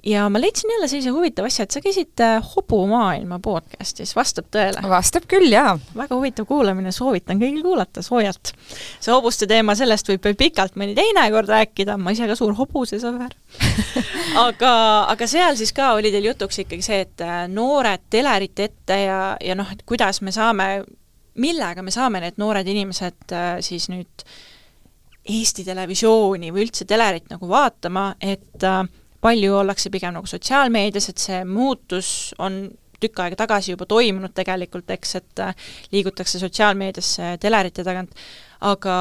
ja 0.07 0.28
ma 0.28 0.40
leidsin 0.40 0.70
jälle 0.70 0.88
sellise 0.88 1.11
huvitava 1.11 1.46
asja, 1.46 1.62
et 1.62 1.70
sa 1.70 1.80
käisid 1.80 2.20
äh, 2.20 2.38
Hobumaailma 2.55 3.38
podcastis, 3.42 4.14
vastab 4.16 4.48
tõele? 4.55 4.82
vastab 4.88 5.26
küll, 5.28 5.51
jaa. 5.53 5.74
väga 5.96 6.16
huvitav 6.16 6.46
kuulamine, 6.48 6.92
soovitan 6.92 7.40
kõigil 7.40 7.62
kuulata 7.64 8.03
soojalt. 8.03 8.53
see 9.01 9.12
hobuste 9.12 9.48
teema, 9.51 9.74
sellest 9.78 10.09
võib 10.09 10.24
veel 10.24 10.38
pikalt 10.40 10.78
mõni 10.80 10.94
teine 10.96 11.26
kord 11.32 11.51
rääkida, 11.53 11.98
ma 12.01 12.14
ise 12.16 12.28
ka 12.30 12.36
suur 12.38 12.55
hobusesõber 12.59 13.34
aga, 14.46 14.72
aga 15.12 15.28
seal 15.30 15.59
siis 15.61 15.74
ka 15.76 15.92
oli 15.98 16.12
teil 16.14 16.30
jutuks 16.30 16.62
ikkagi 16.64 16.86
see, 16.86 17.03
et 17.07 17.26
äh, 17.26 17.42
noored 17.51 18.07
telerit 18.11 18.64
ette 18.66 19.03
ja, 19.05 19.20
ja 19.40 19.59
noh, 19.59 19.68
et 19.72 19.84
kuidas 19.88 20.22
me 20.24 20.32
saame, 20.32 20.70
millega 21.40 21.84
me 21.84 21.92
saame 21.94 22.22
need 22.24 22.40
noored 22.40 22.68
inimesed 22.68 23.36
äh, 23.36 23.53
siis 23.64 23.90
nüüd 23.92 24.24
Eesti 25.30 25.62
Televisiooni 25.66 26.48
või 26.48 26.64
üldse 26.64 26.86
telerit 26.88 27.28
nagu 27.28 27.48
vaatama, 27.48 28.14
et 28.24 28.64
äh, 28.64 28.80
palju 29.21 29.57
ollakse 29.61 29.91
pigem 29.93 30.14
nagu 30.16 30.29
sotsiaalmeedias, 30.29 31.11
et 31.12 31.23
see 31.23 31.41
muutus 31.49 32.35
on 32.39 32.62
tükk 33.01 33.23
aega 33.25 33.39
tagasi 33.43 33.75
juba 33.75 33.87
toimunud 33.89 34.33
tegelikult, 34.37 34.91
eks, 34.93 35.16
et 35.21 35.43
äh, 35.45 35.66
liigutakse 35.93 36.41
sotsiaalmeediasse 36.43 37.37
telerite 37.41 37.85
tagant, 37.87 38.12
aga 38.68 38.97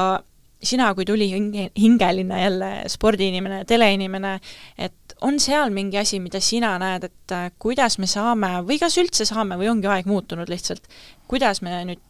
sina 0.62 0.90
kui 0.94 1.06
tuli 1.08 1.30
hinge, 1.30 1.70
hingeline 1.78 2.42
jälle 2.42 2.70
spordiinimene, 2.88 3.64
teleinimene, 3.68 4.34
et 4.78 5.16
on 5.20 5.40
seal 5.40 5.72
mingi 5.72 5.98
asi, 6.00 6.20
mida 6.20 6.40
sina 6.40 6.74
näed, 6.80 7.08
et 7.10 7.36
äh, 7.36 7.48
kuidas 7.58 7.98
me 8.00 8.08
saame 8.10 8.58
või 8.68 8.80
kas 8.80 8.96
üldse 9.00 9.28
saame 9.28 9.58
või 9.60 9.70
ongi 9.72 9.90
aeg 9.90 10.08
muutunud 10.08 10.48
lihtsalt, 10.52 10.88
kuidas 11.28 11.62
me 11.64 11.82
nüüd 11.88 12.04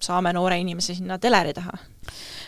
saame 0.00 0.32
noore 0.36 0.58
inimese 0.60 0.96
sinna 0.96 1.18
teleri 1.18 1.54
taha? 1.56 1.76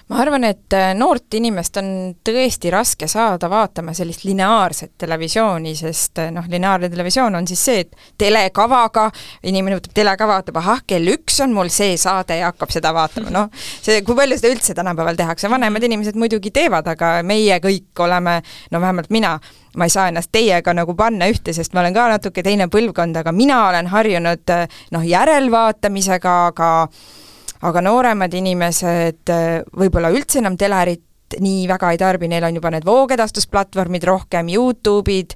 Ma 0.09 0.23
arvan, 0.23 0.45
et 0.49 0.73
äh, 0.73 0.95
noort 0.97 1.35
inimest 1.37 1.77
on 1.81 1.89
tõesti 2.25 2.71
raske 2.73 3.09
saada 3.11 3.51
vaatama 3.51 3.93
sellist 3.97 4.25
lineaarset 4.25 4.95
televisiooni, 5.01 5.75
sest 5.77 6.23
äh, 6.23 6.31
noh, 6.33 6.47
lineaarne 6.49 6.89
televisioon 6.93 7.37
on 7.37 7.49
siis 7.49 7.65
see, 7.69 7.83
et 7.85 8.09
telekavaga, 8.21 9.09
inimene 9.49 9.77
võtab 9.77 9.97
telekava, 9.99 10.39
vaatab, 10.39 10.61
ahah, 10.63 10.81
kell 10.89 11.13
üks 11.13 11.43
on 11.45 11.53
mul 11.57 11.69
see 11.73 11.99
saade 12.01 12.41
ja 12.41 12.49
hakkab 12.53 12.73
seda 12.73 12.95
vaatama, 12.97 13.33
noh, 13.35 13.53
see, 13.59 14.01
kui 14.07 14.17
palju 14.17 14.41
seda 14.41 14.53
üldse 14.55 14.77
tänapäeval 14.79 15.19
tehakse, 15.19 15.51
vanemad 15.53 15.85
inimesed 15.85 16.17
muidugi 16.21 16.55
teevad, 16.57 16.89
aga 16.89 17.19
meie 17.27 17.61
kõik 17.65 18.05
oleme, 18.05 18.41
no 18.73 18.81
vähemalt 18.81 19.13
mina, 19.13 19.37
ma 19.77 19.89
ei 19.89 19.93
saa 19.93 20.09
ennast 20.09 20.33
teiega 20.33 20.73
nagu 20.77 20.97
panna 20.97 21.29
ühte, 21.29 21.53
sest 21.53 21.77
ma 21.77 21.85
olen 21.85 21.97
ka 21.97 22.09
natuke 22.17 22.45
teine 22.47 22.71
põlvkond, 22.73 23.21
aga 23.21 23.33
mina 23.37 23.67
olen 23.69 23.93
harjunud 23.93 24.57
äh, 24.57 24.69
noh, 24.97 25.05
järelvaatamisega, 25.05 26.39
aga 26.53 26.71
aga 27.67 27.83
nooremad 27.83 28.35
inimesed 28.39 29.33
äh, 29.35 29.61
võib-olla 29.75 30.13
üldse 30.15 30.43
enam 30.43 30.59
telerit 30.59 31.05
nii 31.43 31.67
väga 31.69 31.93
ei 31.93 32.01
tarbi, 32.01 32.29
neil 32.31 32.47
on 32.47 32.57
juba 32.57 32.71
need 32.73 32.87
voogedastusplatvormid 32.89 34.05
rohkem, 34.09 34.49
Youtube'id, 34.49 35.35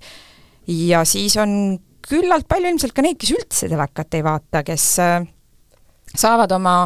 ja 0.89 1.03
siis 1.09 1.37
on 1.41 1.77
küllalt 2.03 2.49
palju 2.49 2.73
ilmselt 2.73 2.95
ka 2.97 3.05
neid, 3.05 3.19
kes 3.21 3.35
üldse 3.37 3.69
telekat 3.71 4.17
ei 4.17 4.25
vaata, 4.25 4.63
kes 4.67 4.87
äh, 5.03 5.27
saavad 6.15 6.55
oma 6.57 6.77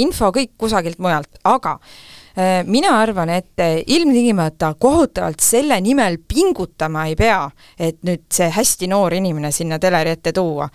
info 0.00 0.30
kõik 0.34 0.54
kusagilt 0.60 1.02
mujalt, 1.02 1.42
aga 1.50 1.74
äh, 1.76 2.62
mina 2.64 2.94
arvan, 3.02 3.34
et 3.34 3.66
ilmtingimata 3.84 4.72
kohutavalt 4.80 5.44
selle 5.44 5.80
nimel 5.84 6.20
pingutama 6.22 7.08
ei 7.10 7.18
pea, 7.18 7.42
et 7.76 8.00
nüüd 8.08 8.24
see 8.32 8.48
hästi 8.54 8.88
noor 8.94 9.18
inimene 9.18 9.52
sinna 9.52 9.82
teleri 9.82 10.16
ette 10.16 10.32
tuua. 10.32 10.70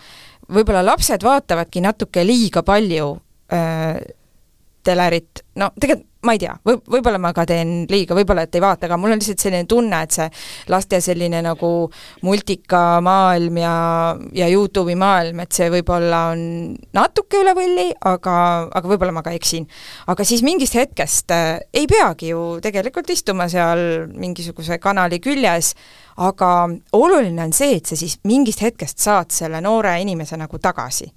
võib-olla 0.51 0.86
lapsed 0.86 1.24
vaatavadki 1.24 1.82
natuke 1.82 2.28
liiga 2.28 2.62
palju 2.68 3.16
äh, 3.54 4.02
telerit, 4.84 5.45
no 5.56 5.72
tegelikult 5.80 6.10
ma 6.22 6.36
ei 6.36 6.41
tea, 6.41 6.54
või, 6.66 6.78
võib-olla 6.97 7.18
ma 7.22 7.32
ka 7.34 7.47
teen 7.49 7.88
liiga, 7.89 8.14
võib-olla 8.18 8.43
et 8.45 8.56
ei 8.56 8.62
vaata, 8.62 8.86
aga 8.86 8.97
mul 9.02 9.16
on 9.16 9.22
lihtsalt 9.22 9.41
selline 9.41 9.66
tunne, 9.70 10.02
et 10.06 10.14
see 10.14 10.28
laste 10.70 10.99
selline 11.02 11.39
nagu 11.41 11.70
multikamaailm 12.28 13.58
ja, 13.58 13.74
ja 14.38 14.49
Youtube'i 14.52 14.97
maailm, 15.02 15.41
et 15.41 15.58
see 15.58 15.72
võib-olla 15.74 16.22
on 16.36 16.43
natuke 16.93 17.41
üle 17.41 17.56
võlli, 17.58 17.88
aga, 18.12 18.36
aga 18.70 18.91
võib-olla 18.91 19.16
ma 19.18 19.26
ka 19.26 19.34
eksin. 19.38 19.66
aga 20.14 20.26
siis 20.28 20.45
mingist 20.45 20.78
hetkest 20.78 21.34
äh, 21.34 21.56
ei 21.74 21.89
peagi 21.89 22.30
ju 22.36 22.60
tegelikult 22.62 23.10
istuma 23.10 23.49
seal 23.49 24.06
mingisuguse 24.14 24.78
kanali 24.82 25.18
küljes, 25.24 25.74
aga 26.22 26.52
oluline 26.93 27.49
on 27.49 27.56
see, 27.56 27.80
et 27.80 27.89
sa 27.89 27.97
siis 27.97 28.20
mingist 28.30 28.62
hetkest 28.62 29.02
saad 29.02 29.34
selle 29.34 29.62
noore 29.66 29.97
inimese 30.04 30.38
nagu 30.38 30.62
tagasi 30.62 31.10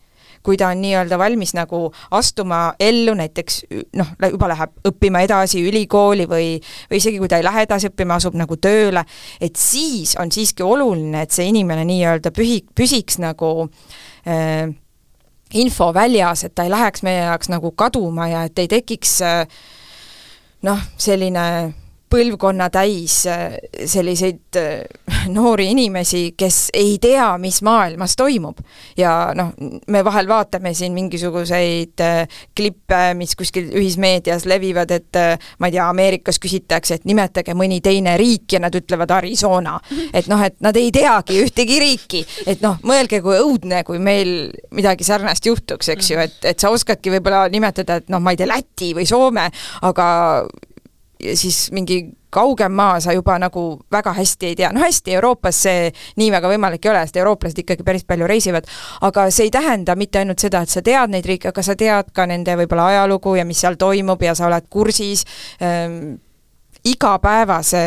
kui 0.44 0.58
ta 0.60 0.68
on 0.74 0.80
nii-öelda 0.84 1.18
valmis 1.18 1.54
nagu 1.56 1.86
astuma 2.14 2.60
ellu, 2.80 3.14
näiteks 3.18 3.60
noh, 3.96 4.14
juba 4.30 4.50
läheb 4.52 4.90
õppima 4.90 5.24
edasi 5.24 5.62
ülikooli 5.64 6.28
või, 6.30 6.48
või 6.90 7.00
isegi 7.00 7.20
kui 7.22 7.30
ta 7.32 7.40
ei 7.40 7.46
lähe 7.46 7.64
edasi 7.64 7.88
õppima, 7.90 8.18
asub 8.20 8.36
nagu 8.38 8.58
tööle, 8.60 9.04
et 9.40 9.56
siis 9.60 10.14
on 10.20 10.32
siiski 10.34 10.64
oluline, 10.66 11.24
et 11.24 11.34
see 11.34 11.48
inimene 11.50 11.86
nii-öelda 11.88 12.34
pühi, 12.36 12.60
püsiks 12.76 13.18
nagu 13.22 13.54
äh, 14.28 14.68
info 15.54 15.92
väljas, 15.94 16.44
et 16.44 16.54
ta 16.54 16.66
ei 16.66 16.74
läheks 16.74 17.04
meie 17.06 17.24
jaoks 17.24 17.50
nagu 17.52 17.72
kaduma 17.78 18.28
ja 18.28 18.44
et 18.48 18.58
ei 18.58 18.68
tekiks 18.70 19.16
äh, 19.24 19.46
noh, 20.64 20.84
selline 21.00 21.46
põlvkonna 22.14 22.68
täis 22.72 23.24
äh, 23.30 23.56
selliseid 23.90 24.58
äh, 24.58 24.84
noori 25.34 25.70
inimesi, 25.72 26.34
kes 26.38 26.68
ei 26.76 26.96
tea, 27.02 27.32
mis 27.42 27.60
maailmas 27.66 28.14
toimub. 28.18 28.60
ja 28.96 29.32
noh, 29.34 29.52
me 29.90 30.04
vahel 30.06 30.28
vaatame 30.30 30.74
siin 30.74 30.94
mingisuguseid 30.94 32.02
äh, 32.04 32.40
klippe, 32.56 33.02
mis 33.18 33.34
kuskil 33.38 33.70
ühismeedias 33.74 34.46
levivad, 34.50 34.92
et 34.94 35.20
ma 35.58 35.68
ei 35.68 35.74
tea, 35.74 35.88
Ameerikas 35.88 36.38
küsitakse, 36.42 36.98
et 36.98 37.08
nimetage 37.08 37.54
mõni 37.58 37.80
teine 37.84 38.16
riik 38.20 38.56
ja 38.56 38.60
nad 38.62 38.74
ütlevad 38.74 39.10
Arizona. 39.14 39.76
et 40.18 40.28
noh, 40.30 40.42
et 40.44 40.56
nad 40.64 40.76
ei 40.78 40.92
teagi 40.94 41.40
ühtegi 41.42 41.80
riiki, 41.82 42.22
et 42.50 42.62
noh, 42.64 42.78
mõelge, 42.86 43.20
kui 43.24 43.38
õudne, 43.40 43.82
kui 43.86 43.98
meil 44.02 44.52
midagi 44.74 45.06
sarnast 45.06 45.46
juhtuks, 45.46 45.90
eks 45.96 46.12
ju, 46.12 46.20
et, 46.22 46.38
et 46.46 46.60
sa 46.60 46.70
oskadki 46.74 47.12
võib-olla 47.16 47.46
nimetada, 47.52 47.98
et 48.00 48.12
noh, 48.12 48.22
ma 48.22 48.34
ei 48.34 48.40
tea, 48.40 48.50
Läti 48.54 48.92
või 48.94 49.06
Soome, 49.08 49.48
aga 49.88 50.06
siis 51.34 51.68
mingi 51.72 52.02
kaugem 52.34 52.72
maa 52.74 52.98
sa 53.00 53.14
juba 53.14 53.36
nagu 53.38 53.64
väga 53.92 54.12
hästi 54.16 54.50
ei 54.50 54.56
tea, 54.58 54.72
no 54.74 54.82
hästi, 54.82 55.14
Euroopas 55.14 55.62
see 55.66 55.86
nii 56.20 56.30
väga 56.34 56.50
võimalik 56.50 56.86
ei 56.86 56.92
ole, 56.92 57.04
sest 57.06 57.20
eurooplased 57.22 57.62
ikkagi 57.62 57.86
päris 57.86 58.04
palju 58.08 58.26
reisivad, 58.30 58.68
aga 59.06 59.28
see 59.30 59.48
ei 59.48 59.54
tähenda 59.54 59.94
mitte 59.98 60.22
ainult 60.22 60.42
seda, 60.42 60.64
et 60.64 60.74
sa 60.74 60.82
tead 60.82 61.14
neid 61.14 61.26
riike, 61.30 61.52
aga 61.54 61.62
sa 61.62 61.78
tead 61.78 62.10
ka 62.14 62.26
nende 62.30 62.58
võib-olla 62.58 62.90
ajalugu 62.90 63.36
ja 63.38 63.46
mis 63.46 63.62
seal 63.62 63.78
toimub 63.80 64.22
ja 64.22 64.34
sa 64.34 64.48
oled 64.50 64.66
kursis 64.70 65.24
ähm, 65.62 66.16
igapäevase 66.84 67.84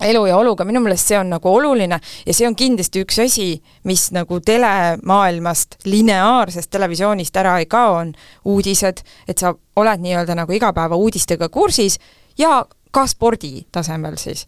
elu 0.00 0.26
ja 0.26 0.36
oluga, 0.36 0.64
minu 0.64 0.80
meelest 0.84 1.08
see 1.08 1.18
on 1.18 1.30
nagu 1.32 1.48
oluline 1.48 1.98
ja 2.26 2.34
see 2.34 2.46
on 2.48 2.56
kindlasti 2.56 3.02
üks 3.04 3.18
asi, 3.24 3.48
mis 3.88 4.10
nagu 4.12 4.40
telemaailmast, 4.44 5.78
lineaarsest 5.88 6.70
televisioonist 6.70 7.36
ära 7.40 7.56
ei 7.62 7.68
kao, 7.70 7.94
on 8.02 8.12
uudised, 8.44 9.00
et 9.28 9.38
sa 9.38 9.54
oled 9.76 10.04
nii-öelda 10.04 10.36
nagu 10.36 10.52
igapäeva 10.52 10.98
uudistega 11.00 11.48
kursis 11.48 11.98
ja 12.38 12.64
ka 12.92 13.06
spordi 13.06 13.66
tasemel 13.72 14.18
siis. 14.20 14.46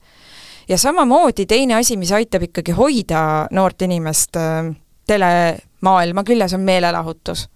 ja 0.68 0.78
samamoodi 0.78 1.46
teine 1.46 1.74
asi, 1.74 1.96
mis 1.96 2.12
aitab 2.12 2.44
ikkagi 2.50 2.76
hoida 2.76 3.48
noort 3.50 3.82
inimest 3.82 4.36
äh, 4.36 4.68
telemaailma 5.08 6.24
küljes, 6.24 6.54
on 6.54 6.60
meelelahutus. 6.60 7.48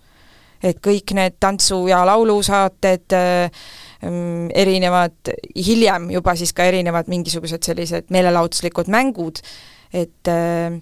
et 0.62 0.78
kõik 0.80 1.12
need 1.14 1.36
tantsu- 1.40 1.88
ja 1.88 2.07
laulusaated 2.07 3.12
äh,, 3.12 3.51
erinevad, 4.03 5.30
hiljem 5.55 6.11
juba 6.11 6.34
siis 6.38 6.50
ka 6.57 6.64
erinevad 6.66 7.11
mingisugused 7.12 7.62
sellised 7.62 8.11
meelelahutuslikud 8.11 8.90
mängud, 8.90 9.42
et 9.94 10.30
äh, 10.30 10.80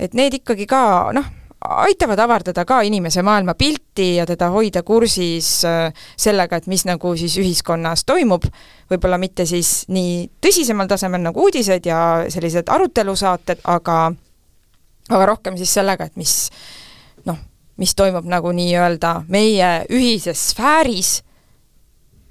et 0.00 0.16
need 0.16 0.40
ikkagi 0.40 0.66
ka 0.68 0.82
noh, 1.16 1.26
aitavad 1.60 2.18
avardada 2.24 2.64
ka 2.64 2.80
inimese 2.88 3.22
maailmapilti 3.22 4.14
ja 4.16 4.26
teda 4.26 4.48
hoida 4.52 4.82
kursis 4.82 5.64
äh, 5.68 5.92
sellega, 6.16 6.56
et 6.56 6.68
mis 6.72 6.84
nagu 6.88 7.12
siis 7.16 7.36
ühiskonnas 7.40 8.04
toimub, 8.08 8.46
võib-olla 8.90 9.18
mitte 9.20 9.46
siis 9.48 9.84
nii 9.92 10.24
tõsisemal 10.40 10.88
tasemel 10.88 11.22
nagu 11.24 11.44
uudised 11.44 11.86
ja 11.86 12.00
sellised 12.32 12.72
arutelusaated, 12.72 13.64
aga 13.64 14.00
aga 15.10 15.26
rohkem 15.26 15.56
siis 15.58 15.72
sellega, 15.74 16.06
et 16.06 16.16
mis 16.16 16.34
noh, 17.28 17.36
mis 17.80 17.92
toimub 17.98 18.28
nagu 18.28 18.52
nii-öelda 18.56 19.24
meie 19.28 19.72
ühises 19.92 20.50
sfääris, 20.52 21.20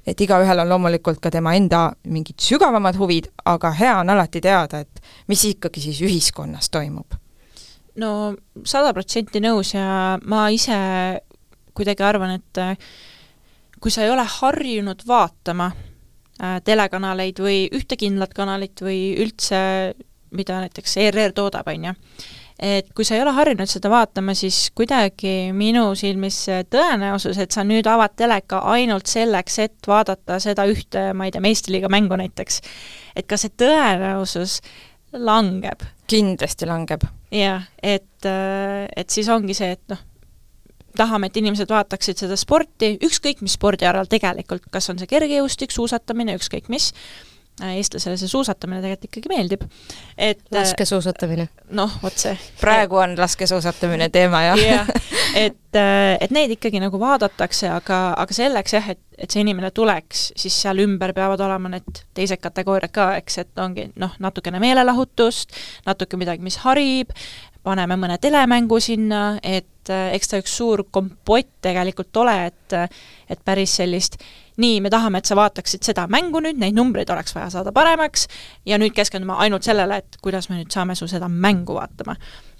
et 0.09 0.21
igaühel 0.25 0.63
on 0.63 0.69
loomulikult 0.69 1.21
ka 1.21 1.31
tema 1.33 1.53
enda 1.57 1.89
mingid 2.09 2.39
sügavamad 2.41 2.97
huvid, 2.99 3.29
aga 3.45 3.71
hea 3.77 3.95
on 4.01 4.09
alati 4.15 4.41
teada, 4.41 4.81
et 4.81 5.01
mis 5.29 5.43
ikkagi 5.51 5.83
siis 5.83 6.01
ühiskonnas 6.05 6.71
toimub. 6.73 7.17
No 7.99 8.33
sada 8.67 8.93
protsenti 8.95 9.41
nõus 9.43 9.73
ja 9.75 10.17
ma 10.23 10.47
ise 10.53 10.77
kuidagi 11.75 12.03
arvan, 12.05 12.37
et 12.39 12.59
äh, 12.61 12.89
kui 13.79 13.91
sa 13.91 14.03
ei 14.03 14.11
ole 14.11 14.25
harjunud 14.27 15.03
vaatama 15.07 15.69
äh, 15.71 16.59
telekanaleid 16.65 17.39
või 17.43 17.63
ühte 17.75 17.97
kindlat 17.99 18.33
kanalit 18.35 18.83
või 18.83 19.15
üldse, 19.23 19.61
mida 20.35 20.61
näiteks 20.65 20.97
ERR 21.05 21.35
toodab, 21.35 21.69
on 21.71 21.89
ju, 21.89 21.95
et 22.59 22.89
kui 22.95 23.05
sa 23.07 23.15
ei 23.15 23.23
ole 23.23 23.31
harjunud 23.35 23.69
seda 23.71 23.91
vaatama, 23.91 24.33
siis 24.35 24.67
kuidagi 24.75 25.51
minu 25.55 25.93
silmis 25.99 26.41
see 26.49 26.65
tõenäosus, 26.67 27.39
et 27.39 27.55
sa 27.55 27.63
nüüd 27.67 27.87
avad 27.87 28.17
teleka 28.19 28.59
ainult 28.73 29.07
selleks, 29.07 29.59
et 29.63 29.87
vaadata 29.87 30.39
seda 30.43 30.67
ühte, 30.69 31.09
ma 31.15 31.27
ei 31.27 31.33
tea, 31.35 31.43
meistriliiga 31.43 31.91
mängu 31.91 32.19
näiteks, 32.19 32.59
et 33.15 33.29
ka 33.29 33.39
see 33.39 33.53
tõenäosus 33.59 34.59
langeb. 35.15 35.87
kindlasti 36.09 36.67
langeb. 36.67 37.07
jah, 37.31 37.63
et, 37.83 38.25
äh, 38.25 38.87
et 38.95 39.09
siis 39.09 39.29
ongi 39.29 39.53
see, 39.53 39.71
et 39.77 39.83
noh, 39.93 40.03
tahame, 40.97 41.29
et 41.29 41.37
inimesed 41.37 41.69
vaataksid 41.69 42.25
seda 42.25 42.35
sporti, 42.39 42.97
ükskõik 43.05 43.43
mis 43.45 43.55
spordialal 43.55 44.09
tegelikult, 44.09 44.67
kas 44.71 44.89
on 44.91 44.99
see 44.99 45.07
kergejõustik, 45.07 45.71
suusatamine, 45.71 46.35
ükskõik 46.39 46.67
mis, 46.73 46.91
eestlasele 47.59 48.17
see 48.19 48.31
suusatamine 48.31 48.81
tegelikult 48.83 49.09
ikkagi 49.09 49.31
meeldib, 49.31 49.65
et 50.17 50.41
äh, 50.47 50.59
laskesuusatamine. 50.59 51.49
noh, 51.75 51.97
vot 52.03 52.15
see. 52.19 52.35
praegu 52.61 52.99
on 53.01 53.17
laskesuusatamine 53.19 54.09
teema, 54.13 54.43
jah 54.49 54.63
yeah.. 54.63 54.91
et, 55.45 55.75
äh, 55.75 56.15
et 56.21 56.33
neid 56.35 56.53
ikkagi 56.55 56.81
nagu 56.81 56.99
vaadatakse, 57.01 57.69
aga, 57.73 57.99
aga 58.19 58.35
selleks 58.35 58.75
jah, 58.77 58.89
et, 58.95 59.01
et 59.19 59.31
see 59.31 59.43
inimene 59.43 59.71
tuleks, 59.75 60.29
siis 60.39 60.55
seal 60.63 60.79
ümber 60.83 61.13
peavad 61.17 61.41
olema 61.45 61.73
need 61.75 62.03
teised 62.17 62.41
kategooriad 62.43 62.93
ka, 62.95 63.11
eks, 63.19 63.41
et 63.43 63.63
ongi 63.63 63.89
noh, 63.99 64.15
natukene 64.23 64.61
meelelahutust, 64.63 65.55
natuke 65.89 66.19
midagi, 66.19 66.45
mis 66.45 66.61
harib, 66.63 67.13
paneme 67.63 67.95
mõne 67.99 68.17
telemängu 68.21 68.79
sinna, 68.79 69.39
et 69.43 69.89
eks 69.89 70.31
ta 70.31 70.39
üks 70.41 70.53
suur 70.57 70.83
kompott 70.91 71.49
tegelikult 71.61 72.17
ole, 72.21 72.35
et 72.51 72.77
et 73.29 73.41
päris 73.45 73.75
sellist 73.79 74.19
nii, 74.59 74.81
me 74.81 74.91
tahame, 74.91 75.21
et 75.21 75.29
sa 75.29 75.37
vaataksid 75.39 75.85
seda 75.87 76.05
mängu 76.11 76.41
nüüd, 76.43 76.59
neid 76.59 76.77
numbreid 76.77 77.09
oleks 77.13 77.35
vaja 77.35 77.49
saada 77.53 77.73
paremaks 77.75 78.27
ja 78.67 78.79
nüüd 78.81 78.93
keskendume 78.95 79.37
ainult 79.39 79.67
sellele, 79.67 80.01
et 80.03 80.19
kuidas 80.23 80.49
me 80.49 80.59
nüüd 80.59 80.71
saame 80.73 80.97
su 80.99 81.07
seda 81.07 81.29
mängu 81.31 81.77
vaatama. 81.79 82.15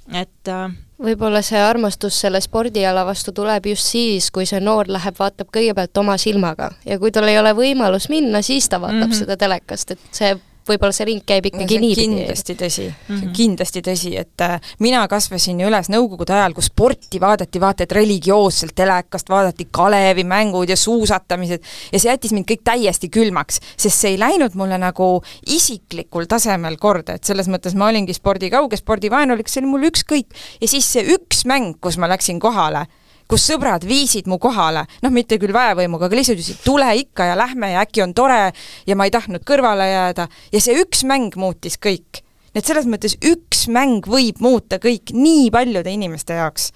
et 0.10 0.50
äh, 0.50 0.72
võib-olla 1.06 1.42
see 1.46 1.60
armastus 1.62 2.16
selle 2.24 2.42
spordiala 2.42 3.04
vastu 3.06 3.32
tuleb 3.36 3.68
just 3.70 3.92
siis, 3.92 4.32
kui 4.34 4.48
see 4.50 4.60
noor 4.64 4.90
läheb, 4.90 5.16
vaatab 5.20 5.52
kõigepealt 5.54 5.98
oma 6.02 6.18
silmaga 6.18 6.72
ja 6.86 6.98
kui 7.00 7.12
tal 7.12 7.28
ei 7.30 7.38
ole 7.40 7.54
võimalus 7.54 8.10
minna, 8.10 8.42
siis 8.42 8.70
ta 8.70 8.82
vaatab 8.82 9.06
mm 9.06 9.12
-hmm. 9.12 9.20
seda 9.20 9.38
telekast, 9.38 9.92
et 9.92 10.00
see 10.12 10.34
võib-olla 10.70 10.96
see 10.96 11.08
ring 11.10 11.24
käib 11.28 11.50
ikkagi 11.50 11.80
no, 11.80 11.86
niipidi. 11.86 12.06
kindlasti 12.06 12.56
tõsi 12.60 12.86
mm, 12.86 12.94
-hmm. 12.94 13.08
see 13.08 13.16
on 13.16 13.24
mhm. 13.24 13.36
kindlasti 13.40 13.84
tõsi, 13.86 14.14
et 14.20 14.46
äh, 14.46 14.72
mina 14.80 15.06
kasvasin 15.12 15.60
ju 15.60 15.70
üles 15.70 15.90
Nõukogude 15.90 16.36
ajal, 16.36 16.54
kus 16.54 16.70
sporti 16.70 17.20
vaadati 17.22 17.62
vaata 17.62 17.84
et 17.84 17.96
religioosselt 17.98 18.76
telekast, 18.78 19.30
vaadati 19.30 19.68
Kalevi 19.72 20.24
mängud 20.24 20.70
ja 20.70 20.78
suusatamised 20.78 21.66
ja 21.92 22.00
see 22.00 22.12
jättis 22.12 22.36
mind 22.36 22.48
kõik 22.50 22.64
täiesti 22.64 23.10
külmaks, 23.10 23.60
sest 23.78 23.98
see 23.98 24.14
ei 24.14 24.20
läinud 24.22 24.56
mulle 24.60 24.78
nagu 24.78 25.10
isiklikul 25.48 26.30
tasemel 26.30 26.78
korda, 26.78 27.18
et 27.18 27.24
selles 27.24 27.50
mõttes 27.50 27.76
ma 27.76 27.90
olingi 27.90 28.14
spordikauge, 28.14 28.78
spordivaenulik, 28.78 29.50
see 29.50 29.64
oli 29.64 29.74
mul 29.74 29.90
ükskõik. 29.90 30.28
ja 30.62 30.68
siis 30.68 30.86
see 30.94 31.06
üks 31.16 31.46
mäng, 31.50 31.80
kus 31.82 31.98
ma 31.98 32.10
läksin 32.12 32.40
kohale 32.40 32.86
kus 33.30 33.46
sõbrad 33.46 33.86
viisid 33.86 34.28
mu 34.30 34.40
kohale, 34.42 34.86
noh, 35.04 35.14
mitte 35.14 35.38
küll 35.42 35.54
väevõimuga, 35.54 36.08
aga 36.10 36.18
lihtsalt 36.18 36.40
ütlesid, 36.40 36.64
tule 36.66 36.88
ikka 37.04 37.30
ja 37.30 37.38
lähme 37.38 37.74
ja 37.76 37.84
äkki 37.86 38.04
on 38.06 38.16
tore 38.18 38.50
ja 38.90 38.98
ma 38.98 39.06
ei 39.06 39.14
tahtnud 39.14 39.46
kõrvale 39.48 39.86
jääda 39.86 40.26
ja 40.54 40.62
see 40.64 40.80
üks 40.82 41.06
mäng 41.08 41.38
muutis 41.40 41.78
kõik. 41.78 42.24
nii 42.50 42.64
et 42.64 42.66
selles 42.66 42.90
mõttes 42.90 43.16
üks 43.22 43.68
mäng 43.70 44.08
võib 44.10 44.42
muuta 44.42 44.80
kõik 44.82 45.14
nii 45.14 45.52
paljude 45.54 45.94
inimeste 45.94 46.40
jaoks. 46.40 46.72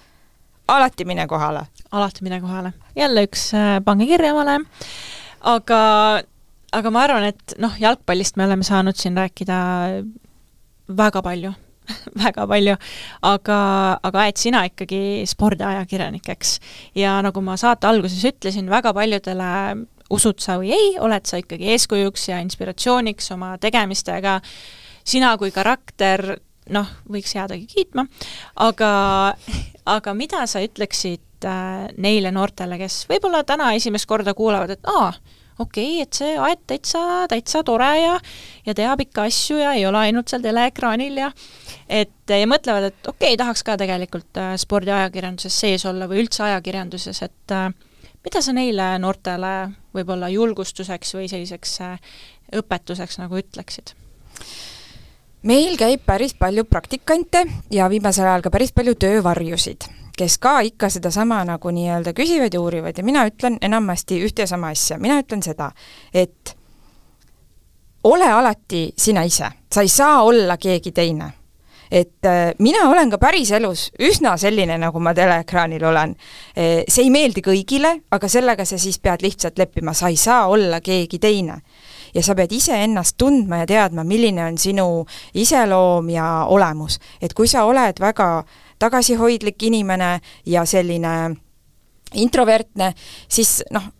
alati 0.68 1.04
mine 1.04 1.26
kohale. 1.26 1.66
alati 1.90 2.22
mine 2.22 2.40
kohale. 2.40 2.72
jälle 2.96 3.26
üks 3.26 3.50
äh, 3.54 3.80
pange 3.84 4.06
kirja 4.06 4.32
omale, 4.34 4.60
aga, 5.40 5.80
aga 6.72 6.90
ma 6.90 7.04
arvan, 7.08 7.28
et 7.34 7.58
noh, 7.58 7.74
jalgpallist 7.80 8.36
me 8.36 8.46
oleme 8.46 8.62
saanud 8.62 8.94
siin 8.96 9.18
rääkida 9.18 9.58
väga 10.88 11.22
palju 11.22 11.54
väga 12.24 12.46
palju, 12.50 12.76
aga, 13.28 13.58
aga 14.02 14.22
Aet, 14.24 14.40
sina 14.40 14.64
ikkagi 14.68 15.24
spordiajakirjanik, 15.28 16.28
eks. 16.36 16.58
ja 16.98 17.16
nagu 17.24 17.42
ma 17.44 17.58
saate 17.60 17.88
alguses 17.90 18.24
ütlesin, 18.30 18.70
väga 18.72 18.94
paljudele 18.96 19.50
usud 20.14 20.40
sa 20.42 20.58
või 20.60 20.72
ei, 20.74 20.94
oled 21.00 21.28
sa 21.28 21.40
ikkagi 21.40 21.70
eeskujuks 21.74 22.28
ja 22.30 22.40
inspiratsiooniks 22.44 23.30
oma 23.34 23.54
tegemistega, 23.60 24.38
sina 25.04 25.34
kui 25.40 25.52
karakter, 25.54 26.36
noh, 26.74 26.90
võiks 27.10 27.34
jäädagi 27.36 27.68
kiitma, 27.68 28.06
aga, 28.64 28.90
aga 29.90 30.16
mida 30.16 30.44
sa 30.50 30.62
ütleksid 30.64 31.48
äh, 31.48 31.86
neile 32.00 32.32
noortele, 32.34 32.78
kes 32.80 33.04
võib-olla 33.10 33.44
täna 33.48 33.72
esimest 33.76 34.08
korda 34.08 34.36
kuulavad, 34.36 34.76
et 34.76 34.92
aa, 34.92 35.12
okei 35.58 36.02
okay,, 36.02 36.02
et 36.02 36.18
see 36.18 36.34
aed 36.40 36.62
täitsa, 36.66 37.00
täitsa 37.30 37.62
tore 37.66 37.90
ja 38.00 38.18
ja 38.66 38.74
teab 38.74 39.04
ikka 39.04 39.28
asju 39.28 39.58
ja 39.60 39.72
ei 39.78 39.86
ole 39.86 40.00
ainult 40.08 40.30
seal 40.30 40.42
teleekraanil 40.42 41.20
ja 41.20 41.30
et 41.88 42.30
ja 42.30 42.50
mõtlevad, 42.50 42.90
et 42.90 43.10
okei 43.10 43.34
okay,, 43.34 43.40
tahaks 43.40 43.64
ka 43.66 43.78
tegelikult 43.80 44.40
äh, 44.40 44.54
spordiajakirjanduses 44.60 45.60
sees 45.64 45.86
olla 45.86 46.08
või 46.10 46.24
üldse 46.24 46.44
ajakirjanduses, 46.48 47.22
et 47.26 47.54
äh, 47.54 47.68
mida 48.24 48.42
sa 48.42 48.54
neile 48.56 48.94
noortele 48.98 49.54
võib-olla 49.94 50.30
julgustuseks 50.32 51.14
või 51.18 51.28
selliseks 51.30 51.80
äh, 51.86 52.14
õpetuseks 52.60 53.20
nagu 53.22 53.38
ütleksid? 53.38 53.94
meil 55.44 55.76
käib 55.78 56.02
päris 56.06 56.34
palju 56.34 56.64
praktikante 56.66 57.44
ja 57.70 57.86
viimasel 57.92 58.26
ajal 58.26 58.42
ka 58.42 58.50
päris 58.50 58.72
palju 58.74 58.96
töövarjusid 58.98 59.86
kes 60.18 60.38
ka 60.38 60.60
ikka 60.60 60.88
sedasama 60.88 61.42
nagu 61.44 61.70
nii-öelda 61.70 62.12
küsivad 62.16 62.54
ja 62.54 62.60
uurivad 62.60 62.98
ja 62.98 63.04
mina 63.04 63.24
ütlen 63.26 63.58
enamasti 63.62 64.20
ühte 64.24 64.44
ja 64.44 64.46
sama 64.46 64.70
asja, 64.74 64.98
mina 64.98 65.18
ütlen 65.22 65.42
seda, 65.42 65.70
et 66.14 66.56
ole 68.04 68.28
alati 68.32 68.92
sina 68.98 69.24
ise, 69.24 69.50
sa 69.72 69.82
ei 69.82 69.88
saa 69.88 70.22
olla 70.22 70.56
keegi 70.56 70.92
teine 70.92 71.32
et 71.94 72.26
äh, 72.26 72.54
mina 72.58 72.88
olen 72.88 73.10
ka 73.10 73.18
päriselus 73.22 73.90
üsna 74.02 74.34
selline, 74.40 74.74
nagu 74.80 75.00
ma 75.00 75.12
teleekraanil 75.14 75.84
olen. 75.84 76.14
Äh, 76.56 76.82
see 76.88 77.06
ei 77.06 77.12
meeldi 77.14 77.44
kõigile, 77.44 77.92
aga 78.10 78.30
sellega 78.30 78.66
sa 78.66 78.78
siis 78.80 78.98
pead 78.98 79.22
lihtsalt 79.22 79.60
leppima, 79.60 79.94
sa 79.94 80.10
ei 80.10 80.18
saa 80.18 80.48
olla 80.50 80.80
keegi 80.84 81.20
teine. 81.22 81.60
ja 82.14 82.22
sa 82.22 82.34
pead 82.38 82.52
iseennast 82.54 83.16
tundma 83.18 83.56
ja 83.62 83.66
teadma, 83.66 84.04
milline 84.06 84.44
on 84.44 84.58
sinu 84.58 85.06
iseloom 85.34 86.10
ja 86.10 86.46
olemus. 86.48 86.98
et 87.22 87.34
kui 87.34 87.48
sa 87.48 87.64
oled 87.64 88.00
väga 88.00 88.44
tagasihoidlik 88.78 89.62
inimene 89.62 90.18
ja 90.46 90.64
selline 90.64 91.34
introvertne, 92.14 92.92
siis 93.28 93.62
noh, 93.74 93.90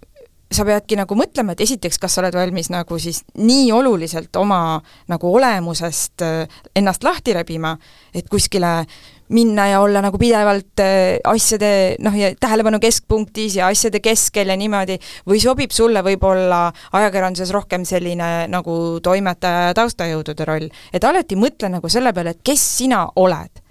sa 0.54 0.64
peadki 0.66 0.96
nagu 0.98 1.16
mõtlema, 1.18 1.54
et 1.54 1.64
esiteks, 1.64 1.98
kas 2.00 2.14
sa 2.14 2.22
oled 2.22 2.36
valmis 2.36 2.70
nagu 2.72 2.98
siis 3.02 3.22
nii 3.40 3.70
oluliselt 3.74 4.36
oma 4.38 4.78
nagu 5.10 5.32
olemusest 5.38 6.24
äh, 6.24 6.60
ennast 6.76 7.04
lahti 7.06 7.34
rebima, 7.34 7.74
et 8.14 8.28
kuskile 8.30 8.84
minna 9.34 9.66
ja 9.70 9.80
olla 9.80 10.02
nagu 10.04 10.18
pidevalt 10.20 10.82
äh, 10.84 11.16
asjade 11.30 11.96
noh, 12.04 12.14
ja 12.18 12.30
tähelepanu 12.40 12.78
keskpunktis 12.82 13.58
ja 13.58 13.70
asjade 13.72 14.02
keskel 14.04 14.52
ja 14.52 14.58
niimoodi, 14.60 14.98
või 15.28 15.42
sobib 15.42 15.74
sulle 15.74 16.04
võib-olla 16.06 16.68
ajakirjanduses 16.92 17.52
rohkem 17.54 17.86
selline 17.88 18.46
nagu 18.52 18.78
toimetaja 19.02 19.70
ja 19.70 19.76
taustajõudude 19.80 20.48
roll. 20.48 20.70
et 20.92 21.04
alati 21.04 21.40
mõtle 21.40 21.72
nagu 21.72 21.90
selle 21.90 22.12
peale, 22.14 22.36
et 22.36 22.44
kes 22.44 22.70
sina 22.78 23.06
oled. 23.16 23.63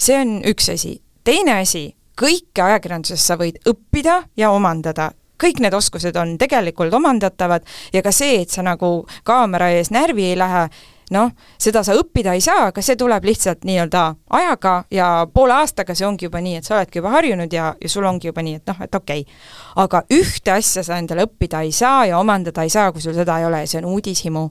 See 0.00 0.18
on 0.20 0.40
üks 0.48 0.70
asi. 0.72 1.00
teine 1.24 1.60
asi, 1.60 1.90
kõike 2.20 2.64
ajakirjanduses 2.64 3.26
sa 3.26 3.36
võid 3.40 3.60
õppida 3.68 4.22
ja 4.36 4.50
omandada, 4.52 5.10
kõik 5.40 5.60
need 5.64 5.74
oskused 5.76 6.16
on 6.20 6.36
tegelikult 6.40 6.94
omandatavad 6.94 7.66
ja 7.92 8.02
ka 8.04 8.12
see, 8.12 8.40
et 8.42 8.50
sa 8.52 8.64
nagu 8.66 9.06
kaamera 9.24 9.70
ees 9.76 9.92
närvi 9.92 10.30
ei 10.32 10.38
lähe, 10.38 10.66
noh, 11.14 11.32
seda 11.60 11.82
sa 11.86 11.96
õppida 11.98 12.34
ei 12.36 12.42
saa, 12.44 12.68
aga 12.70 12.82
see 12.84 12.96
tuleb 12.98 13.24
lihtsalt 13.26 13.64
nii-öelda 13.68 14.04
ajaga 14.40 14.74
ja 14.94 15.08
poole 15.32 15.56
aastaga 15.58 15.96
see 15.96 16.06
ongi 16.06 16.28
juba 16.28 16.42
nii, 16.44 16.60
et 16.60 16.68
sa 16.68 16.76
oledki 16.76 17.00
juba 17.00 17.14
harjunud 17.16 17.52
ja, 17.52 17.72
ja 17.80 17.92
sul 17.92 18.06
ongi 18.08 18.30
juba 18.30 18.44
nii, 18.46 18.60
et 18.60 18.72
noh, 18.72 18.80
et 18.84 18.94
okei 18.94 19.24
okay.. 19.24 19.40
aga 19.84 20.04
ühte 20.16 20.54
asja 20.54 20.84
sa 20.86 21.00
endale 21.00 21.26
õppida 21.28 21.64
ei 21.66 21.72
saa 21.76 22.06
ja 22.10 22.20
omandada 22.20 22.64
ei 22.64 22.72
saa, 22.72 22.92
kui 22.92 23.02
sul 23.02 23.16
seda 23.16 23.40
ei 23.40 23.48
ole 23.48 23.64
ja 23.64 23.70
see 23.70 23.82
on 23.82 23.90
uudishimu. 23.94 24.48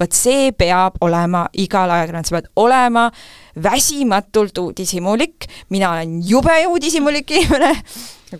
Vot 0.00 0.16
see 0.16 0.50
peab 0.56 0.98
olema 1.04 1.46
igal 1.52 1.90
ajakirjandusel, 1.90 2.32
sa 2.32 2.40
pead 2.40 2.50
olema 2.56 3.10
väsimatult 3.62 4.58
uudishimulik, 4.58 5.46
mina 5.70 5.92
olen 5.92 6.18
jube 6.26 6.56
uudishimulik 6.68 7.30
inimene. 7.30 7.76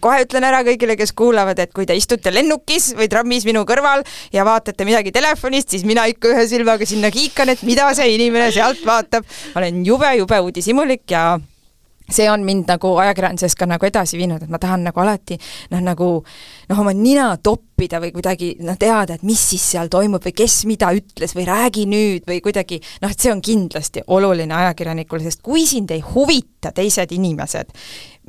Kohe 0.00 0.22
ütlen 0.24 0.46
ära 0.48 0.62
kõigile, 0.64 0.94
kes 0.96 1.12
kuulavad, 1.12 1.58
et 1.60 1.72
kui 1.76 1.84
te 1.84 1.92
istute 1.92 2.32
lennukis 2.32 2.94
või 2.96 3.10
trammis 3.12 3.44
minu 3.44 3.66
kõrval 3.68 4.00
ja 4.32 4.46
vaatate 4.48 4.86
midagi 4.88 5.12
telefonist, 5.12 5.68
siis 5.74 5.84
mina 5.84 6.06
ikka 6.08 6.32
ühe 6.32 6.46
silmaga 6.48 6.88
sinna 6.88 7.10
kiikan, 7.12 7.52
et 7.52 7.60
mida 7.68 7.90
see 7.92 8.14
inimene 8.14 8.48
sealt 8.56 8.80
vaatab. 8.88 9.28
olen 9.56 9.84
jube-jube 9.84 10.40
uudishimulik 10.46 11.04
ja 11.12 11.36
see 12.10 12.28
on 12.30 12.44
mind 12.46 12.70
nagu 12.70 12.94
ajakirjanduses 13.02 13.56
ka 13.58 13.68
nagu 13.70 13.86
edasi 13.86 14.18
viinud, 14.20 14.42
et 14.42 14.52
ma 14.52 14.60
tahan 14.62 14.86
nagu 14.88 15.02
alati 15.02 15.38
noh, 15.72 15.82
nagu 15.82 16.08
noh, 16.22 16.80
oma 16.82 16.94
nina 16.96 17.28
toppida 17.42 18.00
või 18.02 18.12
kuidagi 18.14 18.54
noh, 18.64 18.78
teada, 18.80 19.16
et 19.16 19.26
mis 19.26 19.40
siis 19.52 19.64
seal 19.74 19.90
toimub 19.92 20.24
või 20.24 20.34
kes 20.42 20.62
mida 20.70 20.92
ütles 20.96 21.36
või 21.36 21.46
räägi 21.48 21.86
nüüd 21.90 22.28
või 22.28 22.40
kuidagi 22.44 22.80
noh, 23.02 23.12
et 23.12 23.20
see 23.20 23.32
on 23.32 23.42
kindlasti 23.44 24.04
oluline 24.12 24.54
ajakirjanikule, 24.54 25.24
sest 25.26 25.42
kui 25.44 25.66
sind 25.68 25.92
ei 25.94 26.02
huvita 26.04 26.72
teised 26.74 27.14
inimesed, 27.14 27.72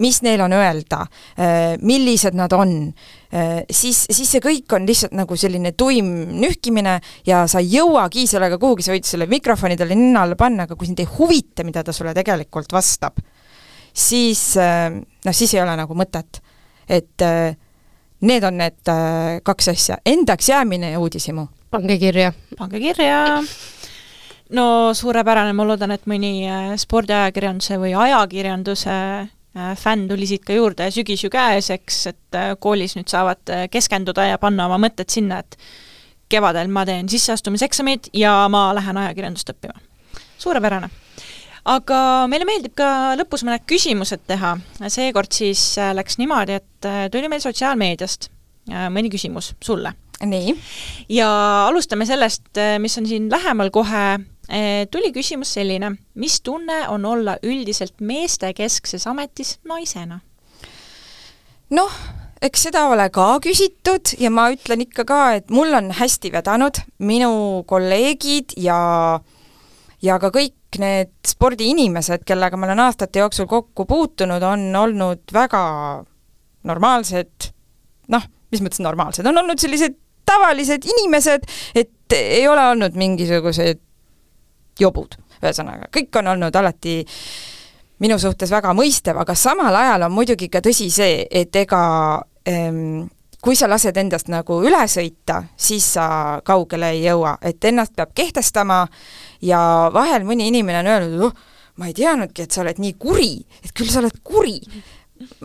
mis 0.01 0.21
neil 0.25 0.41
on 0.41 0.53
öelda, 0.57 1.03
äh, 1.37 1.75
millised 1.81 2.37
nad 2.37 2.53
on, 2.53 2.93
äh, 3.33 3.61
siis, 3.69 4.05
siis 4.09 4.31
see 4.31 4.41
kõik 4.41 4.73
on 4.73 4.87
lihtsalt 4.89 5.13
nagu 5.17 5.37
selline 5.37 5.73
tuim 5.77 6.09
nühkimine 6.41 6.99
ja 7.27 7.43
sa 7.47 7.61
ei 7.61 7.75
jõuagi 7.75 8.25
sellega 8.29 8.57
kuhugi, 8.61 8.85
sa 8.85 8.95
võid 8.95 9.05
selle 9.07 9.29
mikrofoni 9.29 9.77
talle 9.77 9.97
ninna 9.97 10.25
alla 10.25 10.37
panna, 10.39 10.65
aga 10.65 10.77
kui 10.77 10.89
sind 10.89 11.03
ei 11.03 11.09
huvita, 11.19 11.65
mida 11.67 11.83
ta 11.83 11.93
sulle 11.93 12.15
tegelikult 12.17 12.73
vastab, 12.73 13.21
siis 13.93 14.57
äh, 14.57 14.89
noh, 14.93 15.35
siis 15.35 15.53
ei 15.53 15.61
ole 15.61 15.75
nagu 15.79 15.95
mõtet. 15.95 16.41
et 16.89 17.21
need 18.21 18.43
on 18.43 18.57
need 18.59 18.89
kaks 19.43 19.69
asja, 19.71 19.97
endaks 20.05 20.49
jäämine 20.49 20.91
ja 20.91 20.99
uudishimu. 20.99 21.47
pange 21.71 21.97
kirja. 21.97 22.33
pange 22.57 22.79
kirja 22.79 23.43
no 24.49 24.93
suurepärane, 24.93 25.53
ma 25.53 25.67
loodan, 25.67 25.91
et 25.91 26.05
mõni 26.05 26.43
spordiajakirjanduse 26.77 27.79
või 27.79 27.95
ajakirjanduse 27.95 28.97
Äh, 29.57 29.75
fänn 29.77 30.07
tuli 30.09 30.25
siit 30.25 30.41
ka 30.47 30.53
juurde, 30.55 30.87
sügis 30.89 31.21
ju 31.21 31.29
käes, 31.29 31.67
eks, 31.69 31.97
et 32.09 32.37
äh, 32.37 32.55
koolis 32.57 32.95
nüüd 32.97 33.11
saavad 33.11 33.51
äh, 33.53 33.67
keskenduda 33.69 34.25
ja 34.25 34.39
panna 34.41 34.65
oma 34.65 34.79
mõtted 34.81 35.13
sinna, 35.13 35.43
et 35.45 35.57
kevadel 36.33 36.71
ma 36.73 36.81
teen 36.89 37.05
sisseastumiseksamid 37.11 38.09
ja 38.17 38.31
ma 38.49 38.63
lähen 38.73 38.97
ajakirjandust 38.97 39.53
õppima. 39.53 39.77
suurepärane. 40.41 40.89
Aga 41.69 41.99
meile 42.31 42.47
meeldib 42.47 42.75
ka 42.77 43.15
lõpus 43.19 43.45
mõned 43.47 43.63
küsimused 43.69 44.25
teha, 44.27 44.55
seekord 44.91 45.31
siis 45.35 45.73
läks 45.95 46.19
niimoodi, 46.19 46.59
et 46.59 46.89
tuli 47.11 47.29
meil 47.31 47.43
sotsiaalmeediast 47.43 48.29
mõni 48.93 49.11
küsimus 49.11 49.53
sulle. 49.63 49.93
nii. 50.23 50.55
ja 51.09 51.29
alustame 51.67 52.05
sellest, 52.05 52.51
mis 52.79 52.97
on 52.97 53.07
siin 53.07 53.29
lähemal 53.31 53.71
kohe 53.75 54.19
tuli 54.91 55.11
küsimus 55.15 55.53
selline, 55.55 55.95
mis 56.15 56.41
tunne 56.41 56.87
on 56.89 57.05
olla 57.05 57.37
üldiselt 57.43 57.99
meestekeskses 57.99 59.07
ametis 59.07 59.57
naisena? 59.67 60.19
noh, 61.73 61.93
eks 62.43 62.67
seda 62.67 62.87
ole 62.91 63.07
ka 63.13 63.27
küsitud 63.43 64.13
ja 64.19 64.31
ma 64.33 64.49
ütlen 64.53 64.83
ikka 64.85 65.05
ka, 65.07 65.21
et 65.39 65.53
mul 65.53 65.73
on 65.73 65.91
hästi 65.95 66.31
vedanud, 66.33 66.81
minu 66.99 67.63
kolleegid 67.67 68.57
ja 68.59 69.19
ja 70.03 70.19
ka 70.19 70.31
kõik 70.35 70.55
need 70.81 71.13
spordiinimesed, 71.27 72.23
kellega 72.27 72.57
ma 72.57 72.67
olen 72.69 72.83
aastate 72.85 73.23
jooksul 73.23 73.47
kokku 73.49 73.85
puutunud, 73.89 74.43
on 74.43 74.67
olnud 74.75 75.33
väga 75.33 75.63
normaalsed, 76.69 77.49
noh, 78.13 78.27
mis 78.53 78.63
mõttes 78.63 78.83
normaalsed, 78.83 79.27
on 79.27 79.43
olnud 79.43 79.61
sellised 79.61 79.97
tavalised 80.25 80.85
inimesed, 80.87 81.49
et 81.75 82.15
ei 82.17 82.47
ole 82.47 82.63
olnud 82.73 82.95
mingisuguseid 82.99 83.81
jobud, 84.79 85.17
ühesõnaga, 85.41 85.89
kõik 85.93 86.21
on 86.21 86.31
olnud 86.35 86.55
alati 86.55 87.01
minu 88.03 88.17
suhtes 88.19 88.51
väga 88.51 88.73
mõistev, 88.75 89.19
aga 89.21 89.35
samal 89.37 89.75
ajal 89.75 90.07
on 90.07 90.15
muidugi 90.15 90.49
ka 90.51 90.63
tõsi 90.63 90.89
see, 90.91 91.25
et 91.31 91.55
ega 91.55 91.83
ähm, 92.49 93.05
kui 93.43 93.57
sa 93.59 93.67
lased 93.67 93.97
endast 93.99 94.29
nagu 94.31 94.61
üle 94.63 94.81
sõita, 94.87 95.41
siis 95.59 95.85
sa 95.97 96.05
kaugele 96.47 96.93
ei 96.95 97.03
jõua, 97.03 97.35
et 97.43 97.63
ennast 97.67 97.95
peab 97.95 98.13
kehtestama 98.15 98.85
ja 99.43 99.59
vahel 99.93 100.25
mõni 100.27 100.47
inimene 100.51 100.83
on 100.83 100.91
öelnud, 100.93 101.25
oh, 101.27 101.53
ma 101.79 101.89
ei 101.89 101.95
teadnudki, 101.97 102.45
et 102.45 102.55
sa 102.55 102.63
oled 102.63 102.79
nii 102.81 102.95
kuri, 103.01 103.33
et 103.63 103.73
küll 103.75 103.91
sa 103.91 104.01
oled 104.03 104.19
kuri. 104.23 104.59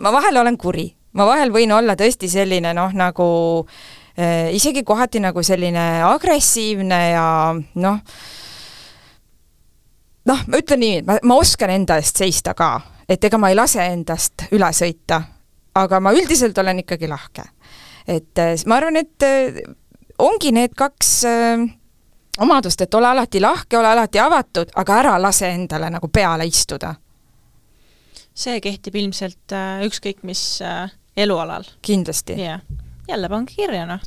ma 0.01 0.11
vahel 0.11 0.37
olen 0.41 0.57
kuri, 0.59 0.89
ma 1.15 1.25
vahel 1.29 1.53
võin 1.55 1.71
olla 1.71 1.95
tõesti 1.99 2.29
selline 2.29 2.73
noh, 2.75 2.93
nagu 2.93 3.29
äh, 4.19 4.51
isegi 4.55 4.83
kohati 4.83 5.21
nagu 5.23 5.43
selline 5.43 6.03
agressiivne 6.03 6.99
ja 7.13 7.25
noh, 7.55 7.99
noh, 10.29 10.45
ma 10.47 10.61
ütlen 10.61 10.83
nii, 10.83 11.01
ma, 11.07 11.19
ma 11.23 11.39
oskan 11.39 11.73
enda 11.73 11.99
eest 11.99 12.21
seista 12.21 12.53
ka, 12.57 12.73
et 13.09 13.23
ega 13.23 13.39
ma 13.41 13.51
ei 13.51 13.57
lase 13.57 13.85
endast 13.93 14.49
üle 14.51 14.71
sõita, 14.75 15.21
aga 15.79 16.01
ma 16.03 16.13
üldiselt 16.15 16.57
olen 16.57 16.83
ikkagi 16.83 17.09
lahke. 17.09 17.49
et 18.07 18.37
äh, 18.37 18.55
ma 18.65 18.79
arvan, 18.79 18.97
et 18.97 19.23
äh, 19.23 19.63
ongi 20.19 20.51
need 20.51 20.75
kaks 20.77 21.23
äh, 21.25 21.69
omadust, 22.39 22.81
et 22.81 22.93
ole 22.93 23.07
alati 23.07 23.41
lahke, 23.41 23.77
ole 23.77 23.87
alati 23.87 24.19
avatud, 24.19 24.71
aga 24.75 24.99
ära 25.03 25.15
lase 25.21 25.49
endale 25.53 25.89
nagu 25.89 26.07
peale 26.07 26.47
istuda. 26.47 26.95
see 28.39 28.61
kehtib 28.63 28.95
ilmselt 28.95 29.55
ükskõik 29.87 30.23
mis 30.23 30.61
elualal. 31.17 31.65
kindlasti. 31.81 32.39
jah, 32.41 32.61
jälle 33.07 33.29
pange 33.29 33.55
kirja, 33.55 33.85
noh. 33.85 33.99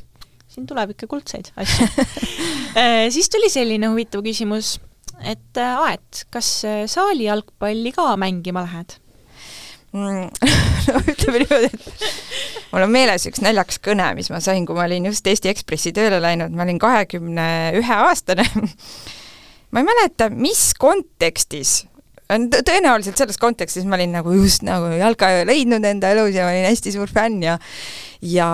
siin 0.47 0.65
tuleb 0.67 0.95
ikka 0.95 1.07
kuldseid 1.07 1.51
asju 1.55 1.87
siis 3.15 3.29
tuli 3.29 3.49
selline 3.49 3.87
huvitav 3.93 4.23
küsimus 4.25 4.77
et 5.21 5.57
äh, 5.57 5.79
Aet, 5.87 6.25
kas 6.33 6.49
äh, 6.67 6.83
saali 6.89 7.27
jalgpalli 7.27 7.93
ka 7.95 8.13
mängima 8.19 8.63
lähed 8.65 8.97
no 9.93 11.01
ütleme 11.13 11.43
niimoodi, 11.43 11.69
et 11.69 12.69
mul 12.71 12.85
on 12.85 12.93
meeles 12.93 13.27
üks 13.29 13.43
naljakas 13.43 13.79
kõne, 13.83 14.09
mis 14.17 14.31
ma 14.33 14.41
sain, 14.43 14.65
kui 14.65 14.77
ma 14.77 14.87
olin 14.87 15.09
just 15.11 15.27
Eesti 15.29 15.51
Ekspressi 15.51 15.93
tööle 15.95 16.21
läinud, 16.23 16.53
ma 16.55 16.65
olin 16.65 16.81
kahekümne 16.81 17.47
ühe 17.79 17.99
aastane 18.07 18.47
ma 19.73 19.81
ei 19.81 19.87
mäleta, 19.87 20.29
mis 20.33 20.71
kontekstis, 20.79 21.83
tõenäoliselt 22.29 23.19
selles 23.19 23.39
kontekstis 23.41 23.85
ma 23.89 23.97
olin 23.97 24.13
nagu 24.15 24.33
just 24.37 24.65
nagu 24.65 24.91
jalka 24.97 25.29
leidnud 25.47 25.85
enda 25.85 26.13
elus 26.13 26.33
ja 26.37 26.47
ma 26.47 26.53
olin 26.53 26.69
hästi 26.69 26.93
suur 26.95 27.11
fänn 27.13 27.43
ja 27.45 27.57
ja 28.23 28.47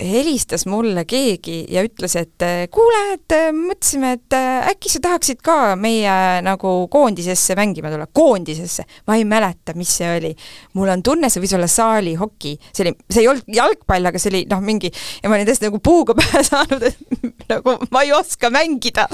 helistas 0.00 0.64
mulle 0.66 1.04
keegi 1.08 1.64
ja 1.68 1.82
ütles, 1.84 2.14
et 2.16 2.44
kuule, 2.72 3.00
et 3.14 3.34
mõtlesime, 3.52 4.14
et 4.16 4.36
äkki 4.72 4.92
sa 4.92 5.02
tahaksid 5.04 5.42
ka 5.44 5.74
meie 5.80 6.40
nagu 6.44 6.72
koondisesse 6.92 7.56
mängima 7.58 7.92
tulla, 7.92 8.08
koondisesse. 8.12 8.86
ma 9.06 9.18
ei 9.18 9.26
mäleta, 9.28 9.74
mis 9.76 9.92
see 10.00 10.08
oli. 10.16 10.32
mul 10.78 10.88
on 10.88 11.02
tunne, 11.04 11.28
see 11.28 11.42
võis 11.44 11.54
olla 11.58 11.68
saalihoki, 11.68 12.56
see 12.72 12.86
oli, 12.86 12.94
see 13.10 13.24
ei 13.24 13.28
olnud 13.28 13.52
jalgpall, 13.60 14.08
aga 14.08 14.22
see 14.22 14.32
oli 14.32 14.42
noh, 14.50 14.64
mingi 14.64 14.90
ja 14.90 15.28
ma 15.28 15.36
olin 15.36 15.48
tõesti 15.50 15.68
nagu 15.68 15.82
puuga 15.84 16.16
pähe 16.16 16.44
saanud, 16.50 16.88
et 16.88 17.46
nagu 17.52 17.76
ma 17.92 18.04
ei 18.06 18.14
oska 18.16 18.50
mängida. 18.54 19.08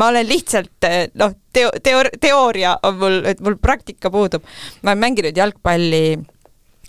ma 0.00 0.10
olen 0.10 0.28
lihtsalt 0.28 0.90
noh, 1.20 1.38
teo-, 1.54 1.74
teo-, 1.82 2.10
teooria 2.20 2.78
on 2.82 2.98
mul, 2.98 3.22
et 3.30 3.40
mul 3.44 3.58
praktika 3.62 4.10
puudub. 4.10 4.42
ma 4.82 4.94
olen 4.94 5.06
mänginud 5.06 5.36
jalgpalli 5.36 6.06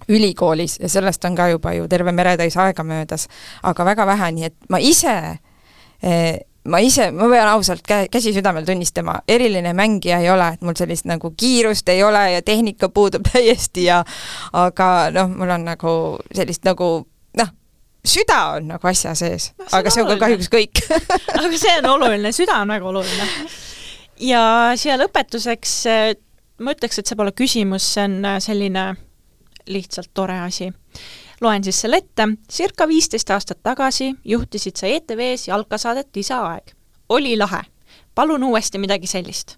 ülikoolis 0.09 0.79
ja 0.79 0.89
sellest 0.89 1.25
on 1.25 1.35
ka 1.35 1.47
juba 1.49 1.73
ju 1.73 1.87
terve 1.87 2.11
meretäis 2.11 2.57
aega 2.57 2.83
möödas, 2.83 3.27
aga 3.63 3.85
väga 3.85 4.05
vähe, 4.05 4.31
nii 4.31 4.49
et 4.49 4.57
ma 4.69 4.81
ise 4.81 5.15
eh, 6.03 6.39
ma 6.65 6.79
ise, 6.81 7.09
ma 7.13 7.27
pean 7.29 7.49
ausalt 7.49 7.85
kä-, 7.87 8.07
käsi 8.11 8.33
südamel 8.33 8.65
tunnistama, 8.65 9.19
eriline 9.27 9.73
mängija 9.77 10.19
ei 10.23 10.29
ole, 10.33 10.47
et 10.55 10.65
mul 10.65 10.77
sellist 10.77 11.05
nagu 11.09 11.31
kiirust 11.37 11.89
ei 11.93 12.03
ole 12.03 12.23
ja 12.31 12.41
tehnika 12.45 12.89
puudub 12.89 13.27
täiesti 13.31 13.87
ja 13.89 14.01
aga 14.53 14.89
noh, 15.15 15.29
mul 15.29 15.53
on 15.57 15.67
nagu 15.69 15.93
sellist 16.33 16.65
nagu 16.65 16.89
noh, 17.37 17.53
süda 18.05 18.41
on 18.57 18.69
nagu 18.73 18.91
asja 18.91 19.15
sees 19.17 19.51
no,, 19.57 19.69
aga 19.77 19.93
see 19.93 20.03
on 20.03 20.11
ka 20.13 20.19
kahjuks 20.25 20.51
kõik 20.53 20.83
aga 21.39 21.53
see 21.53 21.79
on 21.81 21.89
oluline, 21.95 22.33
süda 22.35 22.61
on 22.63 22.73
väga 22.73 22.91
oluline. 22.93 23.49
ja 24.25 24.43
siia 24.79 24.97
lõpetuseks 25.01 25.79
ma 26.63 26.71
ütleks, 26.71 26.99
et 26.99 27.09
see 27.09 27.19
pole 27.19 27.33
küsimus, 27.35 27.93
see 27.95 28.07
on 28.07 28.21
selline 28.41 28.93
lihtsalt 29.67 30.11
tore 30.13 30.39
asi. 30.39 30.71
loen 31.41 31.63
siis 31.63 31.81
selle 31.81 31.97
ette, 31.97 32.27
circa 32.51 32.87
viisteist 32.87 33.29
aastat 33.29 33.59
tagasi 33.63 34.13
juhtisid 34.25 34.75
sa 34.77 34.87
ETV-s 34.87 35.47
jalkasaadet 35.47 36.07
Lisaaeg. 36.15 36.73
oli 37.09 37.37
lahe. 37.37 37.61
palun 38.15 38.43
uuesti 38.43 38.77
midagi 38.77 39.07
sellist 39.07 39.57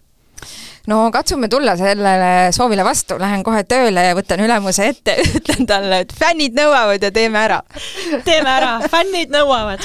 no 0.87 1.11
katsume 1.11 1.47
tulla 1.47 1.75
sellele 1.77 2.51
soovile 2.55 2.83
vastu, 2.85 3.17
lähen 3.19 3.43
kohe 3.43 3.63
tööle 3.63 4.03
ja 4.09 4.15
võtan 4.17 4.43
ülemuse 4.45 4.87
ette, 4.93 5.17
ütlen 5.39 5.67
talle, 5.69 6.03
et 6.05 6.13
fännid 6.13 6.57
nõuavad 6.57 7.03
ja 7.03 7.11
teeme 7.11 7.43
ära 7.43 7.61
teeme 8.29 8.53
ära, 8.53 8.77
fännid 8.91 9.33
nõuavad. 9.33 9.83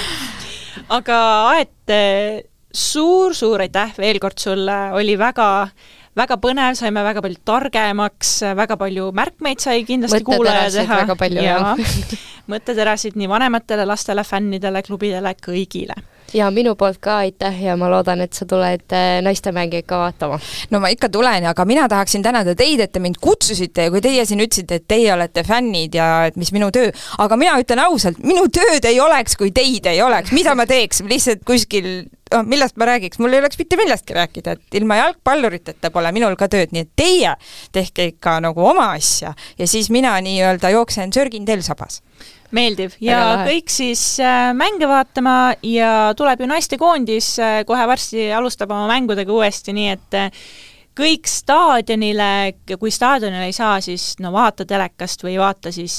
aga 0.88 1.18
Aet, 1.52 1.94
suur-suur 2.72 3.64
aitäh 3.64 3.96
veel 3.98 4.20
kord 4.22 4.40
sulle, 4.40 4.78
oli 4.96 5.18
väga 5.18 5.48
väga 6.16 6.38
põnev, 6.42 6.76
saime 6.78 7.04
väga 7.04 7.22
palju 7.24 7.40
targemaks, 7.48 8.32
väga 8.58 8.76
palju 8.80 9.10
märkmeid 9.16 9.62
sai 9.64 9.84
kindlasti 9.88 10.24
kuulaja 10.26 10.70
teha. 10.74 11.76
mõtteterasid 12.52 13.14
nii 13.16 13.30
vanematele, 13.30 13.86
lastele, 13.86 14.24
fännidele, 14.26 14.82
klubidele, 14.82 15.36
kõigile 15.38 15.96
ja 16.34 16.50
minu 16.50 16.74
poolt 16.78 16.98
ka 17.02 17.18
aitäh 17.22 17.62
ja 17.64 17.76
ma 17.76 17.90
loodan, 17.90 18.22
et 18.24 18.32
sa 18.36 18.46
tuled 18.48 18.94
äh, 18.94 19.20
naistemängijaid 19.24 19.86
ka 19.88 19.98
vaatama. 20.04 20.38
no 20.70 20.80
ma 20.80 20.92
ikka 20.92 21.08
tulen, 21.12 21.46
aga 21.48 21.64
mina 21.68 21.88
tahaksin 21.88 22.22
tänada 22.22 22.54
teid, 22.58 22.80
et 22.80 22.92
te 22.92 23.02
mind 23.02 23.20
kutsusite 23.20 23.88
ja 23.88 23.92
kui 23.92 24.00
teie 24.04 24.24
siin 24.28 24.40
ütlesite, 24.44 24.80
et 24.80 24.88
teie 24.88 25.12
olete 25.14 25.44
fännid 25.46 25.94
ja 25.98 26.08
et 26.30 26.36
mis 26.40 26.52
minu 26.52 26.70
töö, 26.74 26.90
aga 27.18 27.36
mina 27.36 27.58
ütlen 27.60 27.82
ausalt, 27.84 28.22
minu 28.22 28.48
tööd 28.52 28.84
ei 28.88 29.00
oleks, 29.00 29.36
kui 29.36 29.52
teid 29.54 29.86
ei 29.90 30.02
oleks, 30.02 30.32
mida 30.32 30.56
ma 30.58 30.66
teeks, 30.68 31.02
lihtsalt 31.08 31.44
kuskil 31.48 31.88
oh, 32.34 32.42
millest 32.46 32.76
ma 32.80 32.88
räägiks, 32.88 33.20
mul 33.22 33.32
ei 33.32 33.42
oleks 33.42 33.58
mitte 33.60 33.76
millestki 33.80 34.16
rääkida, 34.16 34.56
et 34.56 34.80
ilma 34.80 34.98
jalgpalluriteta 35.00 35.92
pole 35.94 36.12
minul 36.16 36.36
ka 36.40 36.48
tööd, 36.52 36.72
nii 36.72 36.86
et 36.86 36.92
teie 36.96 37.34
tehke 37.72 38.12
ikka 38.14 38.38
nagu 38.44 38.64
oma 38.72 38.92
asja. 38.96 39.34
Ja 39.58 39.68
siis 39.68 39.90
mina 39.92 40.14
nii-öelda 40.24 40.72
jooksen, 40.72 41.12
sörgin 41.12 41.46
teil 41.48 41.64
sabas 41.66 42.00
meeldiv 42.56 42.96
ja 43.02 43.44
kõik 43.46 43.72
siis 43.72 44.02
äh, 44.22 44.50
mänge 44.56 44.88
vaatama 44.88 45.54
ja 45.66 46.12
tuleb 46.16 46.42
ju 46.42 46.48
naistekoondis 46.50 47.32
äh, 47.42 47.60
kohe 47.68 47.86
varsti 47.88 48.28
alustab 48.36 48.72
oma 48.74 48.86
mängudega 48.90 49.32
uuesti, 49.32 49.74
nii 49.76 49.88
et 49.92 50.18
äh, 50.18 50.44
kõik 50.98 51.28
staadionile, 51.30 52.30
kui 52.76 52.92
staadionile 52.92 53.48
ei 53.48 53.56
saa, 53.56 53.80
siis 53.84 54.12
no 54.20 54.32
vaata 54.34 54.66
telekast 54.68 55.24
või 55.24 55.38
vaata 55.40 55.72
siis 55.72 55.96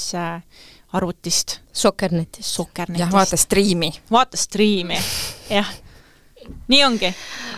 arvutist. 0.94 1.58
Sokkernetist. 1.74 2.46
Sokkernetist. 2.54 3.02
jah, 3.02 3.12
vaata 3.12 3.36
striimi. 3.40 3.90
vaata 4.10 4.38
striimi, 4.38 4.98
jah. 5.50 5.74
nii 6.68 6.84
ongi. 6.86 7.14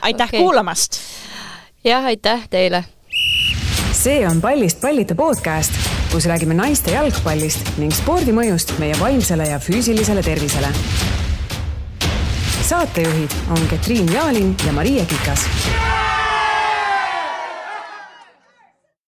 aitäh 0.08 0.32
okay. 0.32 0.40
kuulamast! 0.40 1.00
jah, 1.84 2.08
aitäh 2.08 2.48
teile! 2.50 2.84
see 3.92 4.26
on 4.28 4.40
Pallist 4.40 4.80
pallita 4.80 5.14
podcast 5.14 5.85
kus 6.12 6.26
räägime 6.26 6.54
naiste 6.54 6.92
jalgpallist 6.94 7.76
ning 7.80 7.92
spordi 7.94 8.34
mõjust 8.36 8.72
meie 8.82 8.96
vaimsele 9.00 9.48
ja 9.50 9.58
füüsilisele 9.62 10.22
tervisele. 10.22 10.72
saatejuhid 12.66 13.34
on 13.50 13.68
Katriin 13.70 14.12
Jaalin 14.12 14.56
ja 14.66 14.72
Maria 14.72 15.04
Kikas 15.04 15.46